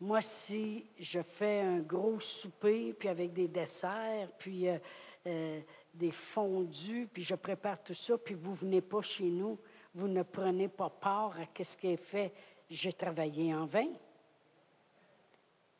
Moi, 0.00 0.20
si 0.20 0.86
je 0.98 1.22
fais 1.22 1.60
un 1.60 1.78
gros 1.78 2.20
souper, 2.20 2.92
puis 2.92 3.08
avec 3.08 3.32
des 3.32 3.48
desserts, 3.48 4.28
puis 4.38 4.68
euh, 4.68 4.78
euh, 5.26 5.60
des 5.92 6.10
fondus, 6.10 7.08
puis 7.12 7.22
je 7.22 7.34
prépare 7.34 7.82
tout 7.82 7.94
ça, 7.94 8.18
puis 8.18 8.34
vous 8.34 8.52
ne 8.52 8.56
venez 8.56 8.80
pas 8.80 9.00
chez 9.00 9.30
nous, 9.30 9.58
vous 9.94 10.08
ne 10.08 10.22
prenez 10.22 10.68
pas 10.68 10.90
part 10.90 11.36
à 11.38 11.64
ce 11.64 11.76
qui 11.76 11.88
est 11.88 11.96
fait, 11.96 12.32
j'ai 12.68 12.92
travaillé 12.92 13.54
en 13.54 13.66
vain. 13.66 13.88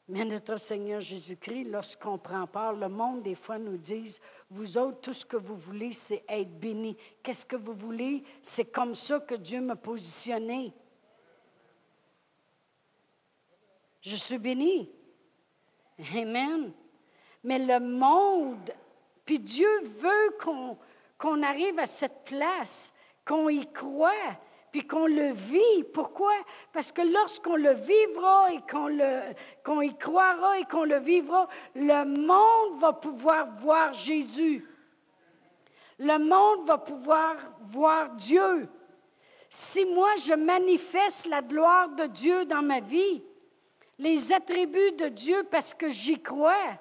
Mais 0.06 0.24
notre 0.24 0.58
Seigneur 0.58 1.00
Jésus-Christ, 1.00 1.64
lorsqu'on 1.64 2.18
prend 2.18 2.46
part, 2.46 2.74
le 2.74 2.88
monde, 2.88 3.22
des 3.22 3.34
fois, 3.34 3.58
nous 3.58 3.78
dit, 3.78 4.18
vous 4.50 4.76
autres, 4.76 5.00
tout 5.00 5.14
ce 5.14 5.24
que 5.24 5.38
vous 5.38 5.56
voulez, 5.56 5.92
c'est 5.92 6.22
être 6.28 6.58
béni. 6.58 6.96
Qu'est-ce 7.22 7.46
que 7.46 7.56
vous 7.56 7.72
voulez? 7.72 8.22
C'est 8.42 8.66
comme 8.66 8.94
ça 8.94 9.20
que 9.20 9.34
Dieu 9.34 9.62
m'a 9.62 9.76
positionné. 9.76 10.74
Je 14.02 14.16
suis 14.16 14.36
béni. 14.36 14.90
Amen. 16.14 16.72
Mais 17.42 17.58
le 17.58 17.80
monde, 17.80 18.70
puis 19.24 19.38
Dieu 19.38 19.84
veut 19.84 20.36
qu'on 21.18 21.42
arrive 21.42 21.78
à 21.78 21.86
cette 21.86 22.24
place, 22.24 22.92
qu'on 23.24 23.48
y 23.48 23.66
croit, 23.72 24.36
puis 24.74 24.84
qu'on 24.88 25.06
le 25.06 25.30
vit. 25.30 25.84
Pourquoi? 25.92 26.34
Parce 26.72 26.90
que 26.90 27.02
lorsqu'on 27.02 27.54
le 27.54 27.74
vivra 27.74 28.52
et 28.52 28.60
qu'on 29.64 29.80
y 29.82 29.96
croira 29.96 30.58
et 30.58 30.64
qu'on 30.64 30.82
le 30.82 30.98
vivra, 30.98 31.48
le 31.76 32.04
monde 32.04 32.80
va 32.80 32.92
pouvoir 32.92 33.46
voir 33.60 33.92
Jésus. 33.92 34.66
Le 36.00 36.18
monde 36.18 36.66
va 36.66 36.78
pouvoir 36.78 37.36
voir 37.70 38.16
Dieu. 38.16 38.68
Si 39.48 39.84
moi 39.84 40.10
je 40.16 40.34
manifeste 40.34 41.26
la 41.26 41.40
gloire 41.40 41.90
de 41.90 42.06
Dieu 42.06 42.44
dans 42.44 42.62
ma 42.62 42.80
vie, 42.80 43.22
les 43.96 44.32
attributs 44.32 44.90
de 44.98 45.06
Dieu 45.06 45.44
parce 45.52 45.72
que 45.72 45.88
j'y 45.88 46.20
crois 46.20 46.76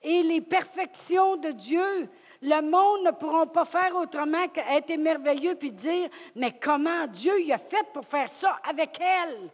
et 0.00 0.22
les 0.22 0.40
perfections 0.40 1.34
de 1.34 1.50
Dieu. 1.50 2.08
Le 2.42 2.62
monde 2.62 3.04
ne 3.04 3.10
pourra 3.10 3.46
pas 3.46 3.66
faire 3.66 3.94
autrement 3.96 4.48
qu'être 4.48 4.90
émerveilleux 4.90 5.56
puis 5.56 5.72
dire, 5.72 6.08
mais 6.34 6.58
comment 6.58 7.06
Dieu 7.06 7.34
a 7.52 7.58
fait 7.58 7.86
pour 7.92 8.06
faire 8.06 8.28
ça 8.28 8.58
avec 8.64 8.98
elle? 9.00 9.50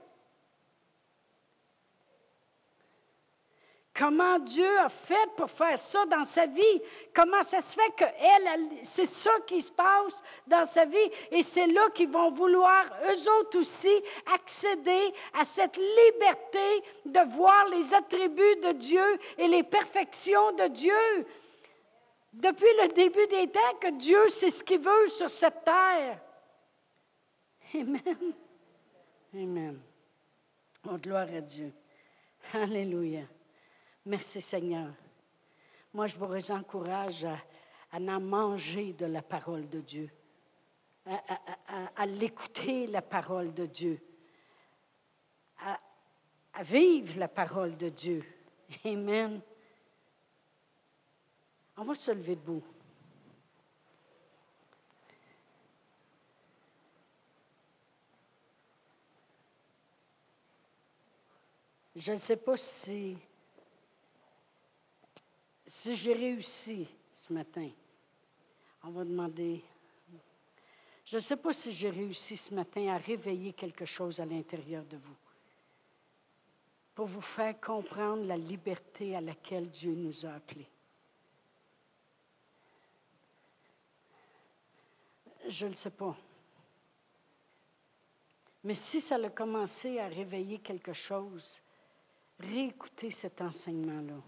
Comment 3.98 4.38
Dieu 4.38 4.78
a 4.78 4.90
fait 4.90 5.30
pour 5.36 5.50
faire 5.50 5.78
ça 5.78 6.04
dans 6.04 6.24
sa 6.24 6.44
vie? 6.46 6.82
Comment 7.14 7.42
ça 7.42 7.62
se 7.62 7.74
fait 7.74 7.90
que 7.96 8.04
elle, 8.04 8.68
c'est 8.82 9.06
ça 9.06 9.30
qui 9.46 9.62
se 9.62 9.72
passe 9.72 10.22
dans 10.46 10.66
sa 10.66 10.84
vie? 10.84 11.10
Et 11.30 11.42
c'est 11.42 11.66
là 11.66 11.88
qu'ils 11.94 12.10
vont 12.10 12.30
vouloir, 12.30 12.84
eux 13.08 13.30
autres 13.38 13.58
aussi, 13.58 14.02
accéder 14.34 15.14
à 15.32 15.44
cette 15.44 15.78
liberté 15.78 16.84
de 17.06 17.34
voir 17.34 17.68
les 17.70 17.94
attributs 17.94 18.56
de 18.56 18.72
Dieu 18.72 19.18
et 19.38 19.48
les 19.48 19.62
perfections 19.62 20.52
de 20.52 20.66
Dieu? 20.66 21.26
Depuis 22.36 22.66
le 22.82 22.92
début 22.92 23.26
des 23.28 23.50
temps, 23.50 23.78
que 23.80 23.96
Dieu 23.96 24.28
sait 24.28 24.50
ce 24.50 24.62
qu'il 24.62 24.80
veut 24.80 25.08
sur 25.08 25.30
cette 25.30 25.64
terre. 25.64 26.20
Amen. 27.74 28.34
Amen. 29.34 29.80
Oh, 30.86 30.98
gloire 30.98 31.28
à 31.34 31.40
Dieu. 31.40 31.72
Alléluia. 32.52 33.22
Merci 34.04 34.42
Seigneur. 34.42 34.92
Moi, 35.94 36.08
je 36.08 36.18
vous 36.18 36.52
encourage 36.52 37.24
à, 37.24 37.38
en 37.92 38.20
manger 38.20 38.92
de 38.92 39.06
la 39.06 39.22
parole 39.22 39.66
de 39.70 39.80
Dieu, 39.80 40.10
à, 41.06 42.04
l'écouter 42.04 42.86
la 42.86 43.00
parole 43.00 43.54
de 43.54 43.64
Dieu, 43.64 43.98
à, 45.60 45.80
à 46.52 46.62
vivre 46.62 47.18
la 47.18 47.28
parole 47.28 47.78
de 47.78 47.88
Dieu. 47.88 48.22
Amen. 48.84 49.40
On 51.76 51.84
va 51.84 51.94
se 51.94 52.10
lever 52.10 52.36
debout. 52.36 52.62
Je 61.94 62.12
ne 62.12 62.18
sais 62.18 62.36
pas 62.36 62.56
si 62.56 63.16
si 65.66 65.96
j'ai 65.96 66.14
réussi 66.14 66.86
ce 67.12 67.32
matin, 67.32 67.68
on 68.82 68.90
va 68.90 69.04
demander, 69.04 69.62
je 71.04 71.16
ne 71.16 71.20
sais 71.20 71.36
pas 71.36 71.52
si 71.52 71.72
j'ai 71.72 71.90
réussi 71.90 72.36
ce 72.36 72.54
matin 72.54 72.88
à 72.88 72.98
réveiller 72.98 73.52
quelque 73.52 73.84
chose 73.84 74.20
à 74.20 74.24
l'intérieur 74.24 74.84
de 74.84 74.96
vous, 74.96 75.16
pour 76.94 77.06
vous 77.06 77.20
faire 77.20 77.60
comprendre 77.60 78.24
la 78.24 78.36
liberté 78.36 79.16
à 79.16 79.20
laquelle 79.20 79.68
Dieu 79.68 79.94
nous 79.94 80.24
a 80.24 80.34
appelés. 80.34 80.68
Je 85.48 85.66
ne 85.66 85.74
sais 85.74 85.90
pas. 85.90 86.16
Mais 88.64 88.74
si 88.74 89.00
ça 89.00 89.14
a 89.14 89.30
commencé 89.30 90.00
à 90.00 90.08
réveiller 90.08 90.58
quelque 90.58 90.92
chose, 90.92 91.62
réécoutez 92.40 93.10
cet 93.12 93.40
enseignement-là 93.40 94.20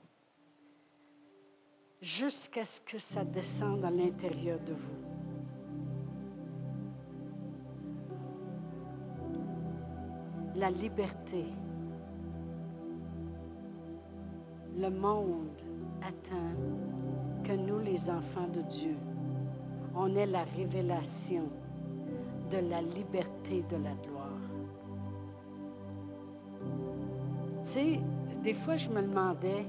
jusqu'à 2.00 2.64
ce 2.64 2.80
que 2.80 2.98
ça 2.98 3.24
descende 3.24 3.84
à 3.84 3.90
l'intérieur 3.90 4.60
de 4.60 4.74
vous. 4.74 4.98
La 10.54 10.70
liberté. 10.70 11.44
Le 14.76 14.90
monde 14.90 15.60
attend 16.00 16.54
que 17.42 17.52
nous, 17.52 17.80
les 17.80 18.08
enfants 18.08 18.46
de 18.46 18.62
Dieu, 18.62 18.96
on 19.94 20.14
ait 20.16 20.26
la 20.26 20.44
révélation 20.56 21.44
de 22.50 22.58
la 22.68 22.80
liberté 22.80 23.64
de 23.70 23.76
la 23.76 23.92
gloire. 24.06 24.28
Tu 27.62 27.68
sais, 27.68 28.00
des 28.42 28.54
fois, 28.54 28.76
je 28.76 28.88
me 28.88 29.02
demandais, 29.02 29.66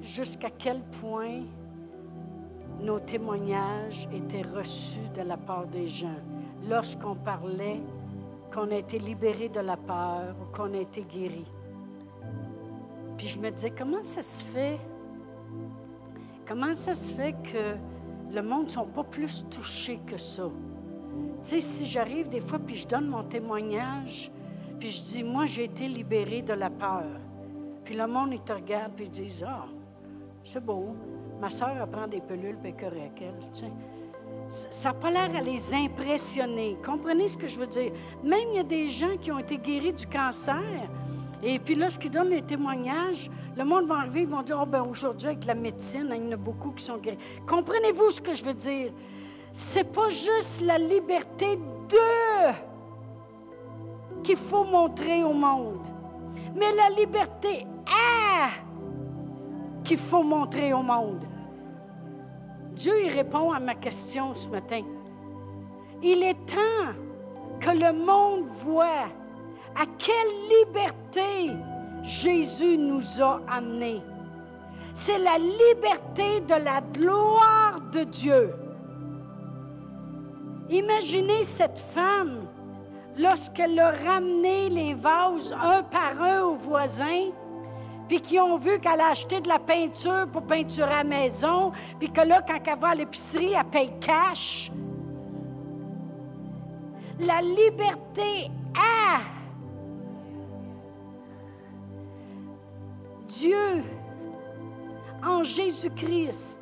jusqu'à 0.00 0.50
quel 0.50 0.82
point 1.00 1.42
nos 2.80 3.00
témoignages 3.00 4.08
étaient 4.12 4.42
reçus 4.42 5.08
de 5.14 5.22
la 5.22 5.36
part 5.36 5.66
des 5.66 5.88
gens 5.88 6.20
lorsqu'on 6.68 7.14
parlait 7.14 7.80
qu'on 8.52 8.70
a 8.70 8.76
été 8.76 8.98
libéré 8.98 9.48
de 9.48 9.60
la 9.60 9.76
peur 9.76 10.34
ou 10.40 10.56
qu'on 10.56 10.72
a 10.74 10.78
été 10.78 11.02
guéri. 11.02 11.44
Puis 13.16 13.28
je 13.28 13.38
me 13.38 13.50
disais, 13.50 13.70
comment 13.70 14.02
ça 14.02 14.22
se 14.22 14.44
fait? 14.46 14.78
Comment 16.50 16.74
ça 16.74 16.96
se 16.96 17.14
fait 17.14 17.32
que 17.44 17.76
le 18.34 18.42
monde 18.42 18.64
ne 18.64 18.70
sont 18.70 18.86
pas 18.86 19.04
plus 19.04 19.46
touchés 19.48 20.00
que 20.04 20.18
ça? 20.18 20.50
Tu 21.44 21.48
sais, 21.48 21.60
si 21.60 21.86
j'arrive 21.86 22.28
des 22.28 22.40
fois 22.40 22.58
puis 22.58 22.74
je 22.74 22.88
donne 22.88 23.06
mon 23.06 23.22
témoignage, 23.22 24.32
puis 24.80 24.90
je 24.90 25.00
dis, 25.00 25.22
moi 25.22 25.46
j'ai 25.46 25.66
été 25.66 25.86
libéré 25.86 26.42
de 26.42 26.52
la 26.52 26.68
peur. 26.68 27.06
Puis 27.84 27.94
le 27.94 28.04
monde, 28.08 28.30
il 28.32 28.40
te 28.40 28.52
regarde 28.52 28.94
puis 28.96 29.04
ils 29.04 29.10
disent, 29.10 29.44
ah, 29.46 29.66
c'est 30.42 30.64
beau. 30.64 30.96
Ma 31.40 31.50
soeur, 31.50 31.70
elle 31.80 31.88
prend 31.88 32.08
des 32.08 32.20
pelules, 32.20 32.58
puis 32.60 32.74
correct, 32.74 33.20
elle. 33.20 33.70
Ça 34.48 34.88
n'a 34.88 34.94
pas 34.94 35.10
l'air 35.12 35.36
à 35.36 35.42
les 35.42 35.72
impressionner. 35.72 36.76
Comprenez 36.84 37.28
ce 37.28 37.38
que 37.38 37.46
je 37.46 37.60
veux 37.60 37.68
dire? 37.68 37.92
Même 38.24 38.48
il 38.50 38.56
y 38.56 38.58
a 38.58 38.64
des 38.64 38.88
gens 38.88 39.16
qui 39.18 39.30
ont 39.30 39.38
été 39.38 39.56
guéris 39.56 39.92
du 39.92 40.06
cancer. 40.08 40.90
Et 41.44 41.60
puis 41.60 41.76
lorsqu'ils 41.76 42.10
donnent 42.10 42.30
les 42.30 42.42
témoignages, 42.42 43.30
le 43.60 43.66
monde 43.66 43.86
va 43.86 43.96
arriver, 43.96 44.22
ils 44.22 44.28
vont 44.28 44.40
dire, 44.40 44.58
oh 44.58 44.64
ben 44.64 44.82
aujourd'hui 44.82 45.28
avec 45.28 45.44
la 45.44 45.54
médecine, 45.54 46.08
il 46.16 46.24
y 46.24 46.28
en 46.28 46.32
a 46.32 46.36
beaucoup 46.36 46.70
qui 46.70 46.82
sont 46.82 46.96
guéris. 46.96 47.18
Comprenez-vous 47.46 48.10
ce 48.10 48.18
que 48.18 48.32
je 48.32 48.42
veux 48.42 48.54
dire? 48.54 48.90
C'est 49.52 49.84
pas 49.84 50.08
juste 50.08 50.62
la 50.62 50.78
liberté 50.78 51.56
de 51.56 52.52
qu'il 54.22 54.38
faut 54.38 54.64
montrer 54.64 55.22
au 55.24 55.34
monde, 55.34 55.86
mais 56.56 56.72
la 56.72 56.88
liberté 56.96 57.66
à 57.86 58.48
qu'il 59.84 59.98
faut 59.98 60.22
montrer 60.22 60.72
au 60.72 60.82
monde. 60.82 61.22
Dieu 62.72 63.04
y 63.04 63.10
répond 63.10 63.52
à 63.52 63.60
ma 63.60 63.74
question 63.74 64.32
ce 64.32 64.48
matin. 64.48 64.80
Il 66.02 66.22
est 66.22 66.46
temps 66.46 66.94
que 67.60 67.72
le 67.72 67.92
monde 67.92 68.46
voit 68.64 69.10
à 69.76 69.84
quelle 69.98 70.48
liberté 70.48 71.50
Jésus 72.02 72.76
nous 72.78 73.22
a 73.22 73.40
amenés. 73.48 74.02
C'est 74.94 75.18
la 75.18 75.38
liberté 75.38 76.40
de 76.40 76.64
la 76.64 76.80
gloire 76.80 77.80
de 77.92 78.04
Dieu. 78.04 78.54
Imaginez 80.68 81.44
cette 81.44 81.78
femme 81.94 82.46
lorsqu'elle 83.16 83.78
a 83.78 83.90
ramené 83.90 84.68
les 84.68 84.94
vases 84.94 85.52
un 85.52 85.82
par 85.82 86.20
un 86.20 86.42
aux 86.42 86.56
voisins, 86.56 87.30
puis 88.08 88.20
qui 88.20 88.38
ont 88.38 88.56
vu 88.56 88.78
qu'elle 88.80 89.00
a 89.00 89.10
acheté 89.10 89.40
de 89.40 89.48
la 89.48 89.58
peinture 89.58 90.26
pour 90.32 90.42
peinturer 90.42 90.92
à 90.92 90.98
la 90.98 91.04
maison, 91.04 91.72
puis 91.98 92.10
que 92.10 92.20
là, 92.20 92.40
quand 92.46 92.58
elle 92.66 92.78
va 92.78 92.88
à 92.88 92.94
l'épicerie, 92.94 93.52
elle 93.52 93.64
paye 93.64 93.92
cash. 94.00 94.70
La 97.18 97.42
liberté 97.42 98.50
a 98.74 99.39
Dieu 103.38 103.84
en 105.24 105.44
Jésus-Christ. 105.44 106.58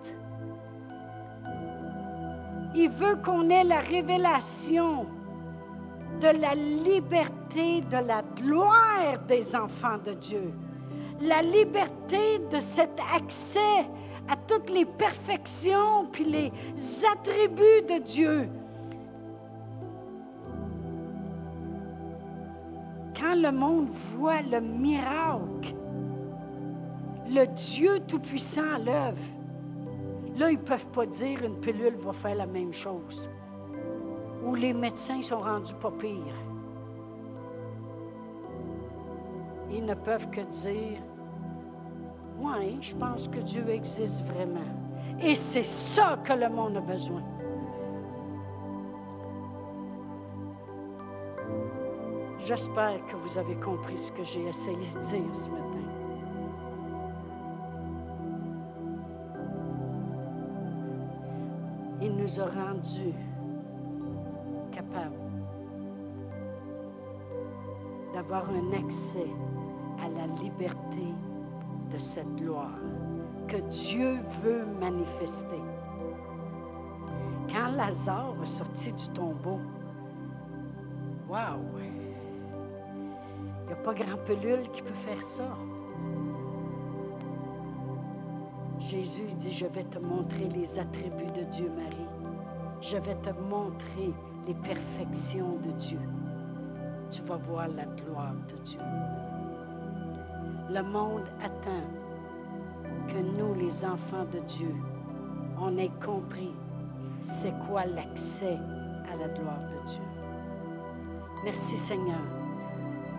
Il 2.74 2.90
veut 2.90 3.16
qu'on 3.16 3.48
ait 3.48 3.64
la 3.64 3.80
révélation 3.80 5.06
de 6.20 6.28
la 6.28 6.54
liberté, 6.54 7.80
de 7.80 8.06
la 8.06 8.22
gloire 8.36 9.18
des 9.26 9.56
enfants 9.56 9.98
de 10.04 10.12
Dieu. 10.12 10.52
La 11.22 11.42
liberté 11.42 12.38
de 12.50 12.58
cet 12.58 13.00
accès 13.14 13.86
à 14.28 14.36
toutes 14.36 14.68
les 14.68 14.84
perfections 14.84 16.06
puis 16.12 16.24
les 16.24 16.52
attributs 17.10 17.82
de 17.88 18.02
Dieu. 18.02 18.48
Quand 23.18 23.34
le 23.34 23.50
monde 23.50 23.88
voit 24.14 24.42
le 24.42 24.60
miracle 24.60 25.74
le 27.28 27.46
Dieu 27.46 28.00
Tout-Puissant 28.06 28.74
à 28.74 28.78
l'œuvre, 28.78 29.22
là, 30.36 30.50
ils 30.50 30.58
ne 30.58 30.62
peuvent 30.62 30.88
pas 30.88 31.06
dire 31.06 31.44
une 31.44 31.60
pilule 31.60 31.96
va 31.96 32.12
faire 32.12 32.34
la 32.34 32.46
même 32.46 32.72
chose. 32.72 33.28
Ou 34.44 34.54
les 34.54 34.72
médecins 34.72 35.20
sont 35.20 35.40
rendus 35.40 35.74
pas 35.74 35.90
pires. 35.90 36.34
Ils 39.70 39.84
ne 39.84 39.94
peuvent 39.94 40.30
que 40.30 40.40
dire 40.40 40.98
Oui, 42.38 42.78
je 42.80 42.94
pense 42.94 43.28
que 43.28 43.40
Dieu 43.40 43.68
existe 43.68 44.24
vraiment. 44.24 44.60
Et 45.20 45.34
c'est 45.34 45.64
ça 45.64 46.18
que 46.24 46.32
le 46.32 46.48
monde 46.48 46.76
a 46.76 46.80
besoin. 46.80 47.22
J'espère 52.38 53.04
que 53.06 53.16
vous 53.16 53.36
avez 53.36 53.56
compris 53.56 53.98
ce 53.98 54.12
que 54.12 54.22
j'ai 54.22 54.46
essayé 54.46 54.76
de 54.94 55.00
dire 55.00 55.34
ce 55.34 55.50
matin. 55.50 55.97
Nous 62.28 62.40
a 62.40 62.46
rendus 62.46 63.14
capables 64.72 65.16
d'avoir 68.12 68.44
un 68.50 68.72
accès 68.72 69.30
à 70.02 70.08
la 70.08 70.26
liberté 70.42 71.14
de 71.90 71.98
cette 71.98 72.34
gloire 72.36 72.78
que 73.46 73.56
Dieu 73.56 74.18
veut 74.42 74.64
manifester. 74.80 75.62
Quand 77.50 77.70
Lazare 77.76 78.34
est 78.42 78.46
sorti 78.46 78.92
du 78.92 79.08
tombeau, 79.10 79.60
waouh! 81.28 81.58
Il 83.62 83.66
n'y 83.66 83.72
a 83.72 83.76
pas 83.76 83.94
grand 83.94 84.18
pelule 84.24 84.68
qui 84.72 84.82
peut 84.82 84.94
faire 84.94 85.22
ça. 85.22 85.56
Jésus 88.80 89.28
dit, 89.36 89.52
je 89.52 89.66
vais 89.66 89.84
te 89.84 89.98
montrer 89.98 90.48
les 90.48 90.78
attributs 90.78 91.32
de 91.34 91.44
Dieu, 91.44 91.70
Marie 91.76 92.07
je 92.90 92.96
vais 92.96 93.16
te 93.16 93.30
montrer 93.50 94.14
les 94.46 94.54
perfections 94.54 95.58
de 95.62 95.70
Dieu. 95.72 96.00
Tu 97.10 97.20
vas 97.22 97.36
voir 97.36 97.68
la 97.68 97.84
gloire 97.84 98.34
de 98.48 98.56
Dieu. 98.64 98.80
Le 100.70 100.82
monde 100.82 101.24
attend 101.42 101.84
que 103.08 103.18
nous, 103.18 103.54
les 103.54 103.84
enfants 103.84 104.24
de 104.32 104.38
Dieu, 104.40 104.74
on 105.60 105.76
ait 105.76 105.90
compris 106.04 106.54
c'est 107.20 107.52
quoi 107.68 107.84
l'accès 107.84 108.56
à 109.12 109.16
la 109.16 109.28
gloire 109.28 109.60
de 109.60 109.88
Dieu. 109.88 110.02
Merci 111.44 111.76
Seigneur. 111.76 112.20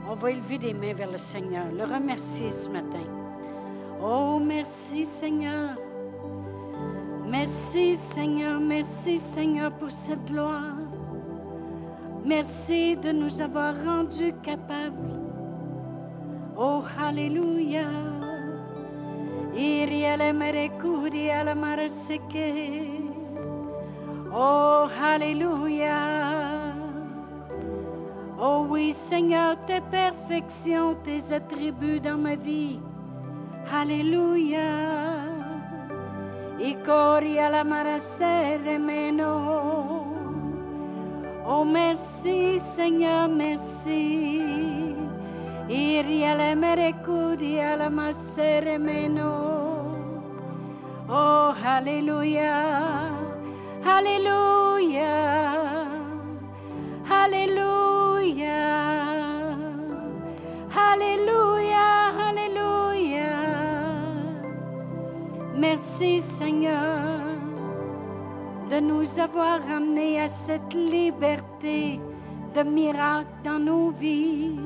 On 0.09 0.15
va 0.15 0.31
élever 0.31 0.57
des 0.57 0.73
mains 0.73 0.93
vers 0.93 1.11
le 1.11 1.17
Seigneur, 1.17 1.65
le 1.71 1.83
remercier 1.83 2.49
ce 2.49 2.69
matin. 2.69 3.05
Oh, 4.01 4.39
merci 4.41 5.05
Seigneur. 5.05 5.77
Merci 7.29 7.95
Seigneur, 7.95 8.59
merci 8.59 9.19
Seigneur 9.19 9.71
pour 9.73 9.91
cette 9.91 10.25
gloire. 10.25 10.73
Merci 12.25 12.97
de 12.97 13.11
nous 13.11 13.39
avoir 13.39 13.75
rendus 13.85 14.33
capables. 14.41 15.19
Oh, 16.57 16.81
Alléluia. 16.99 17.85
Oh, 24.33 24.87
Alléluia. 25.01 26.73
Oh 28.41 28.65
oui, 28.69 28.91
Seigneur, 28.93 29.55
tes 29.65 29.81
perfections, 29.81 30.95
tes 31.03 31.31
attributs 31.31 31.99
dans 31.99 32.17
ma 32.17 32.35
vie. 32.35 32.79
Alléluia. 33.71 35.08
Ikoria 36.59 37.49
la 37.49 37.63
marasere 37.63 38.77
meno. 38.77 39.33
Oh 41.45 41.63
merci 41.63 42.59
Seigneur, 42.59 43.29
merci. 43.29 44.95
Iria 45.69 46.35
le 46.35 46.55
merecudi 46.55 47.55
la 47.55 47.89
masere 47.89 48.77
meno. 48.77 49.31
Oh 51.07 51.53
Alléluia, 51.63 53.09
Alléluia, 53.83 55.15
Alléluia, 57.09 58.59
Alléluia, 60.75 61.98
Merci 65.59 66.21
Seigneur 66.21 67.19
de 68.69 68.79
nous 68.79 69.19
avoir 69.19 69.59
amenés 69.69 70.21
à 70.21 70.27
cette 70.29 70.73
liberté 70.73 71.99
de 72.55 72.63
miracle 72.63 73.27
dans 73.43 73.59
nos 73.59 73.89
vies. 73.89 74.57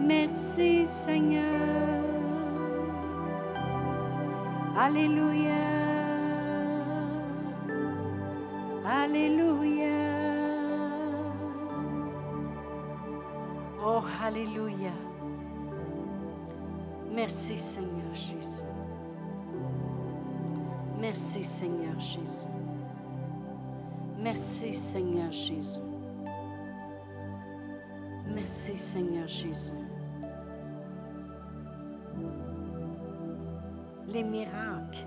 Merci 0.00 0.86
Seigneur. 0.86 1.42
Alléluia. 4.78 5.64
Alléluia. 8.86 9.98
Oh, 13.84 14.02
Alléluia. 14.24 14.92
Merci 17.12 17.58
Seigneur 17.58 18.14
Jésus. 18.14 18.75
Merci 20.98 21.44
Seigneur 21.44 21.98
Jésus. 22.00 22.46
Merci 24.18 24.72
Seigneur 24.72 25.30
Jésus. 25.30 25.80
Merci 28.34 28.76
Seigneur 28.76 29.28
Jésus. 29.28 29.72
Les 34.08 34.22
miracles, 34.22 35.06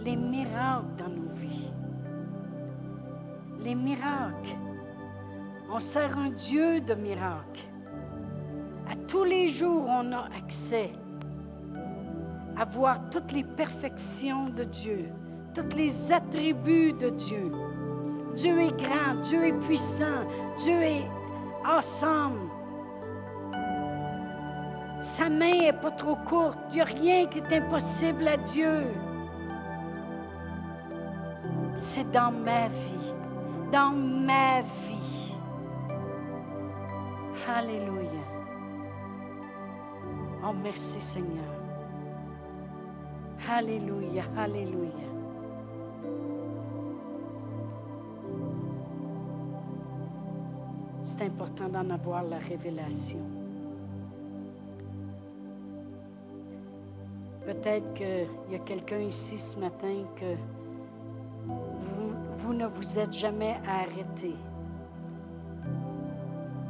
les 0.00 0.16
miracles 0.16 0.96
dans 0.96 1.08
nos 1.08 1.34
vies. 1.34 1.70
Les 3.60 3.74
miracles. 3.74 4.56
On 5.70 5.80
sert 5.80 6.16
un 6.16 6.30
Dieu 6.30 6.80
de 6.80 6.94
miracles. 6.94 7.68
À 8.90 8.96
tous 9.06 9.24
les 9.24 9.48
jours, 9.48 9.84
on 9.86 10.12
a 10.12 10.28
accès 10.34 10.92
à 12.58 12.64
voir 12.64 12.98
toutes 13.10 13.32
les 13.32 13.44
perfections 13.44 14.48
de 14.48 14.64
Dieu, 14.64 15.10
tous 15.54 15.76
les 15.76 16.12
attributs 16.12 16.92
de 16.92 17.10
Dieu. 17.10 17.52
Dieu 18.34 18.60
est 18.60 18.76
grand, 18.76 19.14
Dieu 19.22 19.46
est 19.46 19.58
puissant, 19.60 20.24
Dieu 20.58 20.80
est 20.82 21.08
awesome. 21.64 22.50
Sa 25.00 25.28
main 25.28 25.60
n'est 25.60 25.72
pas 25.72 25.92
trop 25.92 26.16
courte, 26.16 26.58
il 26.70 26.76
n'y 26.76 26.80
a 26.80 26.84
rien 26.84 27.26
qui 27.26 27.38
est 27.38 27.52
impossible 27.52 28.26
à 28.26 28.36
Dieu. 28.36 28.86
C'est 31.76 32.10
dans 32.10 32.32
ma 32.32 32.66
vie, 32.66 33.14
dans 33.72 33.92
ma 33.92 34.62
vie. 34.62 35.34
Alléluia. 37.48 38.24
Oh, 40.44 40.52
merci 40.62 41.00
Seigneur. 41.00 41.57
Alléluia, 43.50 44.24
Alléluia. 44.36 44.92
C'est 51.02 51.22
important 51.22 51.70
d'en 51.70 51.88
avoir 51.88 52.24
la 52.24 52.36
révélation. 52.36 53.20
Peut-être 57.46 57.94
qu'il 57.94 58.28
y 58.50 58.54
a 58.54 58.58
quelqu'un 58.58 58.98
ici 58.98 59.38
ce 59.38 59.58
matin 59.58 60.04
que 60.16 60.34
vous, 61.46 62.12
vous, 62.36 62.52
ne 62.52 62.66
vous 62.66 62.98
êtes 62.98 63.14
jamais 63.14 63.56
arrêté 63.66 64.34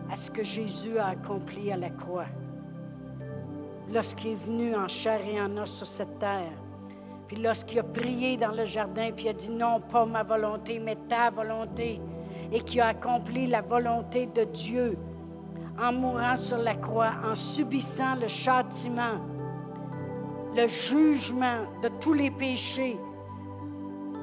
à 0.08 0.16
ce 0.16 0.30
que 0.30 0.44
Jésus 0.44 0.96
a 0.96 1.08
accompli 1.08 1.72
à 1.72 1.76
la 1.76 1.90
croix 1.90 2.26
lorsqu'il 3.92 4.30
est 4.30 4.46
venu 4.46 4.76
en 4.76 4.86
chair 4.86 5.20
et 5.26 5.40
en 5.40 5.56
os 5.56 5.72
sur 5.72 5.86
cette 5.86 6.20
terre. 6.20 6.52
Puis 7.28 7.36
lorsqu'il 7.36 7.78
a 7.78 7.82
prié 7.82 8.38
dans 8.38 8.52
le 8.52 8.64
jardin, 8.64 9.10
puis 9.14 9.26
il 9.26 9.28
a 9.28 9.32
dit 9.34 9.50
non, 9.50 9.80
pas 9.80 10.06
ma 10.06 10.22
volonté, 10.22 10.80
mais 10.80 10.96
ta 11.08 11.28
volonté, 11.28 12.00
et 12.50 12.60
qui 12.60 12.80
a 12.80 12.88
accompli 12.88 13.46
la 13.46 13.60
volonté 13.60 14.26
de 14.26 14.44
Dieu 14.44 14.98
en 15.78 15.92
mourant 15.92 16.36
sur 16.36 16.56
la 16.56 16.74
croix, 16.74 17.12
en 17.24 17.34
subissant 17.34 18.14
le 18.14 18.28
châtiment, 18.28 19.20
le 20.56 20.66
jugement 20.66 21.66
de 21.82 21.88
tous 22.00 22.14
les 22.14 22.30
péchés, 22.30 22.98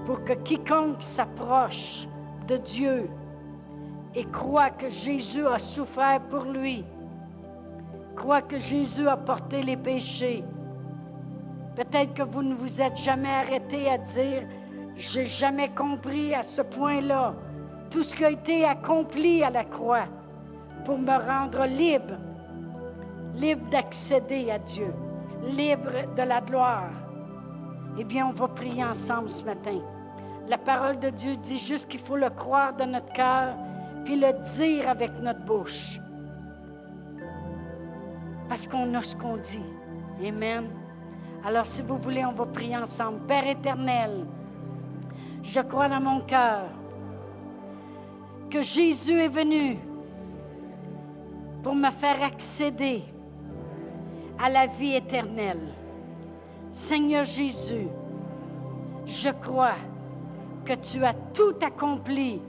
pour 0.06 0.24
que 0.24 0.34
quiconque 0.34 1.02
s'approche 1.02 2.08
de 2.48 2.58
Dieu 2.58 3.10
et 4.16 4.26
croit 4.26 4.72
que 4.72 4.90
Jésus 4.90 5.46
a 5.46 5.60
souffert 5.60 6.22
pour 6.30 6.46
lui, 6.46 6.84
croit 8.16 8.42
que 8.42 8.58
Jésus 8.58 9.08
a 9.08 9.18
porté 9.18 9.62
les 9.62 9.78
péchés. 9.78 10.44
Peut-être 11.76 12.14
que 12.14 12.24
vous 12.24 12.42
ne 12.42 12.56
vous 12.56 12.82
êtes 12.82 12.98
jamais 12.98 13.30
arrêté 13.30 13.90
à 13.90 13.98
dire, 13.98 14.44
j'ai 14.96 15.26
jamais 15.26 15.70
compris 15.70 16.34
à 16.34 16.44
ce 16.44 16.62
point-là 16.62 17.34
tout 17.90 18.04
ce 18.04 18.16
qui 18.16 18.24
a 18.24 18.32
été 18.32 18.66
accompli 18.66 19.44
à 19.44 19.50
la 19.50 19.64
croix 19.64 20.06
pour 20.86 20.98
me 20.98 21.12
rendre 21.12 21.66
libre, 21.66 22.16
libre 23.36 23.70
d'accéder 23.70 24.52
à 24.52 24.60
Dieu, 24.60 24.94
libre 25.44 26.16
de 26.16 26.22
la 26.22 26.42
gloire. 26.42 26.92
Eh 27.98 28.04
bien, 28.04 28.28
on 28.28 28.32
va 28.34 28.48
prier 28.48 28.84
ensemble 28.84 29.30
ce 29.30 29.44
matin. 29.44 29.80
La 30.48 30.58
parole 30.58 31.00
de 31.00 31.10
Dieu 31.10 31.36
dit 31.36 31.58
juste 31.58 31.90
qu'il 31.90 32.00
faut 32.00 32.18
le 32.18 32.30
croire 32.30 32.76
de 32.76 32.84
notre 32.84 33.12
cœur, 33.14 33.56
puis 34.04 34.16
le 34.16 34.34
dire 34.58 34.88
avec 34.88 35.20
notre 35.22 35.44
bouche 35.44 36.00
parce 38.48 38.68
qu'on 38.68 38.94
a 38.94 39.04
ce 39.04 39.16
qu'on 39.16 39.38
dit. 39.38 39.60
Amen. 40.26 40.70
Alors, 41.46 41.68
si 41.68 41.84
vous 41.84 41.98
voulez, 42.00 42.26
on 42.26 42.32
va 42.32 42.48
prier 42.48 42.76
ensemble. 42.76 43.20
Père 43.28 43.48
éternel, 43.48 44.26
je 45.44 45.60
crois 45.60 45.88
dans 45.88 46.02
mon 46.02 46.22
cœur 46.22 46.64
que 48.50 48.64
Jésus 48.64 49.20
est 49.20 49.28
venu 49.28 49.78
pour 51.62 51.76
me 51.76 51.92
faire 51.92 52.24
accéder 52.24 53.04
à 54.44 54.50
la 54.50 54.66
vie 54.66 54.96
éternelle. 54.96 55.72
Seigneur 56.72 57.26
Jésus, 57.26 57.90
je 59.06 59.30
crois 59.30 59.78
que 60.66 60.74
tu 60.74 61.06
as 61.06 61.14
tout 61.32 61.54
accompli 61.62 62.42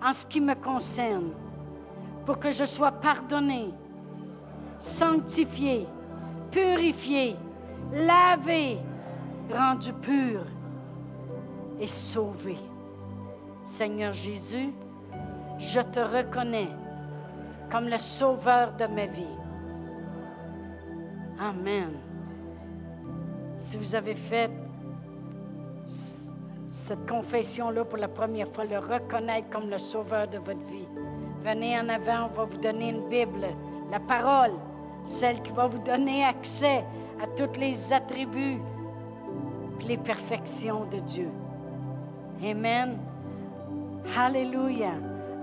en 0.00 0.12
ce 0.12 0.24
qui 0.24 0.40
me 0.40 0.54
concerne 0.54 1.32
pour 2.24 2.38
que 2.38 2.50
je 2.50 2.64
sois 2.64 2.92
pardonné 2.92 3.70
sanctifié, 4.78 5.88
purifié, 6.52 7.36
lavé, 7.92 8.78
rendu 9.50 9.92
pur 9.94 10.44
et 11.80 11.86
sauvé. 11.86 12.56
Seigneur 13.62 14.12
Jésus, 14.12 14.72
je 15.58 15.80
te 15.80 16.00
reconnais 16.00 16.68
comme 17.70 17.88
le 17.88 17.98
sauveur 17.98 18.72
de 18.72 18.86
ma 18.86 19.06
vie. 19.06 19.38
Amen. 21.40 21.92
Si 23.56 23.76
vous 23.76 23.94
avez 23.94 24.14
fait 24.14 24.50
cette 25.86 27.08
confession-là 27.08 27.84
pour 27.84 27.98
la 27.98 28.08
première 28.08 28.48
fois, 28.48 28.64
le 28.64 28.78
reconnaître 28.78 29.48
comme 29.50 29.70
le 29.70 29.78
sauveur 29.78 30.28
de 30.28 30.38
votre 30.38 30.64
vie, 30.66 30.88
venez 31.42 31.78
en 31.78 31.88
avant, 31.88 32.30
on 32.30 32.36
va 32.36 32.44
vous 32.44 32.58
donner 32.58 32.90
une 32.90 33.08
Bible, 33.08 33.46
la 33.90 34.00
parole 34.00 34.52
celle 35.06 35.42
qui 35.42 35.50
va 35.52 35.66
vous 35.66 35.78
donner 35.78 36.24
accès 36.24 36.84
à 37.22 37.26
tous 37.26 37.58
les 37.58 37.92
attributs, 37.92 38.60
les 39.80 39.96
perfections 39.96 40.84
de 40.86 40.98
Dieu. 41.00 41.30
Amen. 42.42 42.98
Alléluia. 44.16 44.92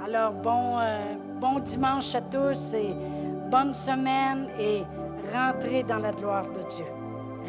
Alors, 0.04 0.34
bon, 0.34 0.80
euh, 0.80 1.16
bon 1.40 1.60
dimanche 1.60 2.16
à 2.16 2.22
tous 2.22 2.74
et 2.74 2.94
bonne 3.50 3.74
semaine 3.74 4.48
et 4.60 4.84
rentrez 5.34 5.84
dans 5.84 6.00
la 6.00 6.12
gloire 6.12 6.46
de 6.46 6.62
Dieu. 6.76 6.86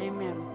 Amen. 0.01 0.52